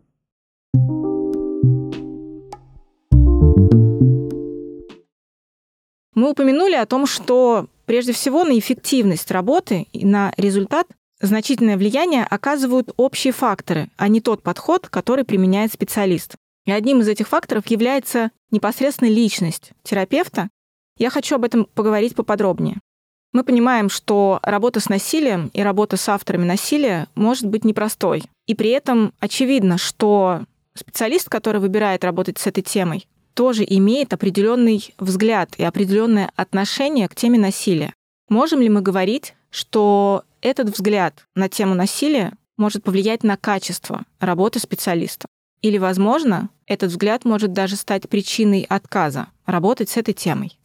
Мы 6.14 6.30
упомянули 6.30 6.74
о 6.74 6.86
том, 6.86 7.06
что 7.06 7.68
прежде 7.86 8.12
всего 8.12 8.44
на 8.44 8.58
эффективность 8.58 9.30
работы 9.30 9.88
и 9.92 10.04
на 10.04 10.32
результат 10.36 10.86
значительное 11.20 11.76
влияние 11.76 12.24
оказывают 12.24 12.92
общие 12.96 13.32
факторы, 13.32 13.88
а 13.96 14.08
не 14.08 14.20
тот 14.20 14.42
подход, 14.42 14.88
который 14.88 15.24
применяет 15.24 15.72
специалист. 15.72 16.36
И 16.66 16.70
одним 16.70 17.00
из 17.00 17.08
этих 17.08 17.28
факторов 17.28 17.66
является 17.68 18.30
непосредственно 18.50 19.08
личность 19.08 19.72
терапевта. 19.82 20.48
Я 20.98 21.10
хочу 21.10 21.36
об 21.36 21.44
этом 21.44 21.64
поговорить 21.64 22.14
поподробнее. 22.14 22.78
Мы 23.32 23.44
понимаем, 23.44 23.88
что 23.88 24.40
работа 24.42 24.80
с 24.80 24.88
насилием 24.90 25.50
и 25.54 25.62
работа 25.62 25.96
с 25.96 26.08
авторами 26.08 26.44
насилия 26.44 27.08
может 27.14 27.46
быть 27.46 27.64
непростой. 27.64 28.24
И 28.46 28.54
при 28.54 28.70
этом 28.70 29.14
очевидно, 29.20 29.78
что 29.78 30.42
специалист, 30.74 31.28
который 31.28 31.60
выбирает 31.60 32.04
работать 32.04 32.38
с 32.38 32.46
этой 32.46 32.62
темой, 32.62 33.06
тоже 33.34 33.64
имеет 33.66 34.12
определенный 34.12 34.94
взгляд 34.98 35.54
и 35.56 35.64
определенное 35.64 36.30
отношение 36.36 37.08
к 37.08 37.14
теме 37.14 37.38
насилия. 37.38 37.94
Можем 38.28 38.60
ли 38.60 38.68
мы 38.68 38.82
говорить, 38.82 39.34
что 39.50 40.24
этот 40.42 40.68
взгляд 40.68 41.26
на 41.34 41.48
тему 41.48 41.74
насилия 41.74 42.32
может 42.58 42.84
повлиять 42.84 43.22
на 43.22 43.38
качество 43.38 44.04
работы 44.20 44.58
специалиста? 44.58 45.26
Или, 45.62 45.78
возможно, 45.78 46.50
этот 46.66 46.90
взгляд 46.90 47.24
может 47.24 47.52
даже 47.52 47.76
стать 47.76 48.08
причиной 48.08 48.66
отказа 48.68 49.28
работать 49.46 49.88
с 49.88 49.96
этой 49.96 50.12
темой? 50.12 50.58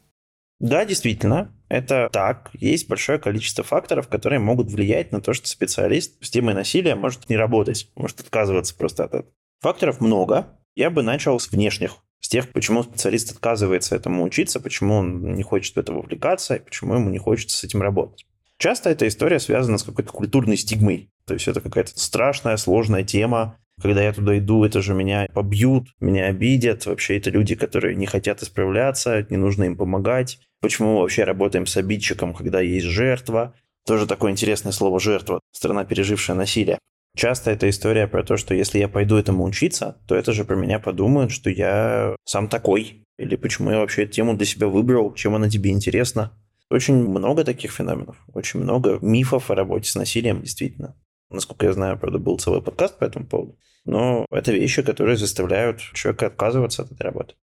Да, 0.59 0.85
действительно, 0.85 1.51
это 1.69 2.09
так. 2.11 2.49
Есть 2.53 2.87
большое 2.87 3.19
количество 3.19 3.63
факторов, 3.63 4.07
которые 4.07 4.39
могут 4.39 4.71
влиять 4.71 5.11
на 5.11 5.21
то, 5.21 5.33
что 5.33 5.47
специалист 5.47 6.23
с 6.23 6.29
темой 6.29 6.53
насилия 6.53 6.95
может 6.95 7.29
не 7.29 7.37
работать, 7.37 7.89
может 7.95 8.19
отказываться 8.19 8.75
просто 8.75 9.03
от 9.05 9.13
этого. 9.13 9.33
Факторов 9.59 10.01
много. 10.01 10.59
Я 10.75 10.89
бы 10.89 11.01
начал 11.01 11.39
с 11.39 11.51
внешних 11.51 11.97
с 12.19 12.29
тех, 12.29 12.51
почему 12.51 12.83
специалист 12.83 13.31
отказывается 13.31 13.95
этому 13.95 14.23
учиться, 14.23 14.59
почему 14.59 14.95
он 14.95 15.33
не 15.33 15.43
хочет 15.43 15.75
в 15.75 15.79
это 15.79 15.93
вовлекаться, 15.93 16.55
и 16.55 16.59
почему 16.59 16.95
ему 16.95 17.09
не 17.09 17.19
хочется 17.19 17.57
с 17.57 17.63
этим 17.63 17.81
работать. 17.81 18.25
Часто 18.57 18.89
эта 18.89 19.07
история 19.07 19.39
связана 19.39 19.77
с 19.77 19.83
какой-то 19.83 20.11
культурной 20.11 20.57
стигмой. 20.57 21.11
То 21.25 21.35
есть 21.35 21.47
это 21.47 21.61
какая-то 21.61 21.97
страшная, 21.99 22.57
сложная 22.57 23.03
тема. 23.03 23.59
Когда 23.81 24.01
я 24.03 24.11
туда 24.11 24.37
иду, 24.37 24.63
это 24.63 24.81
же 24.81 24.93
меня 24.93 25.27
побьют, 25.33 25.87
меня 25.99 26.25
обидят. 26.25 26.85
Вообще 26.85 27.17
это 27.17 27.29
люди, 27.29 27.55
которые 27.55 27.95
не 27.95 28.05
хотят 28.05 28.41
исправляться, 28.41 29.25
не 29.29 29.37
нужно 29.37 29.65
им 29.65 29.77
помогать. 29.77 30.39
Почему 30.61 30.93
мы 30.93 31.01
вообще 31.01 31.23
работаем 31.23 31.67
с 31.67 31.77
обидчиком, 31.77 32.33
когда 32.33 32.59
есть 32.59 32.85
жертва? 32.85 33.53
Тоже 33.85 34.07
такое 34.07 34.31
интересное 34.31 34.71
слово 34.71 34.99
«жертва», 34.99 35.39
страна, 35.51 35.85
пережившая 35.85 36.35
насилие. 36.35 36.79
Часто 37.15 37.51
это 37.51 37.69
история 37.69 38.07
про 38.07 38.23
то, 38.23 38.35
что 38.37 38.53
если 38.53 38.79
я 38.79 38.87
пойду 38.87 39.15
этому 39.15 39.43
учиться, 39.43 39.97
то 40.07 40.15
это 40.15 40.33
же 40.33 40.43
про 40.43 40.55
меня 40.55 40.79
подумают, 40.79 41.31
что 41.31 41.49
я 41.49 42.15
сам 42.25 42.47
такой. 42.47 43.03
Или 43.17 43.35
почему 43.35 43.71
я 43.71 43.79
вообще 43.79 44.03
эту 44.03 44.11
тему 44.13 44.35
для 44.35 44.45
себя 44.45 44.67
выбрал, 44.67 45.13
чем 45.13 45.35
она 45.35 45.49
тебе 45.49 45.71
интересна. 45.71 46.33
Очень 46.69 46.95
много 47.07 47.43
таких 47.43 47.71
феноменов, 47.71 48.17
очень 48.33 48.59
много 48.59 48.99
мифов 49.01 49.49
о 49.49 49.55
работе 49.55 49.89
с 49.89 49.95
насилием, 49.95 50.41
действительно. 50.41 50.95
Насколько 51.29 51.65
я 51.65 51.73
знаю, 51.73 51.97
правда, 51.97 52.19
был 52.19 52.37
целый 52.37 52.61
подкаст 52.61 52.97
по 52.97 53.03
этому 53.03 53.25
поводу. 53.25 53.57
Но 53.85 54.25
это 54.31 54.51
вещи, 54.51 54.81
которые 54.81 55.17
заставляют 55.17 55.79
человека 55.79 56.27
отказываться 56.27 56.83
от 56.83 56.91
этой 56.91 57.03
работы. 57.03 57.35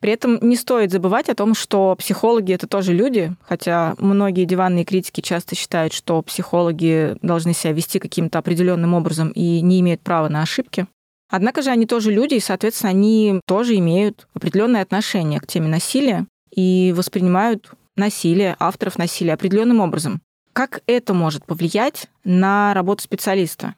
При 0.00 0.12
этом 0.12 0.38
не 0.42 0.56
стоит 0.56 0.92
забывать 0.92 1.28
о 1.28 1.34
том, 1.34 1.54
что 1.54 1.96
психологи 1.96 2.52
это 2.52 2.66
тоже 2.66 2.92
люди, 2.92 3.34
хотя 3.42 3.94
многие 3.98 4.44
диванные 4.44 4.84
критики 4.84 5.20
часто 5.20 5.54
считают, 5.54 5.92
что 5.92 6.20
психологи 6.22 7.16
должны 7.22 7.54
себя 7.54 7.72
вести 7.72 7.98
каким-то 7.98 8.38
определенным 8.38 8.94
образом 8.94 9.30
и 9.30 9.60
не 9.62 9.80
имеют 9.80 10.02
права 10.02 10.28
на 10.28 10.42
ошибки. 10.42 10.86
Однако 11.28 11.62
же 11.62 11.70
они 11.70 11.86
тоже 11.86 12.12
люди, 12.12 12.34
и, 12.34 12.40
соответственно, 12.40 12.90
они 12.90 13.40
тоже 13.46 13.76
имеют 13.76 14.28
определенное 14.34 14.82
отношение 14.82 15.40
к 15.40 15.46
теме 15.46 15.68
насилия 15.68 16.26
и 16.54 16.92
воспринимают 16.96 17.70
насилие, 17.96 18.54
авторов 18.58 18.98
насилия 18.98 19.32
определенным 19.32 19.80
образом. 19.80 20.20
Как 20.56 20.80
это 20.86 21.12
может 21.12 21.44
повлиять 21.44 22.06
на 22.24 22.72
работу 22.72 23.02
специалиста? 23.02 23.74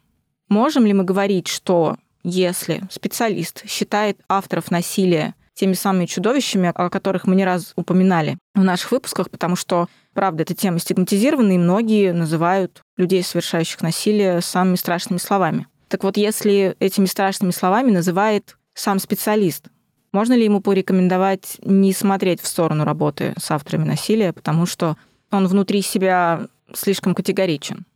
Можем 0.48 0.86
ли 0.86 0.92
мы 0.92 1.02
говорить, 1.02 1.48
что 1.48 1.96
если 2.22 2.82
специалист 2.88 3.68
считает 3.68 4.20
авторов 4.28 4.70
насилия 4.70 5.34
теми 5.54 5.72
самыми 5.72 6.06
чудовищами, 6.06 6.70
о 6.72 6.88
которых 6.88 7.26
мы 7.26 7.34
не 7.34 7.44
раз 7.44 7.72
упоминали 7.74 8.38
в 8.54 8.62
наших 8.62 8.92
выпусках, 8.92 9.28
потому 9.28 9.56
что, 9.56 9.88
правда, 10.14 10.44
эта 10.44 10.54
тема 10.54 10.78
стигматизирована, 10.78 11.50
и 11.50 11.58
многие 11.58 12.12
называют 12.12 12.80
людей, 12.96 13.24
совершающих 13.24 13.82
насилие, 13.82 14.40
самыми 14.40 14.76
страшными 14.76 15.18
словами. 15.18 15.66
Так 15.88 16.04
вот, 16.04 16.16
если 16.16 16.76
этими 16.78 17.06
страшными 17.06 17.50
словами 17.50 17.90
называет 17.90 18.56
сам 18.74 19.00
специалист, 19.00 19.66
можно 20.12 20.34
ли 20.34 20.44
ему 20.44 20.60
порекомендовать 20.60 21.56
не 21.64 21.92
смотреть 21.92 22.40
в 22.40 22.46
сторону 22.46 22.84
работы 22.84 23.34
с 23.36 23.50
авторами 23.50 23.82
насилия, 23.82 24.32
потому 24.32 24.64
что 24.64 24.96
он 25.32 25.48
внутри 25.48 25.82
себя 25.82 26.46
слишком 26.74 27.14
категоричен? 27.14 27.86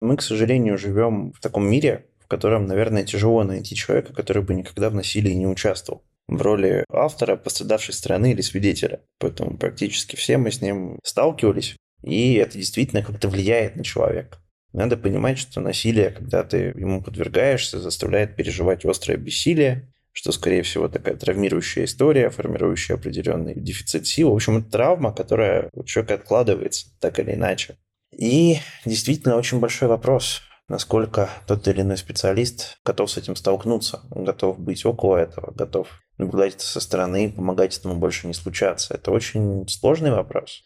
Мы, 0.00 0.16
к 0.16 0.22
сожалению, 0.22 0.78
живем 0.78 1.32
в 1.32 1.40
таком 1.40 1.68
мире, 1.68 2.06
в 2.18 2.26
котором, 2.26 2.66
наверное, 2.66 3.04
тяжело 3.04 3.44
найти 3.44 3.74
человека, 3.74 4.14
который 4.14 4.42
бы 4.42 4.54
никогда 4.54 4.90
в 4.90 4.94
насилии 4.94 5.32
не 5.32 5.46
участвовал 5.46 6.02
в 6.30 6.40
роли 6.42 6.84
автора, 6.92 7.36
пострадавшей 7.36 7.92
стороны 7.92 8.32
или 8.32 8.40
свидетеля. 8.40 9.00
Поэтому 9.18 9.58
практически 9.58 10.14
все 10.16 10.38
мы 10.38 10.52
с 10.52 10.62
ним 10.62 10.98
сталкивались, 11.02 11.76
и 12.02 12.34
это 12.34 12.56
действительно 12.56 13.02
как-то 13.02 13.28
влияет 13.28 13.76
на 13.76 13.82
человека. 13.82 14.38
Надо 14.72 14.96
понимать, 14.96 15.38
что 15.38 15.60
насилие, 15.60 16.10
когда 16.10 16.44
ты 16.44 16.72
ему 16.76 17.02
подвергаешься, 17.02 17.80
заставляет 17.80 18.36
переживать 18.36 18.84
острое 18.84 19.18
бессилие, 19.18 19.92
что, 20.12 20.30
скорее 20.30 20.62
всего, 20.62 20.88
такая 20.88 21.16
травмирующая 21.16 21.84
история, 21.84 22.30
формирующая 22.30 22.96
определенный 22.96 23.54
дефицит 23.54 24.06
сил. 24.06 24.30
В 24.30 24.34
общем, 24.34 24.58
это 24.58 24.70
травма, 24.70 25.12
которая 25.12 25.68
у 25.72 25.82
человека 25.82 26.14
откладывается 26.14 26.86
так 27.00 27.18
или 27.18 27.32
иначе. 27.32 27.76
И 28.20 28.58
действительно 28.84 29.36
очень 29.36 29.60
большой 29.60 29.88
вопрос, 29.88 30.42
насколько 30.68 31.30
тот 31.46 31.66
или 31.66 31.80
иной 31.80 31.96
специалист 31.96 32.76
готов 32.84 33.10
с 33.10 33.16
этим 33.16 33.34
столкнуться, 33.34 34.02
готов 34.10 34.58
быть 34.58 34.84
около 34.84 35.16
этого, 35.16 35.54
готов 35.54 35.88
наблюдать 36.18 36.56
это 36.56 36.64
со 36.64 36.80
стороны, 36.80 37.32
помогать 37.32 37.78
этому 37.78 37.94
больше 37.94 38.26
не 38.26 38.34
случаться. 38.34 38.92
Это 38.92 39.10
очень 39.10 39.66
сложный 39.68 40.10
вопрос. 40.10 40.62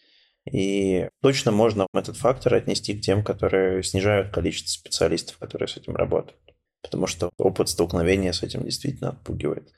И 0.51 1.09
точно 1.23 1.53
можно 1.53 1.87
этот 1.95 2.17
фактор 2.17 2.55
отнести 2.55 2.93
к 2.99 3.03
тем, 3.03 3.23
которые 3.23 3.85
снижают 3.85 4.35
количество 4.35 4.71
специалистов, 4.71 5.39
которые 5.39 5.69
с 5.69 5.77
этим 5.77 5.95
работают. 5.95 6.41
Потому 6.83 7.07
что 7.07 7.31
опыт 7.39 7.69
столкновения 7.69 8.33
с 8.33 8.43
этим 8.43 8.65
действительно 8.65 9.11
отпугивает. 9.11 9.73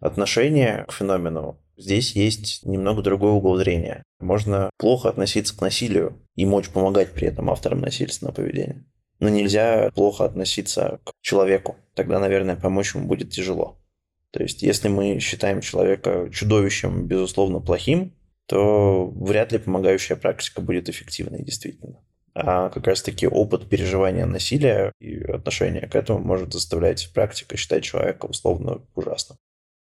Отношение 0.00 0.84
к 0.86 0.92
феномену 0.92 1.60
здесь 1.76 2.12
есть 2.12 2.64
немного 2.64 3.02
другой 3.02 3.32
угол 3.32 3.56
зрения. 3.56 4.02
Можно 4.20 4.70
плохо 4.78 5.08
относиться 5.08 5.56
к 5.56 5.60
насилию 5.60 6.20
и 6.36 6.46
мочь 6.46 6.68
помогать 6.68 7.12
при 7.12 7.28
этом 7.28 7.50
авторам 7.50 7.80
насильственного 7.80 8.34
поведения. 8.34 8.84
Но 9.18 9.28
нельзя 9.28 9.90
плохо 9.94 10.24
относиться 10.24 11.00
к 11.04 11.12
человеку. 11.20 11.76
Тогда, 11.94 12.20
наверное, 12.20 12.54
помочь 12.54 12.94
ему 12.94 13.08
будет 13.08 13.30
тяжело. 13.30 13.80
То 14.30 14.42
есть, 14.42 14.62
если 14.62 14.88
мы 14.88 15.18
считаем 15.18 15.60
человека 15.60 16.28
чудовищем, 16.32 17.06
безусловно, 17.06 17.60
плохим, 17.60 18.14
то 18.46 19.06
вряд 19.06 19.52
ли 19.52 19.58
помогающая 19.58 20.16
практика 20.16 20.60
будет 20.60 20.88
эффективной, 20.88 21.42
действительно. 21.42 22.00
А 22.34 22.68
как 22.68 22.86
раз-таки 22.86 23.26
опыт 23.26 23.68
переживания 23.68 24.26
насилия 24.26 24.92
и 25.00 25.18
отношения 25.24 25.88
к 25.88 25.96
этому 25.96 26.20
может 26.20 26.52
заставлять 26.52 27.10
практика 27.12 27.56
считать 27.56 27.82
человека 27.82 28.26
условно 28.26 28.82
ужасным. 28.94 29.38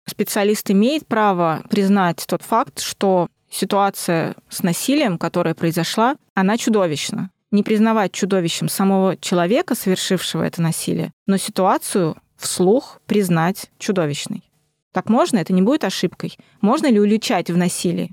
Специалист 0.06 0.70
имеет 0.70 1.06
право 1.06 1.62
признать 1.70 2.24
тот 2.26 2.42
факт, 2.42 2.80
что 2.80 3.28
ситуация 3.50 4.34
с 4.48 4.62
насилием, 4.62 5.18
которая 5.18 5.54
произошла, 5.54 6.16
она 6.34 6.58
чудовищна. 6.58 7.30
Не 7.50 7.62
признавать 7.62 8.12
чудовищем 8.12 8.68
самого 8.68 9.16
человека, 9.16 9.74
совершившего 9.74 10.42
это 10.42 10.60
насилие, 10.60 11.12
но 11.26 11.36
ситуацию 11.36 12.16
вслух 12.36 13.00
признать 13.06 13.70
чудовищной. 13.78 14.42
Так 14.92 15.08
можно? 15.08 15.38
Это 15.38 15.52
не 15.52 15.62
будет 15.62 15.84
ошибкой? 15.84 16.36
Можно 16.60 16.90
ли 16.90 17.00
уличать 17.00 17.50
в 17.50 17.56
насилии? 17.56 18.12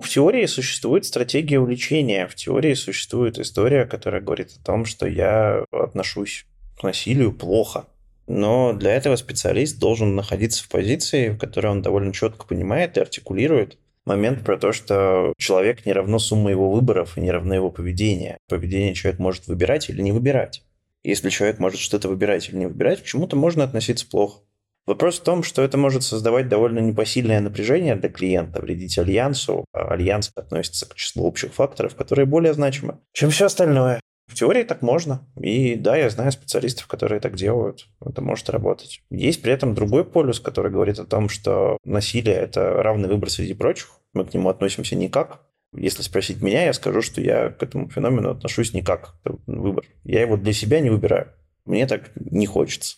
В 0.00 0.08
теории 0.08 0.46
существует 0.46 1.04
стратегия 1.04 1.58
уличения. 1.58 2.28
В 2.28 2.34
теории 2.36 2.74
существует 2.74 3.38
история, 3.38 3.84
которая 3.84 4.20
говорит 4.20 4.50
о 4.52 4.64
том, 4.64 4.84
что 4.84 5.06
я 5.06 5.64
отношусь 5.72 6.46
к 6.78 6.84
насилию 6.84 7.32
плохо. 7.32 7.86
Но 8.28 8.74
для 8.74 8.94
этого 8.94 9.16
специалист 9.16 9.78
должен 9.78 10.14
находиться 10.14 10.62
в 10.62 10.68
позиции, 10.68 11.30
в 11.30 11.38
которой 11.38 11.68
он 11.68 11.82
довольно 11.82 12.12
четко 12.12 12.46
понимает 12.46 12.96
и 12.96 13.00
артикулирует 13.00 13.78
момент 14.04 14.44
про 14.44 14.58
то, 14.58 14.72
что 14.72 15.32
человек 15.38 15.86
не 15.86 15.92
равно 15.92 16.18
сумма 16.18 16.50
его 16.50 16.70
выборов 16.70 17.16
и 17.16 17.20
не 17.20 17.30
равно 17.30 17.54
его 17.54 17.70
поведение. 17.70 18.38
Поведение 18.48 18.94
человек 18.94 19.18
может 19.18 19.46
выбирать 19.46 19.88
или 19.88 20.02
не 20.02 20.12
выбирать. 20.12 20.62
Если 21.04 21.30
человек 21.30 21.58
может 21.58 21.80
что-то 21.80 22.08
выбирать 22.08 22.48
или 22.48 22.56
не 22.56 22.66
выбирать, 22.66 23.02
к 23.02 23.06
чему-то 23.06 23.36
можно 23.36 23.64
относиться 23.64 24.06
плохо. 24.08 24.42
Вопрос 24.86 25.20
в 25.20 25.22
том, 25.22 25.42
что 25.42 25.62
это 25.62 25.76
может 25.76 26.02
создавать 26.02 26.48
довольно 26.48 26.78
непосильное 26.78 27.40
напряжение 27.40 27.94
для 27.94 28.08
клиента, 28.08 28.60
вредить 28.60 28.98
альянсу. 28.98 29.64
А 29.72 29.92
альянс 29.92 30.30
относится 30.34 30.88
к 30.88 30.94
числу 30.94 31.24
общих 31.24 31.52
факторов, 31.52 31.94
которые 31.94 32.24
более 32.26 32.54
значимы, 32.54 32.98
чем 33.12 33.30
все 33.30 33.46
остальное. 33.46 34.00
В 34.28 34.34
теории 34.34 34.62
так 34.62 34.82
можно. 34.82 35.26
И 35.40 35.74
да, 35.74 35.96
я 35.96 36.10
знаю 36.10 36.30
специалистов, 36.30 36.86
которые 36.86 37.18
так 37.20 37.34
делают. 37.34 37.88
Это 38.04 38.20
может 38.20 38.50
работать. 38.50 39.02
Есть 39.10 39.42
при 39.42 39.52
этом 39.52 39.74
другой 39.74 40.04
полюс, 40.04 40.38
который 40.38 40.70
говорит 40.70 40.98
о 40.98 41.06
том, 41.06 41.28
что 41.28 41.78
насилие– 41.84 42.34
это 42.36 42.82
равный 42.82 43.08
выбор 43.08 43.30
среди 43.30 43.54
прочих. 43.54 43.88
Мы 44.12 44.26
к 44.26 44.34
нему 44.34 44.50
относимся 44.50 44.96
никак. 44.96 45.40
Если 45.74 46.02
спросить 46.02 46.42
меня, 46.42 46.64
я 46.64 46.72
скажу, 46.72 47.02
что 47.02 47.20
я 47.20 47.48
к 47.48 47.62
этому 47.62 47.88
феномену 47.88 48.30
отношусь 48.30 48.74
никак. 48.74 49.14
Это 49.24 49.38
выбор. 49.46 49.84
Я 50.04 50.20
его 50.20 50.36
для 50.36 50.52
себя 50.52 50.80
не 50.80 50.90
выбираю. 50.90 51.28
Мне 51.64 51.86
так 51.86 52.10
не 52.14 52.46
хочется. 52.46 52.96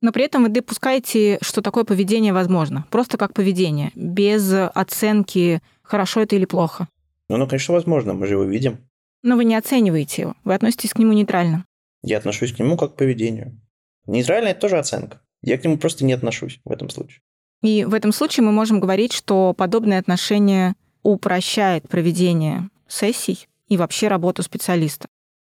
Но 0.00 0.12
при 0.12 0.24
этом 0.24 0.42
вы 0.42 0.48
допускаете, 0.48 1.38
что 1.40 1.62
такое 1.62 1.84
поведение 1.84 2.32
возможно. 2.32 2.84
Просто 2.90 3.16
как 3.16 3.32
поведение, 3.32 3.90
без 3.94 4.52
оценки, 4.52 5.62
хорошо 5.82 6.20
это 6.20 6.36
или 6.36 6.44
плохо. 6.44 6.88
Ну, 7.28 7.36
ну, 7.36 7.46
конечно, 7.48 7.74
возможно, 7.74 8.12
мы 8.12 8.26
же 8.26 8.34
его 8.34 8.44
видим. 8.44 8.78
Но 9.24 9.36
вы 9.36 9.46
не 9.46 9.56
оцениваете 9.56 10.22
его, 10.22 10.34
вы 10.44 10.54
относитесь 10.54 10.92
к 10.92 10.98
нему 10.98 11.14
нейтрально. 11.14 11.64
Я 12.02 12.18
отношусь 12.18 12.52
к 12.52 12.58
нему 12.58 12.76
как 12.76 12.92
к 12.92 12.96
поведению. 12.96 13.58
Нейтрально– 14.06 14.48
это 14.50 14.60
тоже 14.60 14.76
оценка. 14.76 15.22
Я 15.40 15.56
к 15.56 15.64
нему 15.64 15.78
просто 15.78 16.04
не 16.04 16.12
отношусь 16.12 16.60
в 16.66 16.70
этом 16.70 16.90
случае. 16.90 17.22
И 17.62 17.86
в 17.86 17.94
этом 17.94 18.12
случае 18.12 18.44
мы 18.44 18.52
можем 18.52 18.80
говорить, 18.80 19.14
что 19.14 19.54
подобное 19.54 19.98
отношение 19.98 20.74
упрощает 21.02 21.88
проведение 21.88 22.68
сессий 22.86 23.48
и 23.68 23.78
вообще 23.78 24.08
работу 24.08 24.42
специалиста. 24.42 25.08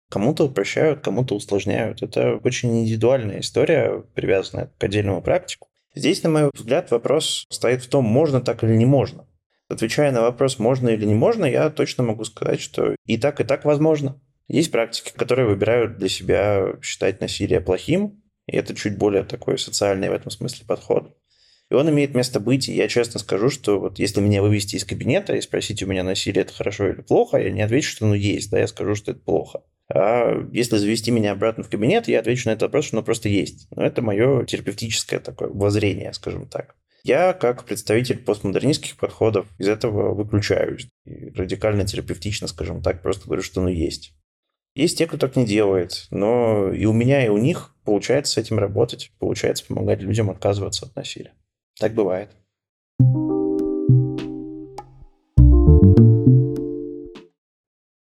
Кому-то 0.10 0.48
упрощают, 0.48 1.00
кому-то 1.00 1.36
усложняют. 1.36 2.02
Это 2.02 2.36
очень 2.44 2.82
индивидуальная 2.82 3.40
история, 3.40 4.04
привязанная 4.14 4.70
к 4.78 4.84
отдельному 4.84 5.22
практику. 5.22 5.70
Здесь, 5.96 6.24
на 6.24 6.30
мой 6.30 6.52
взгляд, 6.54 6.92
вопрос 6.92 7.46
стоит 7.50 7.82
в 7.82 7.88
том, 7.88 8.04
можно 8.04 8.42
так 8.42 8.66
или 8.66 8.76
не 8.76 8.86
можно. 8.86 9.26
Отвечая 9.72 10.12
на 10.12 10.22
вопрос, 10.22 10.60
можно 10.60 10.90
или 10.90 11.06
не 11.06 11.14
можно, 11.14 11.46
я 11.46 11.70
точно 11.70 12.04
могу 12.04 12.26
сказать, 12.26 12.60
что 12.60 12.96
и 13.06 13.18
так, 13.18 13.40
и 13.40 13.46
так 13.46 13.64
возможно. 13.64 14.20
Есть 14.50 14.70
практики, 14.70 15.14
которые 15.16 15.48
выбирают 15.48 15.98
для 15.98 16.10
себя 16.10 16.76
считать 16.82 17.22
насилие 17.22 17.62
плохим, 17.62 18.22
и 18.48 18.58
это 18.58 18.76
чуть 18.76 18.98
более 18.98 19.24
такой 19.24 19.58
социальный 19.58 20.10
в 20.10 20.14
этом 20.14 20.30
смысле 20.30 20.66
подход. 20.68 21.16
И 21.70 21.74
он 21.74 21.90
имеет 21.90 22.14
место 22.14 22.42
быть, 22.42 22.68
и 22.68 22.74
я 22.74 22.90
честно 22.90 23.18
скажу, 23.18 23.50
что 23.50 23.80
вот 23.80 23.98
если 23.98 24.20
меня 24.20 24.42
вывести 24.42 24.76
из 24.76 24.84
кабинета 24.84 25.36
и 25.36 25.42
спросить 25.42 25.82
у 25.82 25.88
меня 25.88 26.04
насилие 26.04 26.42
это 26.42 26.54
хорошо 26.54 26.90
или 26.90 27.00
плохо, 27.00 27.38
я 27.38 27.50
не 27.50 27.62
отвечу, 27.62 27.92
что 27.92 28.06
ну 28.06 28.14
есть, 28.14 28.52
да, 28.52 28.60
я 28.60 28.68
скажу, 28.68 28.94
что 28.94 29.12
это 29.12 29.22
плохо. 29.22 29.62
А 29.88 30.46
если 30.52 30.76
завести 30.76 31.12
меня 31.12 31.32
обратно 31.32 31.64
в 31.64 31.70
кабинет, 31.70 32.10
я 32.10 32.20
отвечу 32.20 32.50
на 32.50 32.54
этот 32.54 32.64
вопрос, 32.64 32.86
что 32.86 32.98
оно 32.98 33.06
просто 33.06 33.30
есть. 33.30 33.68
Но 33.74 33.86
это 33.86 34.02
мое 34.02 34.44
терапевтическое 34.44 35.22
такое 35.22 35.48
воззрение, 35.48 36.12
скажем 36.12 36.46
так. 36.46 36.76
Я, 37.04 37.34
как 37.34 37.66
представитель 37.66 38.20
постмодернистских 38.20 38.96
подходов, 38.96 39.48
из 39.58 39.68
этого 39.68 40.14
выключаюсь. 40.14 40.88
И 41.06 41.30
радикально 41.30 41.86
терапевтично, 41.86 42.48
скажем 42.48 42.84
так, 42.84 43.02
просто 43.02 43.26
говорю, 43.26 43.42
что 43.42 43.62
оно 43.62 43.70
есть. 43.70 44.14
Есть 44.76 45.00
те, 45.00 45.08
кто 45.08 45.18
так 45.18 45.36
не 45.36 45.46
делает, 45.46 46.08
но 46.12 46.72
и 46.72 46.86
у 46.86 46.94
меня, 46.94 47.26
и 47.26 47.30
у 47.30 47.38
них 47.38 47.76
получается 47.84 48.34
с 48.34 48.38
этим 48.38 48.60
работать, 48.60 49.12
получается 49.20 49.66
помогать 49.66 50.02
людям 50.02 50.30
отказываться 50.30 50.86
от 50.86 50.96
насилия. 50.96 51.34
Так 51.80 51.94
бывает. 51.94 52.30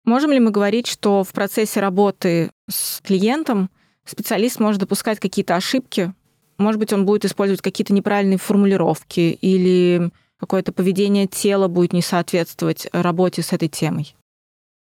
Можем 0.06 0.32
ли 0.32 0.40
мы 0.40 0.52
говорить, 0.52 0.88
что 0.88 1.24
в 1.24 1.32
процессе 1.34 1.80
работы 1.80 2.52
с 2.70 3.02
клиентом 3.02 3.72
специалист 4.06 4.60
может 4.60 4.80
допускать 4.80 5.20
какие-то 5.20 5.56
ошибки? 5.56 6.14
Может 6.62 6.80
быть, 6.80 6.94
он 6.94 7.06
будет 7.06 7.26
использовать 7.26 7.62
какие-то 7.62 7.94
неправильные 7.94 8.38
формулировки 8.38 9.38
или 9.42 10.12
какое-то 10.40 10.72
поведение 10.72 11.28
тела 11.28 11.68
будет 11.68 11.94
не 11.94 12.02
соответствовать 12.02 12.88
работе 12.94 13.42
с 13.42 13.52
этой 13.52 13.68
темой? 13.68 14.16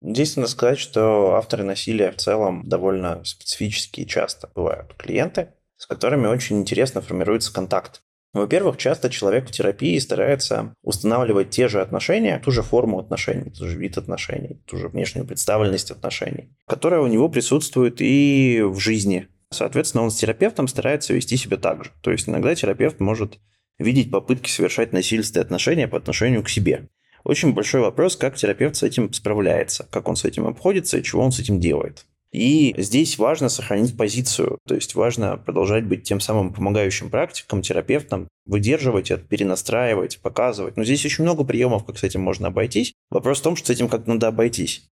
Надо 0.02 0.48
сказать, 0.48 0.80
что 0.80 1.36
авторы 1.36 1.64
насилия 1.64 2.12
в 2.12 2.18
целом 2.18 2.68
довольно 2.68 3.24
специфические 3.24 4.06
часто 4.06 4.50
бывают 4.54 4.94
клиенты, 4.96 5.50
с 5.76 5.88
которыми 5.88 6.28
очень 6.28 6.60
интересно 6.60 7.02
формируется 7.02 7.54
контакт. 7.54 8.02
Во-первых, 8.34 8.78
часто 8.78 9.10
человек 9.10 9.48
в 9.48 9.52
терапии 9.52 9.98
старается 9.98 10.74
устанавливать 10.84 11.50
те 11.50 11.68
же 11.68 11.82
отношения, 11.82 12.40
ту 12.44 12.52
же 12.52 12.62
форму 12.62 13.00
отношений, 13.00 13.50
тот 13.50 13.68
же 13.68 13.78
вид 13.78 13.98
отношений, 13.98 14.62
ту 14.66 14.78
же 14.78 14.90
внешнюю 14.90 15.26
представленность 15.26 15.90
отношений, 15.90 16.56
которая 16.68 17.02
у 17.02 17.08
него 17.08 17.30
присутствует 17.30 17.98
и 18.00 18.62
в 18.64 18.78
жизни. 18.80 19.28
Соответственно, 19.52 20.04
он 20.04 20.12
с 20.12 20.16
терапевтом 20.16 20.68
старается 20.68 21.14
вести 21.14 21.38
себя 21.38 21.58
так 21.58 21.86
же. 21.86 21.92
То 22.02 22.12
есть 22.12 22.28
иногда 22.28 22.54
терапевт 22.54 23.00
может 23.00 23.40
видеть 23.80 24.12
попытки 24.12 24.50
совершать 24.50 24.94
насильственные 24.94 25.44
отношения 25.44 25.88
по 25.88 25.98
отношению 25.98 26.44
к 26.44 26.50
себе. 26.50 26.90
Очень 27.24 27.54
большой 27.54 27.82
вопрос, 27.82 28.16
как 28.16 28.36
терапевт 28.36 28.76
с 28.76 28.84
этим 28.84 29.12
справляется, 29.12 29.88
как 29.92 30.08
он 30.08 30.16
с 30.16 30.26
этим 30.26 30.48
обходится 30.48 30.98
и 30.98 31.04
чего 31.04 31.24
он 31.24 31.32
с 31.32 31.40
этим 31.40 31.60
делает. 31.60 32.06
И 32.32 32.76
здесь 32.78 33.18
важно 33.18 33.48
сохранить 33.48 33.96
позицию, 33.96 34.60
то 34.68 34.76
есть 34.76 34.96
важно 34.96 35.38
продолжать 35.38 35.86
быть 35.86 36.04
тем 36.04 36.20
самым 36.20 36.54
помогающим 36.54 37.10
практиком, 37.10 37.62
терапевтом, 37.62 38.28
выдерживать 38.46 39.12
это, 39.12 39.24
перенастраивать, 39.24 40.20
показывать. 40.20 40.76
Но 40.76 40.84
здесь 40.84 41.06
очень 41.06 41.24
много 41.24 41.46
приемов, 41.46 41.86
как 41.86 41.98
с 41.98 42.04
этим 42.04 42.22
можно 42.22 42.48
обойтись. 42.48 42.94
Вопрос 43.10 43.40
в 43.40 43.44
том, 43.44 43.56
что 43.56 43.68
с 43.68 43.70
этим 43.70 43.88
как 43.88 44.08
надо 44.08 44.28
обойтись. 44.28 44.90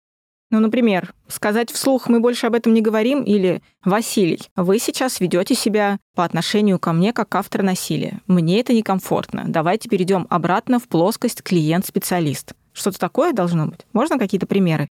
Ну, 0.50 0.60
например, 0.60 1.12
сказать 1.26 1.70
вслух 1.70 2.08
«мы 2.08 2.20
больше 2.20 2.46
об 2.46 2.54
этом 2.54 2.72
не 2.72 2.80
говорим» 2.80 3.22
или 3.22 3.62
«Василий, 3.84 4.40
вы 4.56 4.78
сейчас 4.78 5.20
ведете 5.20 5.54
себя 5.54 5.98
по 6.14 6.24
отношению 6.24 6.78
ко 6.78 6.92
мне 6.92 7.12
как 7.12 7.34
автор 7.34 7.62
насилия. 7.62 8.20
Мне 8.26 8.60
это 8.60 8.72
некомфортно. 8.72 9.44
Давайте 9.46 9.90
перейдем 9.90 10.26
обратно 10.30 10.78
в 10.78 10.88
плоскость 10.88 11.42
клиент-специалист». 11.42 12.54
Что-то 12.72 12.98
такое 12.98 13.32
должно 13.32 13.66
быть? 13.66 13.80
Можно 13.92 14.18
какие-то 14.18 14.46
примеры? 14.46 14.88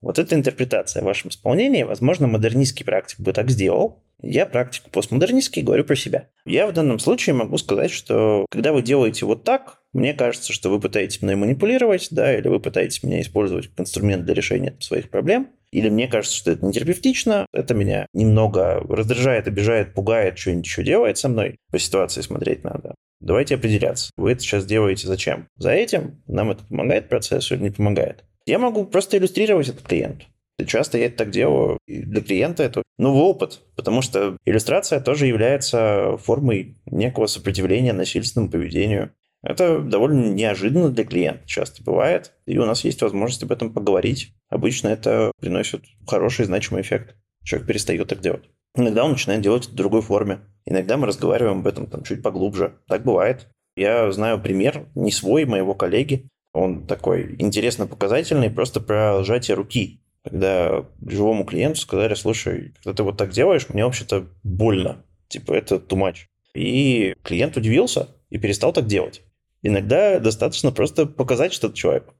Вот 0.00 0.18
эта 0.18 0.34
интерпретация 0.34 1.02
в 1.02 1.06
вашем 1.06 1.30
исполнении, 1.30 1.82
возможно, 1.82 2.26
модернистский 2.26 2.84
практик 2.84 3.20
бы 3.20 3.32
так 3.32 3.50
сделал. 3.50 4.02
Я 4.22 4.46
практик 4.46 4.84
постмодернистский, 4.90 5.62
говорю 5.62 5.84
про 5.84 5.94
себя. 5.94 6.28
Я 6.46 6.66
в 6.66 6.72
данном 6.72 6.98
случае 6.98 7.34
могу 7.34 7.58
сказать, 7.58 7.90
что 7.90 8.46
когда 8.50 8.72
вы 8.72 8.82
делаете 8.82 9.26
вот 9.26 9.44
так, 9.44 9.80
мне 9.92 10.14
кажется, 10.14 10.52
что 10.52 10.70
вы 10.70 10.80
пытаетесь 10.80 11.20
мной 11.22 11.36
манипулировать, 11.36 12.08
да, 12.10 12.36
или 12.36 12.48
вы 12.48 12.60
пытаетесь 12.60 13.02
меня 13.02 13.20
использовать 13.20 13.68
как 13.68 13.80
инструмент 13.80 14.24
для 14.24 14.34
решения 14.34 14.74
своих 14.80 15.10
проблем, 15.10 15.50
или 15.70 15.88
мне 15.88 16.08
кажется, 16.08 16.36
что 16.36 16.50
это 16.50 16.64
нетерапевтично, 16.64 17.46
это 17.52 17.74
меня 17.74 18.06
немного 18.14 18.80
раздражает, 18.88 19.48
обижает, 19.48 19.94
пугает, 19.94 20.38
что-нибудь 20.38 20.66
еще 20.66 20.82
делает 20.82 21.18
со 21.18 21.28
мной. 21.28 21.56
По 21.70 21.78
ситуации 21.78 22.22
смотреть 22.22 22.64
надо. 22.64 22.94
Давайте 23.20 23.54
определяться. 23.54 24.10
Вы 24.16 24.32
это 24.32 24.40
сейчас 24.40 24.64
делаете 24.66 25.06
зачем? 25.06 25.48
За 25.56 25.70
этим? 25.70 26.22
Нам 26.26 26.50
это 26.50 26.64
помогает 26.64 27.08
процессу 27.08 27.54
или 27.54 27.64
не 27.64 27.70
помогает? 27.70 28.24
Я 28.46 28.58
могу 28.58 28.84
просто 28.84 29.18
иллюстрировать 29.18 29.68
этот 29.68 29.82
клиент. 29.82 30.26
Часто 30.66 30.96
я 30.96 31.06
это 31.06 31.18
так 31.18 31.30
делаю. 31.30 31.78
И 31.86 32.00
для 32.02 32.22
клиента 32.22 32.62
это 32.62 32.82
новый 32.96 33.22
опыт, 33.22 33.60
потому 33.74 34.00
что 34.00 34.38
иллюстрация 34.46 35.00
тоже 35.00 35.26
является 35.26 36.16
формой 36.18 36.78
некого 36.86 37.26
сопротивления 37.26 37.92
насильственному 37.92 38.50
поведению. 38.50 39.12
Это 39.42 39.80
довольно 39.80 40.28
неожиданно 40.32 40.88
для 40.88 41.04
клиента, 41.04 41.46
часто 41.46 41.82
бывает, 41.84 42.32
и 42.46 42.58
у 42.58 42.64
нас 42.64 42.84
есть 42.84 43.02
возможность 43.02 43.42
об 43.42 43.52
этом 43.52 43.72
поговорить. 43.72 44.34
Обычно 44.48 44.88
это 44.88 45.30
приносит 45.38 45.84
хороший 46.06 46.46
значимый 46.46 46.82
эффект. 46.82 47.14
человек 47.44 47.68
перестает 47.68 48.08
так 48.08 48.20
делать. 48.20 48.44
Иногда 48.74 49.04
он 49.04 49.12
начинает 49.12 49.42
делать 49.42 49.64
это 49.64 49.72
в 49.72 49.76
другой 49.76 50.02
форме. 50.02 50.40
Иногда 50.64 50.96
мы 50.96 51.06
разговариваем 51.06 51.60
об 51.60 51.66
этом 51.66 51.86
там 51.86 52.02
чуть 52.02 52.22
поглубже. 52.22 52.78
Так 52.88 53.04
бывает. 53.04 53.48
Я 53.76 54.10
знаю 54.10 54.40
пример, 54.40 54.88
не 54.94 55.12
свой, 55.12 55.44
моего 55.44 55.74
коллеги. 55.74 56.28
Он 56.56 56.86
такой 56.86 57.36
интересно 57.38 57.86
показательный, 57.86 58.48
просто 58.48 58.80
про 58.80 59.22
сжатие 59.22 59.56
руки. 59.56 60.00
Когда 60.24 60.86
живому 61.06 61.44
клиенту 61.44 61.80
сказали, 61.80 62.14
слушай, 62.14 62.72
когда 62.76 62.94
ты 62.96 63.02
вот 63.02 63.18
так 63.18 63.30
делаешь, 63.30 63.68
мне 63.68 63.84
вообще-то 63.84 64.26
больно. 64.42 65.04
Типа, 65.28 65.52
это 65.52 65.74
too 65.74 65.98
much. 65.98 66.16
И 66.54 67.14
клиент 67.22 67.58
удивился 67.58 68.08
и 68.30 68.38
перестал 68.38 68.72
так 68.72 68.86
делать. 68.86 69.22
Иногда 69.60 70.18
достаточно 70.18 70.72
просто 70.72 71.04
показать 71.04 71.52
что-то 71.52 71.76
человеку. 71.76 72.14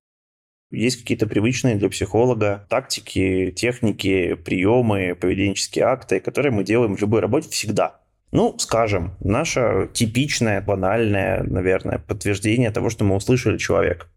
Есть 0.71 1.01
какие-то 1.01 1.27
привычные 1.27 1.77
для 1.77 1.89
психолога 1.89 2.67
тактики, 2.69 3.51
техники, 3.57 4.35
приемы, 4.35 5.15
поведенческие 5.19 5.87
акты, 5.87 6.21
которые 6.21 6.53
мы 6.53 6.63
делаем 6.63 6.95
в 6.95 7.01
любой 7.01 7.21
работе 7.21 7.49
всегда. 7.49 8.03
Ну, 8.33 8.55
скажем, 8.59 9.17
наше 9.21 9.89
типичное, 9.95 10.61
банальное, 10.61 11.43
наверное, 11.43 11.99
подтверждение 11.99 12.71
того, 12.71 12.91
что 12.91 13.03
мы 13.03 13.17
услышали 13.17 13.57
человека. 13.57 14.09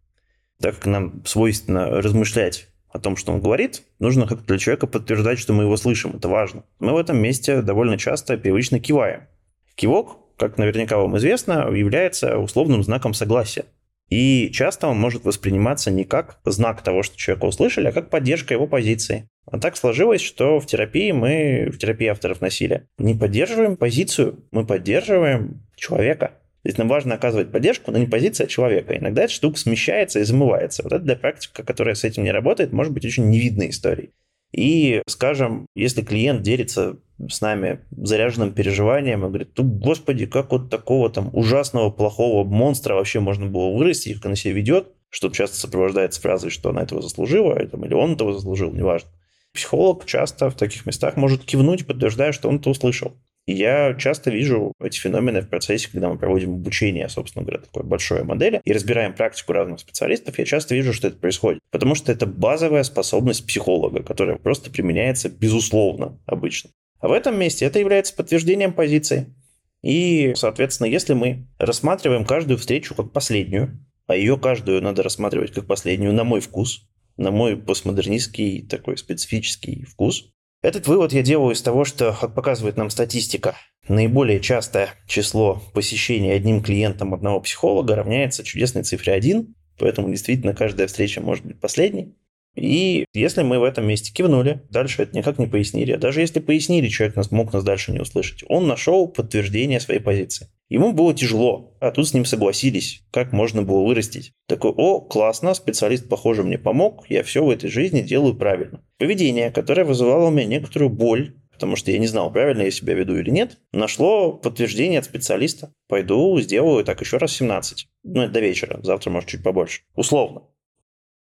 Так 0.61 0.75
как 0.75 0.85
нам 0.85 1.25
свойственно 1.25 2.01
размышлять 2.01 2.67
о 2.89 2.99
том, 2.99 3.15
что 3.15 3.31
он 3.31 3.41
говорит, 3.41 3.83
нужно 3.99 4.27
как 4.27 4.45
для 4.45 4.57
человека 4.57 4.87
подтверждать, 4.87 5.39
что 5.39 5.53
мы 5.53 5.63
его 5.63 5.77
слышим. 5.77 6.15
Это 6.15 6.27
важно. 6.27 6.63
Мы 6.79 6.93
в 6.93 6.97
этом 6.97 7.17
месте 7.17 7.61
довольно 7.61 7.97
часто 7.97 8.37
привычно 8.37 8.79
киваем. 8.79 9.27
Кивок, 9.75 10.17
как 10.37 10.57
наверняка 10.57 10.97
вам 10.97 11.17
известно, 11.17 11.69
является 11.69 12.37
условным 12.37 12.83
знаком 12.83 13.13
согласия. 13.13 13.65
И 14.09 14.49
часто 14.51 14.87
он 14.87 14.99
может 14.99 15.23
восприниматься 15.23 15.91
не 15.91 16.03
как 16.03 16.39
знак 16.43 16.81
того, 16.81 17.03
что 17.03 17.15
человека 17.15 17.45
услышали, 17.45 17.87
а 17.87 17.91
как 17.91 18.09
поддержка 18.09 18.55
его 18.55 18.65
позиции. 18.65 19.29
А 19.45 19.59
так 19.59 19.77
сложилось, 19.77 20.21
что 20.21 20.59
в 20.59 20.65
терапии 20.65 21.11
мы, 21.11 21.69
в 21.71 21.77
терапии 21.77 22.07
авторов 22.07 22.41
насилия, 22.41 22.87
не 22.97 23.13
поддерживаем 23.13 23.77
позицию, 23.77 24.43
мы 24.51 24.65
поддерживаем 24.65 25.61
человека. 25.75 26.33
Здесь 26.63 26.77
нам 26.77 26.89
важно 26.89 27.15
оказывать 27.15 27.51
поддержку, 27.51 27.91
но 27.91 27.97
не 27.97 28.05
позиция 28.05 28.47
человека. 28.47 28.97
Иногда 28.97 29.23
эта 29.23 29.33
штука 29.33 29.57
смещается 29.57 30.19
и 30.19 30.23
замывается. 30.23 30.83
Вот 30.83 30.91
это 30.91 31.03
для 31.03 31.15
практика, 31.15 31.63
которая 31.63 31.95
с 31.95 32.03
этим 32.03 32.23
не 32.23 32.31
работает, 32.31 32.73
может 32.73 32.93
быть 32.93 33.05
очень 33.05 33.29
невидной 33.29 33.69
историей. 33.69 34.11
И, 34.51 35.01
скажем, 35.07 35.67
если 35.75 36.01
клиент 36.01 36.41
делится 36.41 36.97
с 37.29 37.41
нами 37.41 37.81
заряженным 37.91 38.53
переживанием 38.53 39.23
и 39.25 39.27
говорит, 39.27 39.51
ну, 39.57 39.63
господи, 39.63 40.25
как 40.25 40.51
вот 40.51 40.69
такого 40.69 41.09
там 41.09 41.29
ужасного, 41.33 41.91
плохого 41.91 42.43
монстра 42.43 42.95
вообще 42.95 43.19
можно 43.19 43.45
было 43.45 43.75
вырасти, 43.75 44.13
как 44.13 44.25
она 44.25 44.35
себя 44.35 44.53
ведет, 44.53 44.87
что 45.09 45.29
часто 45.29 45.57
сопровождается 45.57 46.21
фразой, 46.21 46.49
что 46.49 46.69
она 46.69 46.81
этого 46.81 47.01
заслужила, 47.01 47.57
или 47.59 47.93
он 47.93 48.13
этого 48.13 48.33
заслужил, 48.33 48.71
неважно. 48.71 49.09
Психолог 49.53 50.05
часто 50.05 50.49
в 50.49 50.55
таких 50.55 50.85
местах 50.85 51.15
может 51.17 51.43
кивнуть, 51.43 51.85
подтверждая, 51.85 52.31
что 52.31 52.49
он 52.49 52.57
это 52.57 52.69
услышал. 52.69 53.17
И 53.49 53.53
я 53.53 53.95
часто 53.95 54.29
вижу 54.29 54.73
эти 54.79 54.99
феномены 54.99 55.41
в 55.41 55.49
процессе, 55.49 55.89
когда 55.91 56.07
мы 56.07 56.19
проводим 56.19 56.53
обучение, 56.53 57.09
собственно 57.09 57.43
говоря, 57.43 57.63
такой 57.63 57.81
большой 57.81 58.23
модели, 58.23 58.61
и 58.63 58.71
разбираем 58.71 59.15
практику 59.15 59.53
разных 59.53 59.79
специалистов, 59.79 60.37
я 60.37 60.45
часто 60.45 60.75
вижу, 60.75 60.93
что 60.93 61.07
это 61.07 61.17
происходит. 61.17 61.59
Потому 61.71 61.95
что 61.95 62.11
это 62.11 62.27
базовая 62.27 62.83
способность 62.83 63.47
психолога, 63.47 64.03
которая 64.03 64.37
просто 64.37 64.69
применяется 64.69 65.29
безусловно 65.29 66.19
обычно. 66.27 66.69
А 66.99 67.07
в 67.07 67.11
этом 67.11 67.39
месте 67.39 67.65
это 67.65 67.79
является 67.79 68.15
подтверждением 68.15 68.71
позиции. 68.71 69.33
И, 69.81 70.33
соответственно, 70.35 70.85
если 70.85 71.15
мы 71.15 71.47
рассматриваем 71.57 72.25
каждую 72.25 72.59
встречу 72.59 72.93
как 72.93 73.11
последнюю, 73.11 73.83
а 74.05 74.15
ее 74.15 74.37
каждую 74.37 74.79
надо 74.83 75.01
рассматривать 75.01 75.53
как 75.53 75.65
последнюю 75.65 76.13
на 76.13 76.23
мой 76.23 76.41
вкус, 76.41 76.87
на 77.17 77.31
мой 77.31 77.57
постмодернистский 77.57 78.67
такой 78.67 78.95
специфический 78.95 79.85
вкус, 79.85 80.31
этот 80.61 80.87
вывод 80.87 81.13
я 81.13 81.21
делаю 81.21 81.53
из 81.53 81.61
того, 81.61 81.85
что, 81.85 82.15
как 82.19 82.35
показывает 82.35 82.75
нам 82.75 82.89
статистика, 82.89 83.55
наиболее 83.87 84.39
частое 84.39 84.89
число 85.07 85.61
посещений 85.73 86.33
одним 86.33 86.61
клиентом 86.61 87.13
одного 87.13 87.39
психолога 87.39 87.95
равняется 87.95 88.43
чудесной 88.43 88.83
цифре 88.83 89.13
1, 89.13 89.55
поэтому 89.77 90.09
действительно 90.09 90.53
каждая 90.53 90.87
встреча 90.87 91.21
может 91.21 91.45
быть 91.45 91.59
последней. 91.59 92.15
И 92.55 93.05
если 93.13 93.43
мы 93.43 93.59
в 93.59 93.63
этом 93.63 93.87
месте 93.87 94.11
кивнули, 94.11 94.63
дальше 94.69 95.03
это 95.03 95.15
никак 95.15 95.39
не 95.39 95.47
пояснили, 95.47 95.93
а 95.93 95.97
даже 95.97 96.21
если 96.21 96.39
пояснили, 96.39 96.87
человек 96.87 97.15
нас, 97.15 97.31
мог 97.31 97.53
нас 97.53 97.63
дальше 97.63 97.91
не 97.91 97.99
услышать, 97.99 98.43
он 98.47 98.67
нашел 98.67 99.07
подтверждение 99.07 99.79
своей 99.79 99.99
позиции. 99.99 100.49
Ему 100.69 100.93
было 100.93 101.15
тяжело, 101.15 101.75
а 101.79 101.91
тут 101.91 102.07
с 102.07 102.13
ним 102.13 102.25
согласились, 102.25 103.03
как 103.11 103.33
можно 103.33 103.63
было 103.63 103.83
вырастить. 103.83 104.33
Такой, 104.47 104.71
о, 104.71 105.01
классно, 105.01 105.53
специалист, 105.55 106.07
похоже, 106.07 106.43
мне 106.43 106.59
помог, 106.59 107.05
я 107.09 107.23
все 107.23 107.43
в 107.43 107.49
этой 107.49 107.69
жизни 107.69 108.01
делаю 108.01 108.35
правильно. 108.35 108.83
Поведение, 108.97 109.49
которое 109.49 109.83
вызывало 109.83 110.27
у 110.27 110.31
меня 110.31 110.45
некоторую 110.45 110.91
боль, 110.91 111.35
потому 111.51 111.75
что 111.75 111.91
я 111.91 111.97
не 111.97 112.07
знал, 112.07 112.31
правильно 112.31 112.61
я 112.61 112.71
себя 112.71 112.93
веду 112.93 113.17
или 113.17 113.31
нет, 113.31 113.57
нашло 113.71 114.31
подтверждение 114.31 114.99
от 114.99 115.05
специалиста. 115.05 115.73
Пойду, 115.87 116.39
сделаю 116.39 116.85
так 116.85 117.01
еще 117.01 117.17
раз 117.17 117.33
17. 117.33 117.87
Ну, 118.03 118.21
это 118.21 118.33
до 118.33 118.39
вечера, 118.39 118.79
завтра, 118.83 119.09
может, 119.09 119.29
чуть 119.29 119.43
побольше. 119.43 119.81
Условно. 119.95 120.43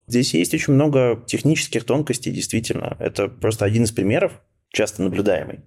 Здесь 0.07 0.35
есть 0.35 0.55
очень 0.55 0.75
много 0.75 1.23
технических 1.27 1.85
тонкостей, 1.85 2.33
действительно. 2.33 2.97
Это 3.01 3.29
просто 3.29 3.65
один 3.65 3.85
из 3.85 3.93
примеров, 3.93 4.41
часто 4.71 5.03
наблюдаемый. 5.03 5.61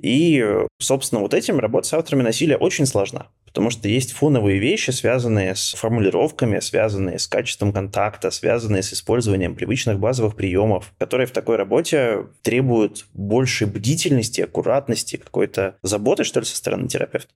И, 0.00 0.44
собственно, 0.78 1.22
вот 1.22 1.34
этим 1.34 1.58
работать 1.58 1.88
с 1.88 1.94
авторами 1.94 2.22
насилия 2.22 2.56
очень 2.56 2.84
сложна, 2.84 3.28
потому 3.46 3.70
что 3.70 3.88
есть 3.88 4.12
фоновые 4.12 4.58
вещи, 4.58 4.90
связанные 4.90 5.54
с 5.54 5.72
формулировками, 5.72 6.60
связанные 6.60 7.18
с 7.18 7.26
качеством 7.26 7.72
контакта, 7.72 8.30
связанные 8.30 8.82
с 8.82 8.92
использованием 8.92 9.54
привычных 9.54 9.98
базовых 9.98 10.36
приемов, 10.36 10.92
которые 10.98 11.26
в 11.26 11.30
такой 11.30 11.56
работе 11.56 12.26
требуют 12.42 13.06
большей 13.14 13.66
бдительности, 13.66 14.42
аккуратности, 14.42 15.16
какой-то 15.16 15.78
заботы, 15.82 16.24
что 16.24 16.40
ли, 16.40 16.46
со 16.46 16.56
стороны 16.56 16.88
терапевта. 16.88 17.32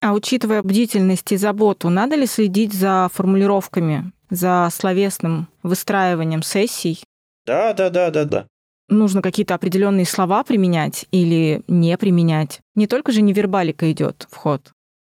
А 0.00 0.12
учитывая 0.12 0.62
бдительность 0.62 1.30
и 1.32 1.36
заботу, 1.36 1.88
надо 1.88 2.16
ли 2.16 2.26
следить 2.26 2.74
за 2.74 3.08
формулировками, 3.14 4.12
за 4.34 4.68
словесным 4.72 5.48
выстраиванием 5.62 6.42
сессий? 6.42 7.02
Да, 7.46 7.72
да, 7.72 7.90
да, 7.90 8.10
да, 8.10 8.24
да. 8.24 8.46
Нужно 8.88 9.22
какие-то 9.22 9.54
определенные 9.54 10.04
слова 10.04 10.44
применять 10.44 11.06
или 11.10 11.62
не 11.68 11.96
применять. 11.96 12.60
Не 12.74 12.86
только 12.86 13.12
же 13.12 13.22
невербалика 13.22 13.90
идет 13.90 14.26
в 14.30 14.36
ход. 14.36 14.72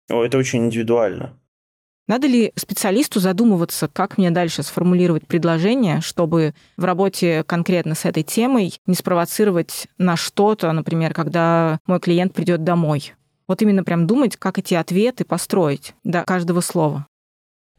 О, 0.10 0.24
это 0.24 0.38
очень 0.38 0.66
индивидуально. 0.66 1.38
Надо 2.08 2.28
ли 2.28 2.52
специалисту 2.56 3.22
задумываться, 3.22 3.88
как 3.88 4.18
мне 4.18 4.32
дальше 4.32 4.64
сформулировать 4.64 5.26
предложение, 5.26 6.02
чтобы 6.02 6.54
в 6.76 6.84
работе 6.84 7.44
конкретно 7.46 7.96
с 7.96 8.04
этой 8.04 8.24
темой 8.24 8.78
не 8.86 8.96
спровоцировать 8.96 9.88
на 9.98 10.18
что-то, 10.18 10.70
например, 10.74 11.14
когда 11.14 11.80
мой 11.86 12.02
клиент 12.02 12.34
придет 12.34 12.66
домой? 12.66 13.14
Вот 13.48 13.62
именно 13.62 13.86
прям 13.86 14.08
думать, 14.08 14.36
как 14.36 14.58
эти 14.58 14.74
ответы 14.74 15.24
построить 15.24 15.94
до 16.04 16.24
каждого 16.24 16.60
слова. 16.60 17.08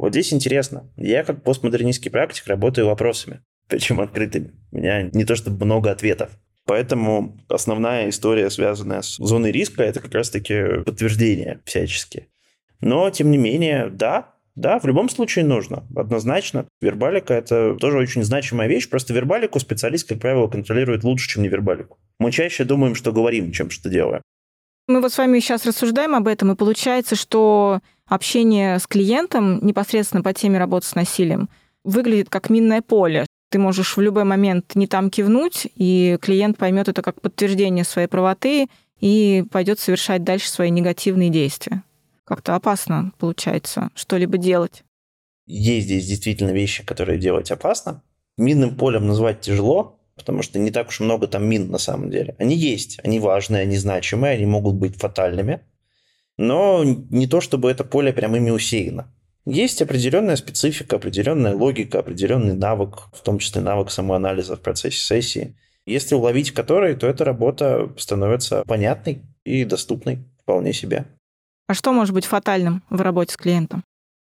Вот 0.03 0.11
здесь 0.11 0.33
интересно. 0.33 0.91
Я 0.97 1.23
как 1.23 1.45
постмодернистский 1.45 2.11
практик 2.11 2.49
работаю 2.49 2.89
вопросами, 2.89 3.41
причем 3.69 4.01
открытыми. 4.01 4.51
У 4.73 4.79
меня 4.79 5.03
не 5.03 5.25
то 5.25 5.37
чтобы 5.37 5.65
много 5.65 5.93
ответов. 5.93 6.31
Поэтому 6.67 7.39
основная 7.49 8.09
история, 8.09 8.51
связанная 8.51 9.03
с 9.03 9.19
зоной 9.19 9.53
риска, 9.53 9.85
это 9.85 10.01
как 10.01 10.13
раз-таки 10.13 10.83
подтверждение 10.85 11.61
всячески. 11.65 12.27
Но, 12.81 13.09
тем 13.11 13.31
не 13.31 13.39
менее, 13.39 13.91
да, 13.91 14.35
да, 14.57 14.81
в 14.81 14.87
любом 14.87 15.09
случае 15.09 15.45
нужно, 15.45 15.87
однозначно. 15.95 16.67
Вербалика– 16.81 17.35
это 17.35 17.77
тоже 17.77 17.99
очень 17.99 18.25
значимая 18.25 18.67
вещь, 18.67 18.89
просто 18.89 19.15
вербалику 19.15 19.61
специалист, 19.61 20.09
как 20.09 20.19
правило, 20.19 20.49
контролирует 20.49 21.05
лучше, 21.05 21.29
чем 21.29 21.45
невербалику. 21.45 21.97
Мы 22.19 22.33
чаще 22.33 22.65
думаем, 22.65 22.97
что 22.97 23.13
говорим, 23.13 23.53
чем 23.53 23.71
что 23.71 23.89
делаем. 23.89 24.23
Мы 24.89 25.01
вот 25.01 25.13
с 25.13 25.19
вами 25.19 25.39
сейчас 25.39 25.65
рассуждаем 25.65 26.17
об 26.17 26.27
этом, 26.27 26.51
и 26.51 26.57
получается, 26.57 27.15
что 27.15 27.81
общение 28.15 28.79
с 28.79 28.87
клиентом 28.87 29.65
непосредственно 29.65 30.23
по 30.23 30.35
теме 30.35 30.59
работы 30.59 30.87
с 30.87 30.95
насилием 30.95 31.49
выглядит 31.83 32.29
как 32.29 32.51
минное 32.51 32.83
поле. 32.83 33.27
Ты 33.51 33.59
можешь 33.59 33.97
в 33.97 34.01
любой 34.01 34.25
момент 34.25 34.75
не 34.75 34.87
там 34.87 35.11
кивнуть, 35.11 35.67
и 35.77 36.19
клиент 36.21 36.59
поймет 36.59 36.89
это 36.89 37.03
как 37.03 37.21
подтверждение 37.21 37.85
своей 37.85 38.09
правоты 38.09 38.69
и 39.01 39.45
пойдет 39.51 39.79
совершать 39.81 40.25
дальше 40.25 40.51
свои 40.51 40.71
негативные 40.71 41.31
действия. 41.31 41.83
Как-то 42.25 42.55
опасно 42.55 43.13
получается 43.19 43.91
что-либо 43.95 44.39
делать. 44.39 44.85
Есть 45.47 45.87
здесь 45.87 46.07
действительно 46.07 46.51
вещи, 46.51 46.85
которые 46.85 47.19
делать 47.19 47.51
опасно. 47.51 48.03
Минным 48.39 48.77
полем 48.77 49.07
назвать 49.07 49.41
тяжело, 49.41 49.99
потому 50.17 50.43
что 50.43 50.59
не 50.59 50.71
так 50.71 50.89
уж 50.89 51.01
много 51.01 51.27
там 51.27 51.45
мин 51.47 51.71
на 51.71 51.79
самом 51.79 52.11
деле. 52.11 52.37
Они 52.39 52.55
есть, 52.55 53.01
они 53.03 53.19
важные, 53.19 53.63
они 53.63 53.77
значимые, 53.77 54.35
они 54.35 54.47
могут 54.47 54.77
быть 54.77 54.97
фатальными, 54.97 55.61
но 56.39 56.85
не 56.85 57.27
то, 57.27 57.41
чтобы 57.41 57.71
это 57.71 57.85
поле 57.85 58.13
прям 58.13 58.37
ими 58.37 58.51
усеяно. 58.51 59.13
Есть 59.45 59.83
определенная 59.83 60.37
специфика, 60.37 60.97
определенная 60.97 61.55
логика, 61.55 61.99
определенный 61.99 62.55
навык, 62.55 63.09
в 63.13 63.23
том 63.23 63.39
числе 63.39 63.61
навык 63.61 63.91
самоанализа 63.91 64.57
в 64.57 64.61
процессе 64.61 64.99
сессии. 64.99 65.57
Если 65.85 66.15
уловить 66.15 66.53
который, 66.53 66.95
то 66.95 67.09
эта 67.09 67.25
работа 67.25 67.93
становится 67.99 68.63
понятной 68.65 69.23
и 69.45 69.65
доступной 69.65 70.25
вполне 70.41 70.73
себе. 70.73 71.07
А 71.67 71.75
что 71.75 71.93
может 71.93 72.15
быть 72.15 72.25
фатальным 72.25 72.85
в 72.89 73.01
работе 73.01 73.33
с 73.33 73.37
клиентом? 73.37 73.83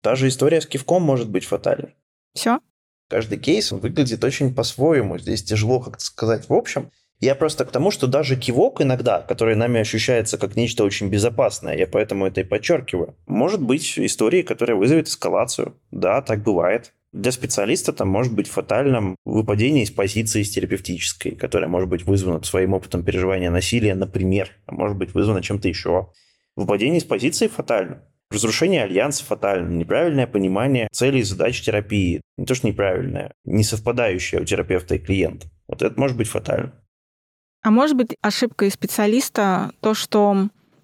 Та 0.02 0.16
же 0.16 0.28
история 0.28 0.60
с 0.60 0.66
кивком 0.66 1.02
может 1.02 1.28
быть 1.28 1.44
фатальной. 1.44 1.94
Все? 2.34 2.60
Каждый 3.08 3.38
кейс 3.38 3.70
выглядит 3.70 4.24
очень 4.24 4.54
по-своему. 4.54 5.18
Здесь 5.18 5.44
тяжело 5.44 5.80
как-то 5.80 6.04
сказать 6.04 6.48
в 6.48 6.52
общем. 6.52 6.90
Я 7.20 7.34
просто 7.34 7.64
к 7.64 7.70
тому, 7.70 7.90
что 7.90 8.06
даже 8.06 8.36
кивок 8.36 8.82
иногда, 8.82 9.22
который 9.22 9.56
нами 9.56 9.80
ощущается 9.80 10.36
как 10.36 10.54
нечто 10.54 10.84
очень 10.84 11.08
безопасное, 11.08 11.76
я 11.76 11.86
поэтому 11.86 12.26
это 12.26 12.42
и 12.42 12.44
подчеркиваю, 12.44 13.16
может 13.26 13.62
быть 13.62 13.98
историей, 13.98 14.42
которая 14.42 14.76
вызовет 14.76 15.08
эскалацию. 15.08 15.74
Да, 15.90 16.20
так 16.20 16.42
бывает. 16.42 16.92
Для 17.12 17.32
специалиста 17.32 17.94
там 17.94 18.08
может 18.08 18.34
быть 18.34 18.48
фатальным 18.48 19.16
выпадение 19.24 19.84
из 19.84 19.90
позиции 19.90 20.42
из 20.42 20.50
терапевтической, 20.50 21.32
которая 21.32 21.70
может 21.70 21.88
быть 21.88 22.04
вызвана 22.04 22.42
своим 22.42 22.74
опытом 22.74 23.02
переживания 23.02 23.50
насилия, 23.50 23.94
например, 23.94 24.50
а 24.66 24.74
может 24.74 24.98
быть 24.98 25.14
вызвана 25.14 25.42
чем-то 25.42 25.66
еще. 25.66 26.10
Выпадение 26.56 26.98
из 26.98 27.04
позиции 27.04 27.46
фатально. 27.46 28.02
Разрушение 28.30 28.82
альянса 28.82 29.24
фатально, 29.24 29.74
неправильное 29.74 30.26
понимание 30.26 30.88
целей 30.92 31.20
и 31.20 31.22
задач 31.22 31.62
терапии. 31.62 32.20
Не 32.36 32.44
то, 32.44 32.54
что 32.54 32.66
неправильное, 32.66 33.32
не 33.44 33.62
совпадающее 33.62 34.42
у 34.42 34.44
терапевта 34.44 34.96
и 34.96 34.98
клиента. 34.98 35.46
Вот 35.68 35.80
это 35.80 35.98
может 35.98 36.18
быть 36.18 36.28
фатально. 36.28 36.74
А 37.66 37.72
может 37.72 37.96
быть 37.96 38.16
ошибка 38.22 38.70
специалиста 38.70 39.72
то, 39.80 39.92
что 39.92 40.34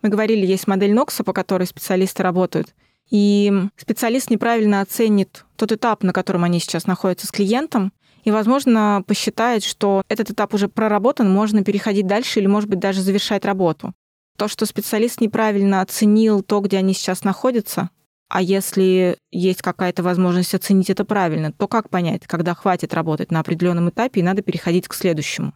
мы 0.02 0.08
говорили, 0.08 0.44
есть 0.44 0.66
модель 0.66 0.92
Нокса, 0.92 1.22
по 1.22 1.32
которой 1.32 1.64
специалисты 1.64 2.24
работают, 2.24 2.74
и 3.08 3.52
специалист 3.76 4.30
неправильно 4.30 4.80
оценит 4.80 5.44
тот 5.54 5.70
этап, 5.70 6.02
на 6.02 6.12
котором 6.12 6.42
они 6.42 6.58
сейчас 6.58 6.88
находятся 6.88 7.28
с 7.28 7.30
клиентом, 7.30 7.92
и, 8.24 8.32
возможно, 8.32 9.04
посчитает, 9.06 9.62
что 9.62 10.02
этот 10.08 10.30
этап 10.30 10.54
уже 10.54 10.66
проработан, 10.66 11.32
можно 11.32 11.62
переходить 11.62 12.08
дальше 12.08 12.40
или, 12.40 12.48
может 12.48 12.68
быть, 12.68 12.80
даже 12.80 13.00
завершать 13.00 13.44
работу. 13.44 13.94
То, 14.36 14.48
что 14.48 14.66
специалист 14.66 15.20
неправильно 15.20 15.82
оценил 15.82 16.42
то, 16.42 16.58
где 16.58 16.78
они 16.78 16.94
сейчас 16.94 17.22
находятся, 17.22 17.90
а 18.28 18.42
если 18.42 19.18
есть 19.30 19.62
какая-то 19.62 20.02
возможность 20.02 20.52
оценить 20.52 20.90
это 20.90 21.04
правильно, 21.04 21.52
то 21.52 21.68
как 21.68 21.90
понять, 21.90 22.26
когда 22.26 22.56
хватит 22.56 22.92
работать 22.92 23.30
на 23.30 23.38
определенном 23.38 23.90
этапе 23.90 24.18
и 24.18 24.24
надо 24.24 24.42
переходить 24.42 24.88
к 24.88 24.94
следующему? 24.94 25.52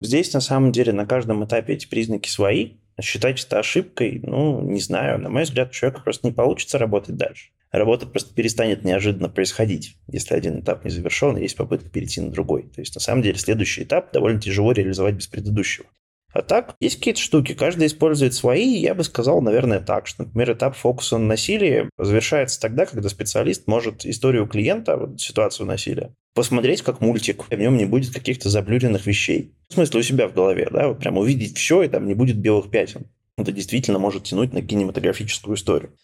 Здесь, 0.00 0.32
на 0.32 0.40
самом 0.40 0.72
деле, 0.72 0.92
на 0.92 1.06
каждом 1.06 1.44
этапе 1.44 1.74
эти 1.74 1.86
признаки 1.86 2.28
свои. 2.28 2.72
Считать 3.00 3.42
это 3.42 3.58
ошибкой, 3.58 4.20
ну, 4.22 4.60
не 4.60 4.80
знаю. 4.80 5.18
На 5.18 5.30
мой 5.30 5.44
взгляд, 5.44 5.70
у 5.70 5.72
человека 5.72 6.02
просто 6.02 6.26
не 6.26 6.34
получится 6.34 6.76
работать 6.76 7.16
дальше. 7.16 7.50
Работа 7.70 8.06
просто 8.06 8.34
перестанет 8.34 8.84
неожиданно 8.84 9.28
происходить, 9.28 9.96
если 10.08 10.34
один 10.34 10.60
этап 10.60 10.84
не 10.84 10.90
завершен, 10.90 11.36
и 11.36 11.42
есть 11.42 11.56
попытка 11.56 11.88
перейти 11.88 12.20
на 12.20 12.30
другой. 12.30 12.64
То 12.64 12.80
есть, 12.80 12.94
на 12.94 13.00
самом 13.00 13.22
деле, 13.22 13.38
следующий 13.38 13.84
этап 13.84 14.12
довольно 14.12 14.40
тяжело 14.40 14.72
реализовать 14.72 15.14
без 15.14 15.28
предыдущего. 15.28 15.86
А 16.32 16.42
так, 16.42 16.76
есть 16.80 16.96
какие-то 16.96 17.20
штуки, 17.20 17.54
каждый 17.54 17.88
использует 17.88 18.34
свои, 18.34 18.76
я 18.76 18.94
бы 18.94 19.02
сказал, 19.02 19.42
наверное, 19.42 19.80
так, 19.80 20.06
что, 20.06 20.22
например, 20.22 20.52
этап 20.52 20.76
фокуса 20.76 21.18
на 21.18 21.26
насилие 21.26 21.90
завершается 21.98 22.60
тогда, 22.60 22.86
когда 22.86 23.08
специалист 23.08 23.66
может 23.66 24.06
историю 24.06 24.46
клиента, 24.46 24.96
вот 24.96 25.20
ситуацию 25.20 25.66
насилия, 25.66 26.14
посмотреть 26.34 26.82
как 26.82 27.00
мультик, 27.00 27.44
в 27.50 27.52
нем 27.52 27.76
не 27.76 27.84
будет 27.84 28.14
каких-то 28.14 28.48
заблюренных 28.48 29.06
вещей. 29.06 29.52
В 29.68 29.74
смысле, 29.74 30.00
у 30.00 30.02
себя 30.04 30.28
в 30.28 30.34
голове, 30.34 30.68
да, 30.70 30.88
вот 30.88 31.00
прям 31.00 31.18
увидеть 31.18 31.58
все, 31.58 31.82
и 31.82 31.88
там 31.88 32.06
не 32.06 32.14
будет 32.14 32.38
белых 32.38 32.70
пятен. 32.70 33.06
Это 33.36 33.50
действительно 33.50 33.98
может 33.98 34.24
тянуть 34.24 34.52
на 34.52 34.62
кинематографическую 34.62 35.56
историю. 35.56 35.94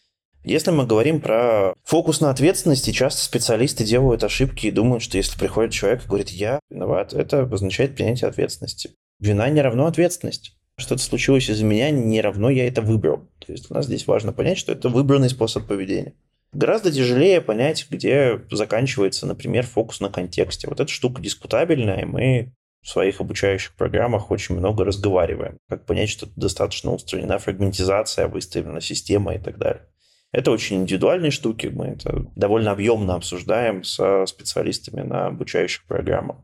Если 0.42 0.70
мы 0.70 0.86
говорим 0.86 1.20
про 1.20 1.74
фокус 1.84 2.20
на 2.20 2.30
ответственности, 2.30 2.92
часто 2.92 3.22
специалисты 3.22 3.84
делают 3.84 4.22
ошибки 4.22 4.66
и 4.66 4.70
думают, 4.70 5.02
что 5.02 5.18
если 5.18 5.38
приходит 5.38 5.72
человек 5.72 6.04
и 6.04 6.08
говорит 6.08 6.30
«я 6.30 6.60
виноват», 6.70 7.14
это 7.14 7.42
означает 7.42 7.96
принятие 7.96 8.28
ответственности. 8.28 8.90
Вина 9.20 9.48
не 9.48 9.60
равно 9.60 9.86
ответственность. 9.86 10.56
Что-то 10.78 11.02
случилось 11.02 11.48
из-за 11.48 11.64
меня, 11.64 11.90
не 11.90 12.20
равно 12.20 12.50
я 12.50 12.66
это 12.68 12.82
выбрал. 12.82 13.28
То 13.38 13.52
есть 13.52 13.70
у 13.70 13.74
нас 13.74 13.86
здесь 13.86 14.06
важно 14.06 14.32
понять, 14.32 14.58
что 14.58 14.72
это 14.72 14.88
выбранный 14.88 15.30
способ 15.30 15.66
поведения. 15.66 16.14
Гораздо 16.52 16.92
тяжелее 16.92 17.40
понять, 17.40 17.86
где 17.90 18.40
заканчивается, 18.50 19.26
например, 19.26 19.66
фокус 19.66 20.00
на 20.00 20.10
контексте. 20.10 20.68
Вот 20.68 20.80
эта 20.80 20.90
штука 20.90 21.22
дискутабельная, 21.22 22.02
и 22.02 22.04
мы 22.04 22.52
в 22.82 22.88
своих 22.88 23.20
обучающих 23.20 23.74
программах 23.74 24.30
очень 24.30 24.54
много 24.54 24.84
разговариваем. 24.84 25.58
Как 25.68 25.86
понять, 25.86 26.08
что 26.08 26.28
достаточно 26.36 26.92
устранена 26.92 27.38
фрагментизация, 27.38 28.28
выставлена 28.28 28.80
система 28.80 29.34
и 29.34 29.38
так 29.38 29.58
далее. 29.58 29.86
Это 30.30 30.50
очень 30.50 30.82
индивидуальные 30.82 31.30
штуки, 31.30 31.66
мы 31.66 31.86
это 31.86 32.26
довольно 32.36 32.72
объемно 32.72 33.14
обсуждаем 33.14 33.82
со 33.84 34.26
специалистами 34.26 35.00
на 35.00 35.26
обучающих 35.26 35.84
программах. 35.86 36.36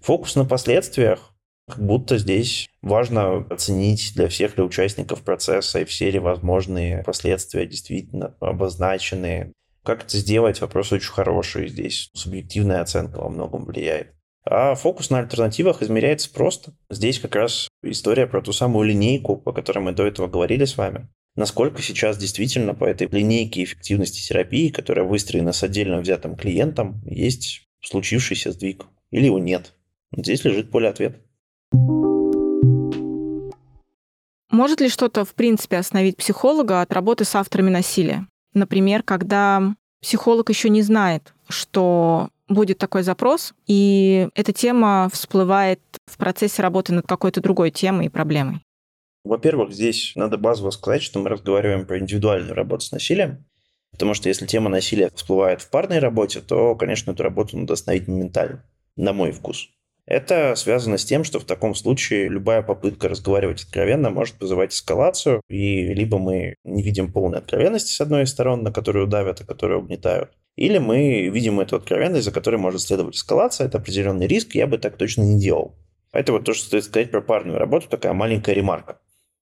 Фокус 0.00 0.34
на 0.34 0.44
последствиях 0.44 1.32
как 1.68 1.84
будто 1.84 2.18
здесь 2.18 2.68
важно 2.80 3.38
оценить 3.50 4.12
для 4.14 4.28
всех 4.28 4.54
для 4.54 4.64
участников 4.64 5.22
процесса 5.22 5.80
и 5.80 5.84
все 5.84 6.10
ли 6.10 6.18
возможные 6.18 7.02
последствия 7.02 7.66
действительно 7.66 8.34
обозначены. 8.40 9.52
Как 9.84 10.04
это 10.04 10.16
сделать? 10.16 10.60
Вопрос 10.60 10.92
очень 10.92 11.12
хороший. 11.12 11.68
Здесь 11.68 12.10
субъективная 12.14 12.80
оценка 12.80 13.18
во 13.18 13.28
многом 13.28 13.64
влияет. 13.64 14.12
А 14.48 14.76
фокус 14.76 15.10
на 15.10 15.18
альтернативах 15.18 15.82
измеряется 15.82 16.32
просто. 16.32 16.72
Здесь 16.88 17.18
как 17.18 17.34
раз 17.34 17.68
история 17.82 18.28
про 18.28 18.42
ту 18.42 18.52
самую 18.52 18.88
линейку, 18.88 19.36
по 19.36 19.52
которой 19.52 19.80
мы 19.80 19.92
до 19.92 20.06
этого 20.06 20.28
говорили 20.28 20.64
с 20.64 20.76
вами. 20.76 21.08
Насколько 21.34 21.82
сейчас 21.82 22.16
действительно 22.16 22.74
по 22.74 22.84
этой 22.84 23.08
линейке 23.08 23.64
эффективности 23.64 24.26
терапии, 24.26 24.68
которая 24.68 25.04
выстроена 25.04 25.52
с 25.52 25.62
отдельно 25.64 25.98
взятым 25.98 26.36
клиентом, 26.36 27.02
есть 27.04 27.66
случившийся 27.82 28.52
сдвиг 28.52 28.86
или 29.10 29.26
его 29.26 29.38
нет. 29.38 29.74
Здесь 30.16 30.44
лежит 30.44 30.70
поле 30.70 30.88
ответа. 30.88 31.20
Может 34.50 34.80
ли 34.80 34.88
что-то, 34.88 35.24
в 35.24 35.34
принципе, 35.34 35.76
остановить 35.76 36.16
психолога 36.16 36.80
от 36.80 36.92
работы 36.92 37.24
с 37.24 37.34
авторами 37.34 37.70
насилия? 37.70 38.26
Например, 38.54 39.02
когда 39.02 39.74
психолог 40.00 40.48
еще 40.48 40.70
не 40.70 40.82
знает, 40.82 41.34
что 41.48 42.30
будет 42.48 42.78
такой 42.78 43.02
запрос, 43.02 43.54
и 43.66 44.28
эта 44.34 44.52
тема 44.52 45.10
всплывает 45.12 45.80
в 46.06 46.16
процессе 46.16 46.62
работы 46.62 46.92
над 46.92 47.06
какой-то 47.06 47.40
другой 47.40 47.70
темой 47.70 48.06
и 48.06 48.08
проблемой. 48.08 48.62
Во-первых, 49.24 49.72
здесь 49.72 50.12
надо 50.14 50.38
базово 50.38 50.70
сказать, 50.70 51.02
что 51.02 51.18
мы 51.18 51.28
разговариваем 51.28 51.84
про 51.84 51.98
индивидуальную 51.98 52.54
работу 52.54 52.84
с 52.84 52.92
насилием, 52.92 53.44
потому 53.90 54.14
что 54.14 54.28
если 54.28 54.46
тема 54.46 54.70
насилия 54.70 55.10
всплывает 55.14 55.60
в 55.60 55.70
парной 55.70 55.98
работе, 55.98 56.40
то, 56.40 56.76
конечно, 56.76 57.10
эту 57.10 57.24
работу 57.24 57.58
надо 57.58 57.72
остановить 57.74 58.06
моментально, 58.06 58.64
на 58.96 59.12
мой 59.12 59.32
вкус. 59.32 59.68
Это 60.06 60.54
связано 60.54 60.98
с 60.98 61.04
тем, 61.04 61.24
что 61.24 61.40
в 61.40 61.44
таком 61.44 61.74
случае 61.74 62.28
любая 62.28 62.62
попытка 62.62 63.08
разговаривать 63.08 63.64
откровенно 63.64 64.10
может 64.10 64.40
вызывать 64.40 64.72
эскалацию, 64.72 65.42
и 65.48 65.92
либо 65.92 66.18
мы 66.18 66.54
не 66.62 66.82
видим 66.82 67.12
полной 67.12 67.38
откровенности 67.38 67.90
с 67.90 68.00
одной 68.00 68.22
из 68.22 68.30
сторон, 68.30 68.62
на 68.62 68.72
которую 68.72 69.08
давят, 69.08 69.40
а 69.40 69.44
которую 69.44 69.80
угнетают, 69.80 70.30
или 70.54 70.78
мы 70.78 71.28
видим 71.28 71.58
эту 71.58 71.76
откровенность, 71.76 72.24
за 72.24 72.30
которой 72.30 72.56
может 72.56 72.82
следовать 72.82 73.16
эскалация, 73.16 73.66
это 73.66 73.78
определенный 73.78 74.28
риск, 74.28 74.54
я 74.54 74.68
бы 74.68 74.78
так 74.78 74.96
точно 74.96 75.22
не 75.22 75.40
делал. 75.40 75.74
Это 76.12 76.32
вот 76.32 76.44
то, 76.44 76.54
что 76.54 76.66
стоит 76.66 76.84
сказать 76.84 77.10
про 77.10 77.20
парную 77.20 77.58
работу, 77.58 77.88
такая 77.88 78.12
маленькая 78.12 78.54
ремарка. 78.54 79.00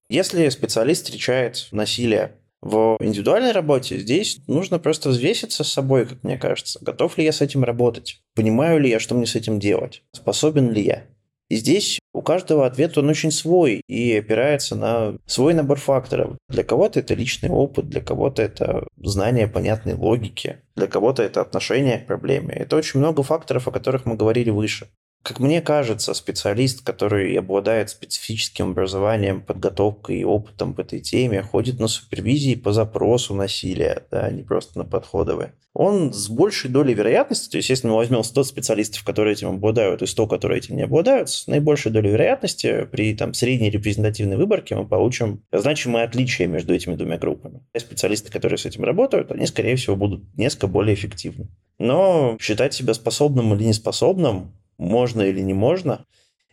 Если 0.08 0.48
специалист 0.48 1.04
встречает 1.04 1.68
насилие 1.72 2.36
в 2.64 2.96
индивидуальной 3.00 3.52
работе 3.52 3.98
здесь 3.98 4.38
нужно 4.46 4.78
просто 4.78 5.10
взвеситься 5.10 5.64
с 5.64 5.72
собой, 5.72 6.06
как 6.06 6.24
мне 6.24 6.38
кажется. 6.38 6.78
Готов 6.80 7.18
ли 7.18 7.24
я 7.24 7.32
с 7.32 7.42
этим 7.42 7.62
работать? 7.62 8.22
Понимаю 8.34 8.80
ли 8.80 8.88
я, 8.88 8.98
что 8.98 9.14
мне 9.14 9.26
с 9.26 9.34
этим 9.34 9.60
делать? 9.60 10.02
Способен 10.12 10.70
ли 10.70 10.82
я? 10.82 11.04
И 11.50 11.56
здесь 11.56 11.98
у 12.14 12.22
каждого 12.22 12.64
ответ, 12.64 12.96
он 12.96 13.10
очень 13.10 13.30
свой 13.30 13.82
и 13.86 14.16
опирается 14.16 14.76
на 14.76 15.18
свой 15.26 15.52
набор 15.52 15.78
факторов. 15.78 16.38
Для 16.48 16.64
кого-то 16.64 17.00
это 17.00 17.12
личный 17.12 17.50
опыт, 17.50 17.90
для 17.90 18.00
кого-то 18.00 18.40
это 18.40 18.86
знание 18.96 19.46
понятной 19.46 19.92
логики, 19.92 20.60
для 20.74 20.86
кого-то 20.86 21.22
это 21.22 21.42
отношение 21.42 21.98
к 21.98 22.06
проблеме. 22.06 22.54
Это 22.54 22.76
очень 22.76 22.98
много 22.98 23.22
факторов, 23.22 23.68
о 23.68 23.72
которых 23.72 24.06
мы 24.06 24.16
говорили 24.16 24.48
выше. 24.48 24.88
Как 25.24 25.40
мне 25.40 25.62
кажется, 25.62 26.12
специалист, 26.12 26.82
который 26.82 27.34
обладает 27.34 27.88
специфическим 27.88 28.72
образованием, 28.72 29.40
подготовкой 29.40 30.18
и 30.18 30.24
опытом 30.24 30.74
в 30.74 30.80
этой 30.80 31.00
теме, 31.00 31.40
ходит 31.40 31.80
на 31.80 31.88
супервизии 31.88 32.56
по 32.56 32.74
запросу 32.74 33.34
насилия, 33.34 34.02
да, 34.10 34.30
не 34.30 34.42
просто 34.42 34.76
на 34.78 34.84
подходовые. 34.84 35.54
Он 35.72 36.12
с 36.12 36.28
большей 36.28 36.68
долей 36.68 36.92
вероятности, 36.92 37.50
то 37.52 37.56
есть 37.56 37.70
если 37.70 37.88
мы 37.88 37.94
возьмем 37.94 38.22
100 38.22 38.44
специалистов, 38.44 39.02
которые 39.02 39.32
этим 39.32 39.48
обладают, 39.48 40.02
и 40.02 40.06
100, 40.06 40.26
которые 40.26 40.58
этим 40.58 40.76
не 40.76 40.82
обладают, 40.82 41.30
с 41.30 41.46
наибольшей 41.46 41.90
долей 41.90 42.10
вероятности 42.10 42.86
при 42.92 43.16
там, 43.16 43.32
средней 43.32 43.70
репрезентативной 43.70 44.36
выборке 44.36 44.76
мы 44.76 44.86
получим 44.86 45.42
значимые 45.50 46.04
отличия 46.04 46.46
между 46.46 46.74
этими 46.74 46.96
двумя 46.96 47.16
группами. 47.16 47.62
Специалисты, 47.74 48.30
которые 48.30 48.58
с 48.58 48.66
этим 48.66 48.84
работают, 48.84 49.32
они, 49.32 49.46
скорее 49.46 49.76
всего, 49.76 49.96
будут 49.96 50.22
несколько 50.36 50.66
более 50.66 50.94
эффективны. 50.94 51.48
Но 51.78 52.36
считать 52.38 52.74
себя 52.74 52.92
способным 52.92 53.54
или 53.54 53.64
неспособным 53.64 54.52
можно 54.78 55.22
или 55.22 55.40
не 55.40 55.54
можно, 55.54 56.04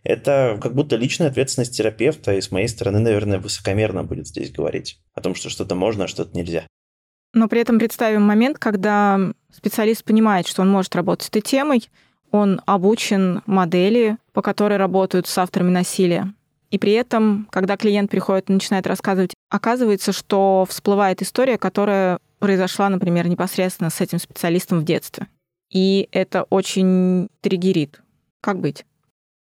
это 0.04 0.58
как 0.62 0.74
будто 0.74 0.96
личная 0.96 1.28
ответственность 1.28 1.78
терапевта, 1.78 2.34
и 2.34 2.42
с 2.42 2.52
моей 2.52 2.68
стороны, 2.68 3.00
наверное, 3.00 3.40
высокомерно 3.40 4.04
будет 4.04 4.28
здесь 4.28 4.52
говорить 4.52 5.00
о 5.14 5.22
том, 5.22 5.36
что 5.36 5.50
что-то 5.50 5.76
можно, 5.76 6.06
а 6.06 6.08
что-то 6.08 6.36
нельзя. 6.36 6.66
Но 7.34 7.48
при 7.48 7.62
этом 7.62 7.80
представим 7.80 8.24
момент, 8.24 8.58
когда 8.58 9.20
специалист 9.56 10.04
понимает, 10.04 10.48
что 10.48 10.64
он 10.64 10.70
может 10.70 10.96
работать 10.96 11.26
с 11.26 11.30
этой 11.30 11.42
темой, 11.42 11.90
он 12.32 12.62
обучен 12.66 13.42
модели, 13.46 14.18
по 14.34 14.42
которой 14.42 14.78
работают 14.78 15.28
с 15.28 15.38
авторами 15.38 15.70
насилия. 15.70 16.34
И 16.72 16.78
при 16.78 16.94
этом, 16.94 17.48
когда 17.52 17.78
клиент 17.78 18.10
приходит 18.10 18.50
и 18.50 18.54
начинает 18.54 18.88
рассказывать, 18.88 19.34
оказывается, 19.50 20.14
что 20.14 20.66
всплывает 20.68 21.22
история, 21.22 21.58
которая 21.58 22.20
произошла, 22.40 22.90
например, 22.90 23.28
непосредственно 23.28 23.90
с 23.90 24.00
этим 24.02 24.20
специалистом 24.20 24.80
в 24.80 24.86
детстве. 24.86 25.28
И 25.70 26.08
это 26.12 26.44
очень 26.50 27.28
триггерит. 27.42 28.02
Как 28.42 28.60
быть? 28.60 28.86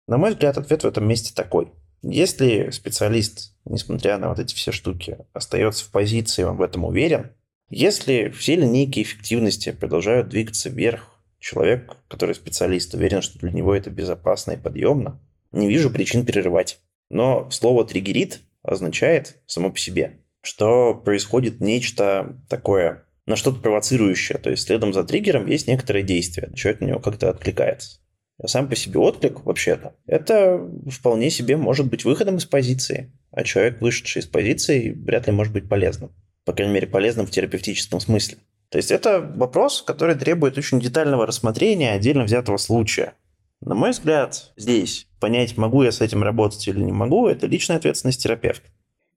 На 0.07 0.19
мой 0.19 0.31
взгляд, 0.31 0.59
ответ 0.59 0.83
в 0.83 0.87
этом 0.87 1.09
месте 1.09 1.33
такой. 1.35 1.73
Если 2.03 2.71
специалист, 2.71 3.55
несмотря 3.65 4.19
на 4.19 4.29
вот 4.29 4.39
эти 4.39 4.55
все 4.55 4.73
штуки, 4.73 5.19
остается 5.33 5.85
в 5.85 5.91
позиции, 5.91 6.43
он 6.43 6.57
в 6.57 6.63
этом 6.63 6.85
уверен, 6.85 7.33
если 7.71 8.29
все 8.31 8.57
линейки 8.57 9.03
эффективности 9.03 9.73
продолжают 9.73 10.29
двигаться 10.29 10.69
вверх, 10.69 11.21
человек, 11.39 11.97
который 12.09 12.35
специалист, 12.35 12.93
уверен, 12.95 13.23
что 13.23 13.39
для 13.39 13.53
него 13.53 13.75
это 13.75 13.91
безопасно 13.91 14.53
и 14.53 14.57
подъемно, 14.57 15.21
не 15.53 15.69
вижу 15.69 15.91
причин 15.91 16.27
перерывать. 16.27 16.81
Но 17.11 17.51
слово 17.51 17.85
«триггерит» 17.85 18.41
означает 18.63 19.37
само 19.47 19.71
по 19.71 19.79
себе, 19.79 20.21
что 20.43 20.95
происходит 20.95 21.61
нечто 21.61 22.37
такое, 22.49 23.05
на 23.27 23.37
что-то 23.37 23.61
провоцирующее. 23.61 24.39
То 24.39 24.51
есть 24.51 24.65
следом 24.65 24.93
за 24.93 25.05
триггером 25.05 25.47
есть 25.47 25.69
некоторые 25.69 26.03
действия. 26.03 26.51
Человек 26.55 26.81
на 26.81 26.87
него 26.87 26.99
как-то 26.99 27.31
откликается. 27.31 28.00
Сам 28.47 28.69
по 28.69 28.77
себе 28.77 28.99
отклик, 28.99 29.45
вообще-то, 29.45 29.95
это 30.07 30.67
вполне 30.91 31.31
себе 31.31 31.57
может 31.57 31.89
быть 31.89 32.05
выходом 32.05 32.37
из 32.37 32.47
позиции. 32.47 33.13
А 33.33 33.45
человек, 33.45 33.81
вышедший 33.81 34.21
из 34.21 34.27
позиции, 34.27 34.91
вряд 34.91 35.27
ли 35.27 35.33
может 35.33 35.53
быть 35.53 35.69
полезным. 35.69 36.11
По 36.45 36.53
крайней 36.53 36.75
мере, 36.75 36.87
полезным 36.87 37.27
в 37.27 37.31
терапевтическом 37.31 38.01
смысле. 38.01 38.39
То 38.71 38.79
есть 38.79 38.91
это 38.91 39.21
вопрос, 39.21 39.83
который 39.83 40.15
требует 40.15 40.57
очень 40.57 40.81
детального 40.81 41.27
рассмотрения 41.27 41.93
отдельно 41.93 42.25
взятого 42.25 42.57
случая. 42.57 43.15
На 43.61 43.75
мой 43.75 43.91
взгляд, 43.91 44.53
здесь 44.57 45.07
понять, 45.21 45.57
могу 45.57 45.83
я 45.83 45.93
с 45.93 46.01
этим 46.01 46.23
работать 46.23 46.67
или 46.67 46.81
не 46.81 46.93
могу, 46.93 47.29
это 47.29 47.47
личная 47.47 47.77
ответственность 47.77 48.23
терапевта. 48.23 48.69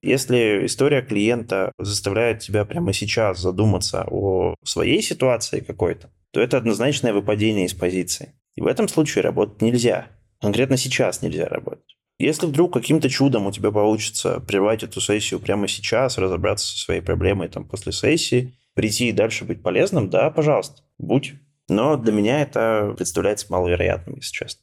Если 0.02 0.66
история 0.66 1.00
клиента 1.00 1.72
заставляет 1.78 2.40
тебя 2.40 2.66
прямо 2.66 2.92
сейчас 2.92 3.40
задуматься 3.40 4.04
о 4.10 4.54
своей 4.62 5.00
ситуации 5.00 5.60
какой-то, 5.60 6.10
то 6.30 6.42
это 6.42 6.58
однозначное 6.58 7.14
выпадение 7.14 7.64
из 7.64 7.72
позиции. 7.72 8.34
И 8.56 8.60
в 8.60 8.66
этом 8.66 8.88
случае 8.88 9.22
работать 9.22 9.62
нельзя. 9.62 10.08
Конкретно 10.40 10.76
сейчас 10.76 11.22
нельзя 11.22 11.46
работать. 11.46 11.96
Если 12.18 12.46
вдруг 12.46 12.72
каким-то 12.72 13.08
чудом 13.08 13.46
у 13.46 13.52
тебя 13.52 13.72
получится 13.72 14.38
прервать 14.40 14.84
эту 14.84 15.00
сессию 15.00 15.40
прямо 15.40 15.66
сейчас, 15.66 16.16
разобраться 16.16 16.66
со 16.66 16.78
своей 16.78 17.00
проблемой 17.00 17.48
там, 17.48 17.66
после 17.66 17.92
сессии, 17.92 18.54
прийти 18.74 19.08
и 19.08 19.12
дальше 19.12 19.44
быть 19.44 19.62
полезным, 19.62 20.10
да, 20.10 20.30
пожалуйста, 20.30 20.82
будь. 20.98 21.34
Но 21.68 21.96
для 21.96 22.12
меня 22.12 22.40
это 22.40 22.94
представляется 22.96 23.46
маловероятным, 23.48 24.16
если 24.16 24.32
честно. 24.32 24.62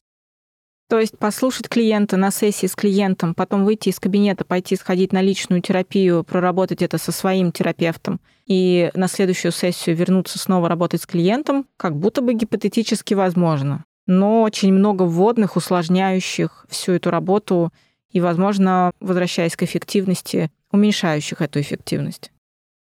То 0.91 0.99
есть 0.99 1.17
послушать 1.17 1.69
клиента 1.69 2.17
на 2.17 2.31
сессии 2.31 2.67
с 2.67 2.75
клиентом, 2.75 3.33
потом 3.33 3.63
выйти 3.63 3.87
из 3.87 3.99
кабинета, 4.01 4.43
пойти 4.43 4.75
сходить 4.75 5.13
на 5.13 5.21
личную 5.21 5.61
терапию, 5.61 6.25
проработать 6.25 6.81
это 6.81 6.97
со 6.97 7.13
своим 7.13 7.53
терапевтом 7.53 8.19
и 8.45 8.91
на 8.93 9.07
следующую 9.07 9.53
сессию 9.53 9.95
вернуться 9.95 10.37
снова 10.37 10.67
работать 10.67 11.01
с 11.01 11.05
клиентом, 11.05 11.65
как 11.77 11.95
будто 11.95 12.21
бы 12.21 12.33
гипотетически 12.33 13.13
возможно. 13.13 13.85
Но 14.05 14.41
очень 14.41 14.73
много 14.73 15.03
вводных, 15.03 15.55
усложняющих 15.55 16.65
всю 16.67 16.91
эту 16.91 17.09
работу 17.09 17.71
и, 18.09 18.19
возможно, 18.19 18.91
возвращаясь 18.99 19.55
к 19.55 19.63
эффективности, 19.63 20.51
уменьшающих 20.73 21.41
эту 21.41 21.61
эффективность. 21.61 22.33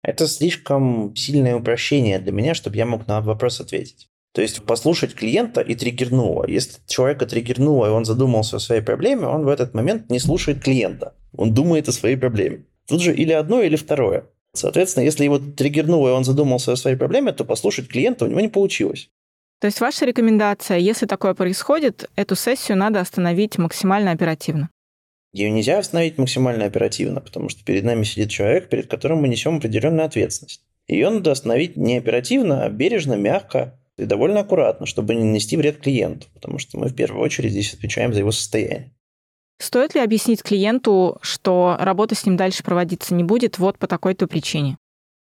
Это 0.03 0.27
слишком 0.27 1.17
сильное 1.17 1.57
упрощение 1.57 2.19
для 2.19 2.33
меня, 2.33 2.53
чтобы 2.53 2.77
я 2.77 2.85
мог 2.85 3.07
на 3.07 3.23
вопрос 3.23 3.63
ответить. 3.63 4.11
То 4.35 4.43
есть 4.43 4.65
послушать 4.65 5.15
клиента 5.15 5.61
и 5.61 5.77
триггернуло. 5.77 6.45
Если 6.49 6.81
человека 6.89 7.25
триггернуло, 7.25 7.87
и 7.87 7.91
он 7.91 8.05
задумался 8.05 8.57
о 8.57 8.61
своей 8.61 8.83
проблеме, 8.83 9.29
он 9.29 9.45
в 9.45 9.49
этот 9.49 9.75
момент 9.75 10.11
не 10.11 10.19
слушает 10.19 10.61
клиента. 10.61 11.15
Он 11.37 11.55
думает 11.55 11.89
о 11.89 11.93
своей 11.93 12.17
проблеме. 12.17 12.65
Тут 12.89 13.01
же 13.01 13.15
или 13.15 13.31
одно, 13.33 13.63
или 13.63 13.77
второе. 13.77 14.25
Соответственно, 14.53 15.05
если 15.05 15.23
его 15.23 15.39
триггернуло, 15.39 16.09
и 16.09 16.13
он 16.13 16.25
задумался 16.25 16.73
о 16.73 16.77
своей 16.77 16.97
проблеме, 16.97 17.33
то 17.33 17.45
послушать 17.45 17.87
клиента 17.87 18.25
у 18.25 18.29
него 18.29 18.41
не 18.41 18.49
получилось. 18.49 19.09
То 19.61 19.69
есть 19.69 19.81
ваша 19.81 20.05
рекомендация, 20.05 20.79
если 20.79 21.07
такое 21.07 21.35
происходит, 21.35 22.11
эту 22.17 22.35
сессию 22.35 22.77
надо 22.77 23.01
остановить 23.01 23.57
максимально 23.57 24.11
оперативно? 24.11 24.69
Ее 25.33 25.51
нельзя 25.51 25.79
остановить 25.79 26.19
максимально 26.19 26.65
оперативно, 26.65 27.21
потому 27.21 27.49
что 27.49 27.65
перед 27.65 27.85
нами 27.85 28.03
сидит 28.03 28.31
человек, 28.31 28.69
перед 28.69 28.89
которым 28.89 29.19
мы 29.19 29.29
несем 29.29 29.59
определенную 29.59 30.07
ответственность. 30.07 30.63
Ее 30.89 31.09
надо 31.11 31.31
остановить 31.31 31.77
не 31.77 31.99
оперативно, 31.99 32.65
а 32.65 32.69
бережно, 32.69 33.15
мягко, 33.15 33.79
и 33.97 34.05
довольно 34.05 34.41
аккуратно, 34.41 34.87
чтобы 34.87 35.15
не 35.15 35.25
нанести 35.25 35.57
вред 35.57 35.79
клиенту, 35.79 36.27
потому 36.35 36.59
что 36.59 36.79
мы 36.79 36.89
в 36.89 36.95
первую 36.95 37.23
очередь 37.23 37.53
здесь 37.53 37.75
отвечаем 37.75 38.13
за 38.13 38.21
его 38.21 38.33
состояние. 38.33 38.93
Стоит 39.59 39.95
ли 39.95 40.01
объяснить 40.01 40.43
клиенту, 40.43 41.19
что 41.23 41.77
работа 41.79 42.15
с 42.15 42.27
ним 42.27 42.37
дальше 42.37 42.65
проводиться 42.65 43.15
не 43.15 43.25
будет 43.25 43.59
вот 43.59 43.79
по 43.79 43.87
такой-то 43.87 44.27
причине? 44.27 44.77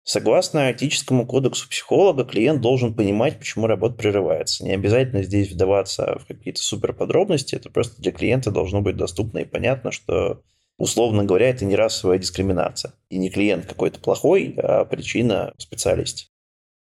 Согласно 0.03 0.71
этическому 0.71 1.25
кодексу 1.25 1.69
психолога, 1.69 2.25
клиент 2.25 2.61
должен 2.61 2.93
понимать, 2.95 3.37
почему 3.37 3.67
работа 3.67 3.95
прерывается. 3.95 4.65
Не 4.65 4.71
обязательно 4.71 5.23
здесь 5.23 5.51
вдаваться 5.51 6.17
в 6.19 6.25
какие-то 6.25 6.61
суперподробности, 6.61 7.55
это 7.55 7.69
просто 7.69 8.01
для 8.01 8.11
клиента 8.11 8.49
должно 8.49 8.81
быть 8.81 8.97
доступно 8.97 9.39
и 9.39 9.45
понятно, 9.45 9.91
что, 9.91 10.41
условно 10.77 11.25
говоря, 11.25 11.49
это 11.49 11.63
не 11.63 11.75
расовая 11.75 12.17
дискриминация. 12.17 12.93
И 13.09 13.17
не 13.17 13.29
клиент 13.29 13.67
какой-то 13.67 13.99
плохой, 13.99 14.55
а 14.57 14.83
причина 14.85 15.53
в 15.57 15.61
специалисте. 15.61 16.25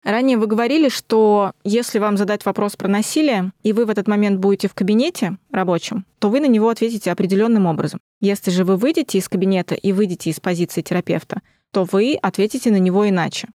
Ранее 0.04 0.38
вы 0.38 0.48
говорили, 0.48 0.90
что 0.90 1.54
если 1.64 1.98
вам 1.98 2.18
задать 2.18 2.46
вопрос 2.46 2.76
про 2.76 2.90
насилие, 2.90 3.54
и 3.64 3.72
вы 3.72 3.86
в 3.86 3.90
этот 3.90 4.08
момент 4.08 4.40
будете 4.40 4.68
в 4.68 4.74
кабинете 4.74 5.38
рабочем, 5.50 6.06
то 6.20 6.30
вы 6.30 6.42
на 6.42 6.48
него 6.48 6.68
ответите 6.68 7.12
определенным 7.12 7.66
образом. 7.66 8.02
Если 8.20 8.52
же 8.52 8.66
вы 8.66 8.76
выйдете 8.76 9.18
из 9.18 9.30
кабинета 9.30 9.76
и 9.76 9.94
выйдете 9.94 10.30
из 10.30 10.42
позиции 10.42 10.82
терапевта, 10.82 11.42
то 11.72 11.86
вы 11.86 12.18
ответите 12.22 12.70
на 12.70 12.80
него 12.80 13.08
иначе. 13.08 13.48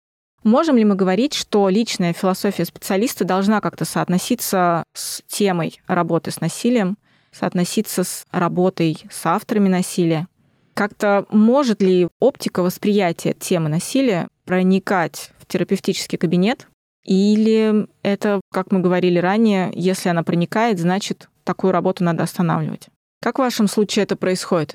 Можем 0.42 0.76
ли 0.76 0.84
мы 0.84 0.94
говорить, 0.94 1.34
что 1.34 1.68
личная 1.68 2.14
философия 2.14 2.64
специалиста 2.64 3.24
должна 3.24 3.60
как-то 3.60 3.84
соотноситься 3.84 4.84
с 4.94 5.20
темой 5.26 5.80
работы 5.86 6.30
с 6.30 6.40
насилием, 6.40 6.96
соотноситься 7.30 8.04
с 8.04 8.24
работой 8.30 8.98
с 9.10 9.26
авторами 9.26 9.68
насилия? 9.68 10.28
Как-то 10.72 11.26
может 11.30 11.82
ли 11.82 12.08
оптика 12.20 12.62
восприятия 12.62 13.34
темы 13.34 13.68
насилия 13.68 14.28
проникать 14.44 15.32
терапевтический 15.48 16.18
кабинет, 16.18 16.68
или 17.04 17.86
это, 18.02 18.40
как 18.52 18.70
мы 18.70 18.80
говорили 18.80 19.18
ранее, 19.18 19.70
если 19.74 20.08
она 20.08 20.22
проникает, 20.22 20.78
значит, 20.78 21.28
такую 21.44 21.72
работу 21.72 22.04
надо 22.04 22.22
останавливать. 22.22 22.88
Как 23.22 23.36
в 23.36 23.42
вашем 23.42 23.66
случае 23.66 24.04
это 24.04 24.16
происходит? 24.16 24.74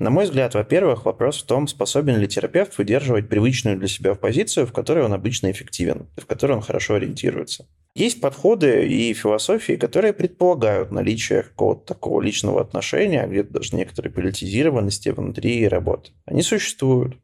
На 0.00 0.08
мой 0.08 0.24
взгляд, 0.24 0.54
во-первых, 0.54 1.04
вопрос 1.04 1.42
в 1.42 1.46
том, 1.46 1.68
способен 1.68 2.16
ли 2.18 2.26
терапевт 2.26 2.78
выдерживать 2.78 3.28
привычную 3.28 3.78
для 3.78 3.86
себя 3.86 4.14
позицию, 4.14 4.66
в 4.66 4.72
которой 4.72 5.04
он 5.04 5.12
обычно 5.12 5.50
эффективен, 5.50 6.08
в 6.16 6.24
которой 6.24 6.52
он 6.52 6.62
хорошо 6.62 6.94
ориентируется. 6.94 7.66
Есть 7.94 8.20
подходы 8.20 8.88
и 8.88 9.12
философии, 9.12 9.74
которые 9.74 10.14
предполагают 10.14 10.90
наличие 10.90 11.42
какого-то 11.42 11.94
такого 11.94 12.22
личного 12.22 12.60
отношения, 12.62 13.26
где-то 13.26 13.52
даже 13.52 13.76
некоторой 13.76 14.10
политизированности 14.10 15.10
внутри 15.10 15.68
работы. 15.68 16.12
Они 16.24 16.42
существуют. 16.42 17.18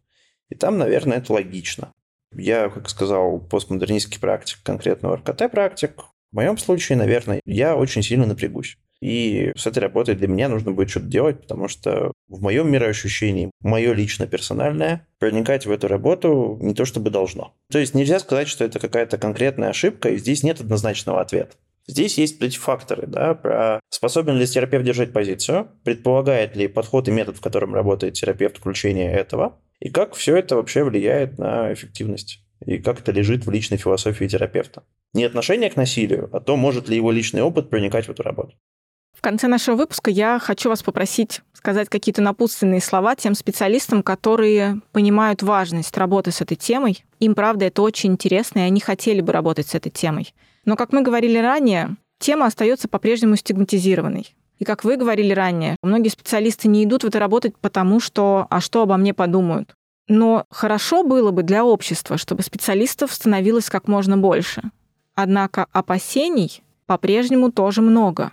И 0.51 0.55
там, 0.55 0.76
наверное, 0.76 1.18
это 1.18 1.32
логично. 1.32 1.93
Я, 2.34 2.68
как 2.68 2.88
сказал, 2.88 3.38
постмодернистский 3.38 4.20
практик, 4.20 4.58
конкретно 4.62 5.16
РКТ-практик. 5.16 6.04
В 6.32 6.36
моем 6.36 6.58
случае, 6.58 6.98
наверное, 6.98 7.40
я 7.44 7.76
очень 7.76 8.02
сильно 8.02 8.26
напрягусь. 8.26 8.76
И 9.00 9.52
с 9.56 9.66
этой 9.66 9.80
работой 9.80 10.14
для 10.14 10.26
меня 10.26 10.48
нужно 10.48 10.72
будет 10.72 10.90
что-то 10.90 11.06
делать, 11.06 11.42
потому 11.42 11.68
что 11.68 12.12
в 12.28 12.40
моем 12.40 12.70
мироощущении, 12.70 13.50
мое 13.60 13.92
лично 13.92 14.26
персональное, 14.26 15.06
проникать 15.18 15.66
в 15.66 15.70
эту 15.70 15.86
работу 15.88 16.58
не 16.60 16.74
то 16.74 16.84
чтобы 16.84 17.10
должно. 17.10 17.54
То 17.70 17.78
есть 17.78 17.94
нельзя 17.94 18.18
сказать, 18.18 18.48
что 18.48 18.64
это 18.64 18.78
какая-то 18.78 19.18
конкретная 19.18 19.70
ошибка, 19.70 20.10
и 20.10 20.16
здесь 20.16 20.42
нет 20.42 20.60
однозначного 20.60 21.20
ответа. 21.20 21.56
Здесь 21.88 22.18
есть 22.18 22.42
эти 22.42 22.58
факторы, 22.58 23.06
да, 23.06 23.34
про 23.34 23.80
способен 23.90 24.36
ли 24.36 24.46
терапевт 24.46 24.84
держать 24.84 25.12
позицию, 25.12 25.68
предполагает 25.84 26.56
ли 26.56 26.66
подход 26.66 27.06
и 27.06 27.12
метод, 27.12 27.36
в 27.36 27.40
котором 27.40 27.74
работает 27.74 28.14
терапевт, 28.14 28.58
включение 28.58 29.12
этого, 29.12 29.60
и 29.80 29.90
как 29.90 30.14
все 30.14 30.36
это 30.36 30.56
вообще 30.56 30.84
влияет 30.84 31.38
на 31.38 31.72
эффективность? 31.72 32.42
И 32.64 32.78
как 32.78 33.00
это 33.00 33.12
лежит 33.12 33.46
в 33.46 33.50
личной 33.50 33.76
философии 33.76 34.26
терапевта? 34.26 34.84
Не 35.12 35.24
отношение 35.24 35.70
к 35.70 35.76
насилию, 35.76 36.30
а 36.32 36.40
то, 36.40 36.56
может 36.56 36.88
ли 36.88 36.96
его 36.96 37.10
личный 37.10 37.42
опыт 37.42 37.68
проникать 37.68 38.06
в 38.06 38.10
эту 38.10 38.22
работу. 38.22 38.54
В 39.16 39.22
конце 39.22 39.48
нашего 39.48 39.76
выпуска 39.76 40.10
я 40.10 40.38
хочу 40.38 40.68
вас 40.68 40.82
попросить 40.82 41.40
сказать 41.54 41.88
какие-то 41.88 42.20
напутственные 42.20 42.82
слова 42.82 43.16
тем 43.16 43.34
специалистам, 43.34 44.02
которые 44.02 44.82
понимают 44.92 45.42
важность 45.42 45.96
работы 45.96 46.32
с 46.32 46.42
этой 46.42 46.56
темой. 46.56 47.02
Им, 47.18 47.34
правда, 47.34 47.64
это 47.64 47.80
очень 47.80 48.12
интересно, 48.12 48.60
и 48.60 48.62
они 48.62 48.78
хотели 48.78 49.22
бы 49.22 49.32
работать 49.32 49.68
с 49.68 49.74
этой 49.74 49.90
темой. 49.90 50.34
Но, 50.66 50.76
как 50.76 50.92
мы 50.92 51.02
говорили 51.02 51.38
ранее, 51.38 51.96
тема 52.18 52.46
остается 52.46 52.88
по-прежнему 52.88 53.36
стигматизированной. 53.36 54.34
И 54.59 54.64
как 54.64 54.84
вы 54.84 54.96
говорили 54.96 55.32
ранее, 55.32 55.76
многие 55.82 56.09
специалисты 56.09 56.68
не 56.68 56.84
идут 56.84 57.04
в 57.04 57.07
это 57.07 57.18
работать 57.18 57.57
потому, 57.59 58.00
что 58.00 58.46
«а 58.50 58.61
что 58.61 58.82
обо 58.82 58.96
мне 58.96 59.12
подумают?». 59.12 59.74
Но 60.09 60.44
хорошо 60.50 61.02
было 61.02 61.30
бы 61.30 61.42
для 61.42 61.64
общества, 61.64 62.16
чтобы 62.16 62.42
специалистов 62.42 63.12
становилось 63.12 63.68
как 63.68 63.88
можно 63.88 64.16
больше. 64.16 64.62
Однако 65.14 65.66
опасений 65.72 66.62
по-прежнему 66.86 67.50
тоже 67.50 67.82
много. 67.82 68.32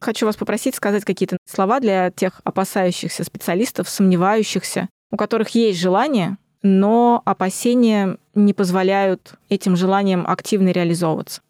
Хочу 0.00 0.26
вас 0.26 0.36
попросить 0.36 0.74
сказать 0.74 1.04
какие-то 1.04 1.36
слова 1.48 1.78
для 1.78 2.10
тех 2.10 2.40
опасающихся 2.42 3.22
специалистов, 3.22 3.88
сомневающихся, 3.88 4.88
у 5.12 5.16
которых 5.16 5.50
есть 5.50 5.78
желание, 5.78 6.38
но 6.62 7.22
опасения 7.24 8.16
не 8.34 8.52
позволяют 8.52 9.34
этим 9.48 9.76
желаниям 9.76 10.24
активно 10.26 10.70
реализовываться. 10.70 11.40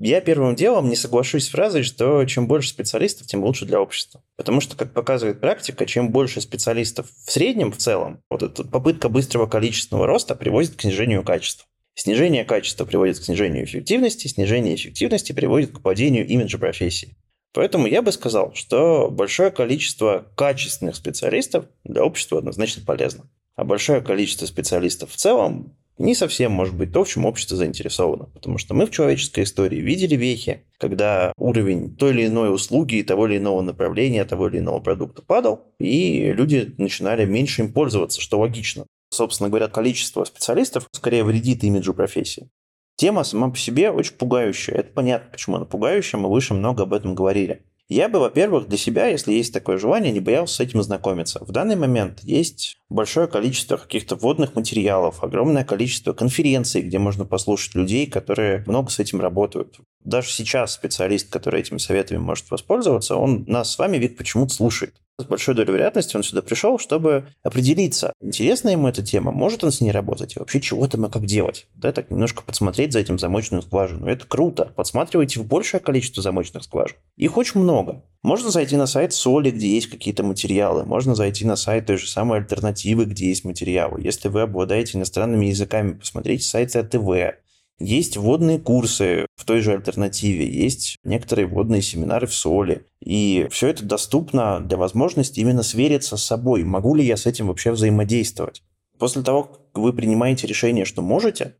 Я 0.00 0.20
первым 0.20 0.54
делом 0.54 0.88
не 0.88 0.94
соглашусь 0.94 1.46
с 1.46 1.48
фразой, 1.48 1.82
что 1.82 2.24
чем 2.24 2.46
больше 2.46 2.68
специалистов, 2.68 3.26
тем 3.26 3.42
лучше 3.42 3.66
для 3.66 3.80
общества. 3.80 4.22
Потому 4.36 4.60
что, 4.60 4.76
как 4.76 4.92
показывает 4.92 5.40
практика, 5.40 5.86
чем 5.86 6.12
больше 6.12 6.40
специалистов 6.40 7.08
в 7.26 7.32
среднем, 7.32 7.72
в 7.72 7.78
целом, 7.78 8.22
вот 8.30 8.44
эта 8.44 8.62
попытка 8.62 9.08
быстрого 9.08 9.48
количественного 9.48 10.06
роста 10.06 10.36
приводит 10.36 10.76
к 10.76 10.82
снижению 10.82 11.24
качества. 11.24 11.66
Снижение 11.94 12.44
качества 12.44 12.84
приводит 12.84 13.18
к 13.18 13.24
снижению 13.24 13.64
эффективности, 13.64 14.28
снижение 14.28 14.76
эффективности 14.76 15.32
приводит 15.32 15.72
к 15.72 15.80
падению 15.82 16.28
имиджа 16.28 16.58
профессии. 16.58 17.16
Поэтому 17.52 17.88
я 17.88 18.00
бы 18.00 18.12
сказал, 18.12 18.54
что 18.54 19.10
большое 19.10 19.50
количество 19.50 20.30
качественных 20.36 20.94
специалистов 20.94 21.64
для 21.82 22.04
общества 22.04 22.38
однозначно 22.38 22.84
полезно. 22.84 23.28
А 23.56 23.64
большое 23.64 24.00
количество 24.00 24.46
специалистов 24.46 25.10
в 25.10 25.16
целом 25.16 25.76
не 25.98 26.14
совсем 26.14 26.52
может 26.52 26.74
быть 26.74 26.92
то, 26.92 27.04
в 27.04 27.08
чем 27.08 27.26
общество 27.26 27.56
заинтересовано. 27.56 28.26
Потому 28.26 28.58
что 28.58 28.74
мы 28.74 28.86
в 28.86 28.90
человеческой 28.90 29.44
истории 29.44 29.78
видели 29.78 30.14
вехи, 30.14 30.64
когда 30.78 31.32
уровень 31.36 31.96
той 31.96 32.10
или 32.12 32.26
иной 32.26 32.54
услуги, 32.54 33.02
того 33.02 33.26
или 33.26 33.38
иного 33.38 33.60
направления, 33.62 34.24
того 34.24 34.48
или 34.48 34.58
иного 34.58 34.80
продукта 34.80 35.22
падал, 35.22 35.66
и 35.78 36.32
люди 36.32 36.74
начинали 36.78 37.24
меньше 37.24 37.62
им 37.62 37.72
пользоваться, 37.72 38.20
что 38.20 38.38
логично. 38.38 38.86
Собственно 39.10 39.48
говоря, 39.48 39.68
количество 39.68 40.24
специалистов 40.24 40.86
скорее 40.92 41.24
вредит 41.24 41.64
имиджу 41.64 41.94
профессии. 41.94 42.48
Тема 42.96 43.22
сама 43.24 43.48
по 43.48 43.56
себе 43.56 43.90
очень 43.90 44.14
пугающая. 44.14 44.74
Это 44.74 44.92
понятно, 44.92 45.30
почему 45.30 45.56
она 45.56 45.64
пугающая, 45.64 46.18
мы 46.18 46.30
выше 46.30 46.54
много 46.54 46.82
об 46.82 46.92
этом 46.92 47.14
говорили. 47.14 47.62
Я 47.88 48.10
бы, 48.10 48.18
во-первых, 48.18 48.68
для 48.68 48.76
себя, 48.76 49.06
если 49.06 49.32
есть 49.32 49.54
такое 49.54 49.78
желание, 49.78 50.12
не 50.12 50.20
боялся 50.20 50.56
с 50.56 50.60
этим 50.60 50.82
знакомиться. 50.82 51.42
В 51.42 51.52
данный 51.52 51.74
момент 51.74 52.20
есть 52.22 52.76
большое 52.90 53.28
количество 53.28 53.78
каких-то 53.78 54.14
вводных 54.14 54.54
материалов, 54.54 55.24
огромное 55.24 55.64
количество 55.64 56.12
конференций, 56.12 56.82
где 56.82 56.98
можно 56.98 57.24
послушать 57.24 57.74
людей, 57.74 58.06
которые 58.06 58.62
много 58.66 58.90
с 58.90 58.98
этим 58.98 59.22
работают. 59.22 59.80
Даже 60.04 60.28
сейчас 60.28 60.74
специалист, 60.74 61.30
который 61.30 61.60
этими 61.60 61.78
советами 61.78 62.18
может 62.18 62.50
воспользоваться, 62.50 63.16
он 63.16 63.44
нас 63.46 63.72
с 63.72 63.78
вами 63.78 63.96
ведь 63.96 64.18
почему-то 64.18 64.52
слушает. 64.52 64.94
С 65.20 65.24
большой 65.24 65.56
долей 65.56 65.72
вероятности 65.72 66.16
он 66.16 66.22
сюда 66.22 66.42
пришел, 66.42 66.78
чтобы 66.78 67.26
определиться, 67.42 68.12
интересна 68.20 68.68
ему 68.68 68.86
эта 68.86 69.02
тема, 69.02 69.32
может 69.32 69.64
он 69.64 69.72
с 69.72 69.80
ней 69.80 69.90
работать, 69.90 70.36
и 70.36 70.38
вообще 70.38 70.60
чего 70.60 70.86
там 70.86 71.06
и 71.06 71.10
как 71.10 71.26
делать. 71.26 71.66
Да, 71.74 71.90
так 71.90 72.12
немножко 72.12 72.44
подсмотреть 72.44 72.92
за 72.92 73.00
этим 73.00 73.18
замочную 73.18 73.62
скважину. 73.62 74.06
Это 74.06 74.24
круто. 74.26 74.72
Подсматривайте 74.76 75.40
в 75.40 75.44
большее 75.44 75.80
количество 75.80 76.22
замочных 76.22 76.62
скважин. 76.62 76.96
Их 77.16 77.36
очень 77.36 77.60
много. 77.60 78.04
Можно 78.22 78.50
зайти 78.50 78.76
на 78.76 78.86
сайт 78.86 79.12
Соли, 79.12 79.50
где 79.50 79.68
есть 79.68 79.88
какие-то 79.88 80.22
материалы. 80.22 80.84
Можно 80.84 81.16
зайти 81.16 81.44
на 81.44 81.56
сайт 81.56 81.86
той 81.86 81.96
же 81.96 82.06
самой 82.06 82.38
альтернативы, 82.38 83.04
где 83.04 83.26
есть 83.26 83.44
материалы. 83.44 84.00
Если 84.00 84.28
вы 84.28 84.42
обладаете 84.42 84.98
иностранными 84.98 85.46
языками, 85.46 85.94
посмотрите 85.94 86.44
сайты 86.44 86.78
АТВ. 86.78 87.38
Есть 87.78 88.16
вводные 88.16 88.58
курсы 88.58 89.26
в 89.36 89.44
той 89.44 89.60
же 89.60 89.72
альтернативе, 89.72 90.50
есть 90.50 90.96
некоторые 91.04 91.46
вводные 91.46 91.80
семинары 91.80 92.26
в 92.26 92.34
соли. 92.34 92.86
И 93.00 93.46
все 93.50 93.68
это 93.68 93.84
доступно 93.84 94.60
для 94.60 94.76
возможности 94.76 95.40
именно 95.40 95.62
свериться 95.62 96.16
с 96.16 96.24
собой. 96.24 96.64
Могу 96.64 96.94
ли 96.94 97.04
я 97.04 97.16
с 97.16 97.26
этим 97.26 97.46
вообще 97.46 97.70
взаимодействовать? 97.70 98.62
После 98.98 99.22
того, 99.22 99.44
как 99.44 99.60
вы 99.74 99.92
принимаете 99.92 100.48
решение, 100.48 100.84
что 100.84 101.02
можете, 101.02 101.54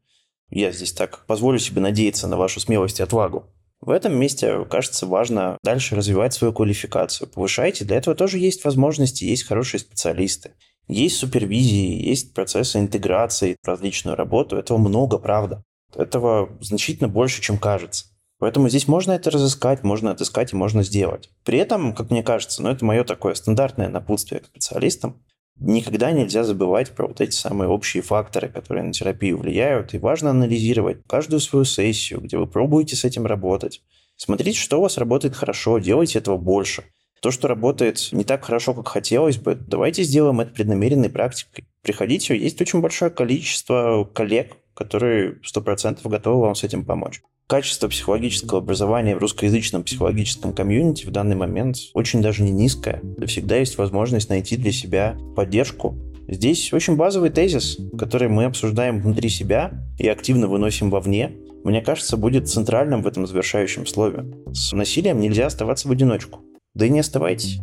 я 0.51 0.73
здесь 0.73 0.93
так 0.93 1.25
позволю 1.27 1.61
себе 1.61 1.81
надеяться 1.81 2.27
на 2.27 2.37
вашу 2.37 2.59
смелость 2.59 2.99
и 2.99 3.03
отвагу, 3.05 3.47
в 3.81 3.91
этом 3.91 4.19
месте, 4.19 4.65
кажется, 4.65 5.07
важно 5.07 5.57
дальше 5.63 5.95
развивать 5.95 6.35
свою 6.35 6.53
квалификацию. 6.53 7.29
Повышайте. 7.29 7.85
Для 7.85 7.97
этого 7.97 8.17
тоже 8.17 8.39
есть 8.39 8.65
возможности, 8.65 9.25
есть 9.25 9.45
хорошие 9.45 9.81
специалисты. 9.81 10.53
Есть 10.89 11.17
супервизии, 11.17 12.09
есть 12.09 12.35
процессы 12.35 12.81
интеграции 12.81 13.57
в 13.63 13.69
различную 13.69 14.17
работу. 14.17 14.57
Этого 14.57 14.79
много, 14.79 15.19
правда. 15.19 15.63
Этого 15.95 16.51
значительно 16.61 17.09
больше, 17.09 17.41
чем 17.41 17.59
кажется. 17.59 18.07
Поэтому 18.39 18.69
здесь 18.69 18.87
можно 18.87 19.13
это 19.13 19.31
разыскать, 19.31 19.83
можно 19.83 20.13
отыскать 20.13 20.53
и 20.53 20.57
можно 20.57 20.83
сделать. 20.83 21.31
При 21.45 21.59
этом, 21.59 21.93
как 21.93 22.11
мне 22.11 22.23
кажется, 22.23 22.63
ну 22.63 22.71
это 22.71 22.85
мое 22.85 23.03
такое 23.05 23.35
стандартное 23.35 23.89
напутствие 23.89 24.41
к 24.41 24.47
специалистам, 24.47 25.21
никогда 25.59 26.13
нельзя 26.13 26.45
забывать 26.45 26.93
про 26.93 27.09
вот 27.09 27.21
эти 27.21 27.35
самые 27.35 27.69
общие 27.69 28.03
факторы, 28.03 28.49
которые 28.49 28.85
на 28.85 28.93
терапию 28.93 29.39
влияют, 29.39 29.93
и 29.95 29.99
важно 29.99 30.31
анализировать 30.31 30.99
каждую 31.07 31.41
свою 31.41 31.65
сессию, 31.65 32.21
где 32.21 32.39
вы 32.39 32.47
пробуете 32.47 32.95
с 32.95 33.05
этим 33.05 33.27
работать. 33.27 33.83
Смотрите, 34.17 34.59
что 34.59 34.79
у 34.79 34.83
вас 34.83 34.99
работает 34.99 35.35
хорошо, 35.35 35.79
делайте 35.79 36.19
этого 36.19 36.37
больше. 36.37 36.85
То, 37.21 37.33
что 37.33 37.49
работает 37.49 38.09
не 38.13 38.23
так 38.23 38.45
хорошо, 38.45 38.75
как 38.75 38.87
хотелось 38.87 39.39
бы, 39.39 39.57
давайте 39.57 40.05
сделаем 40.05 40.41
это 40.41 40.53
преднамеренной 40.53 41.11
практикой. 41.11 41.65
Приходите, 41.83 42.37
есть 42.37 42.61
очень 42.61 42.81
большое 42.81 43.11
количество 43.11 44.05
коллег, 44.05 44.57
которые 44.79 45.39
100% 45.43 46.09
готовы 46.09 46.43
вам 46.43 46.55
с 46.55 46.63
этим 46.63 46.85
помочь. 46.85 47.21
Качество 47.49 47.89
психологического 47.89 48.61
образования 48.61 49.17
в 49.17 49.19
русскоязычном 49.19 49.83
психологическом 49.83 50.53
комьюнити 50.53 51.05
в 51.05 51.11
данный 51.11 51.35
момент 51.35 51.79
очень 51.95 52.23
даже 52.23 52.45
не 52.45 52.53
низкое. 52.53 53.03
Всегда 53.27 53.57
есть 53.57 53.77
возможность 53.77 54.29
найти 54.29 54.57
для 54.57 54.71
себя 54.71 55.17
поддержку. 55.35 55.99
Здесь 56.29 56.73
очень 56.73 56.95
базовый 56.95 57.31
тезис, 57.31 57.79
который 57.99 58.29
мы 58.29 58.45
обсуждаем 58.45 59.01
внутри 59.01 59.31
себя 59.31 59.73
и 59.99 60.07
активно 60.07 60.47
выносим 60.47 60.91
вовне, 60.91 61.33
мне 61.65 61.83
кажется, 61.83 62.17
будет 62.17 62.49
центральным 62.49 63.03
в 63.03 63.07
этом 63.09 63.27
завершающем 63.27 63.85
слове. 63.85 64.27
С 64.53 64.73
насилием 64.73 65.21
нельзя 65.21 65.47
оставаться 65.47 65.89
в 65.89 65.91
одиночку. 65.91 66.41
Да 66.75 66.87
и 66.87 66.91
не 66.91 67.01
оставайтесь. 67.01 67.59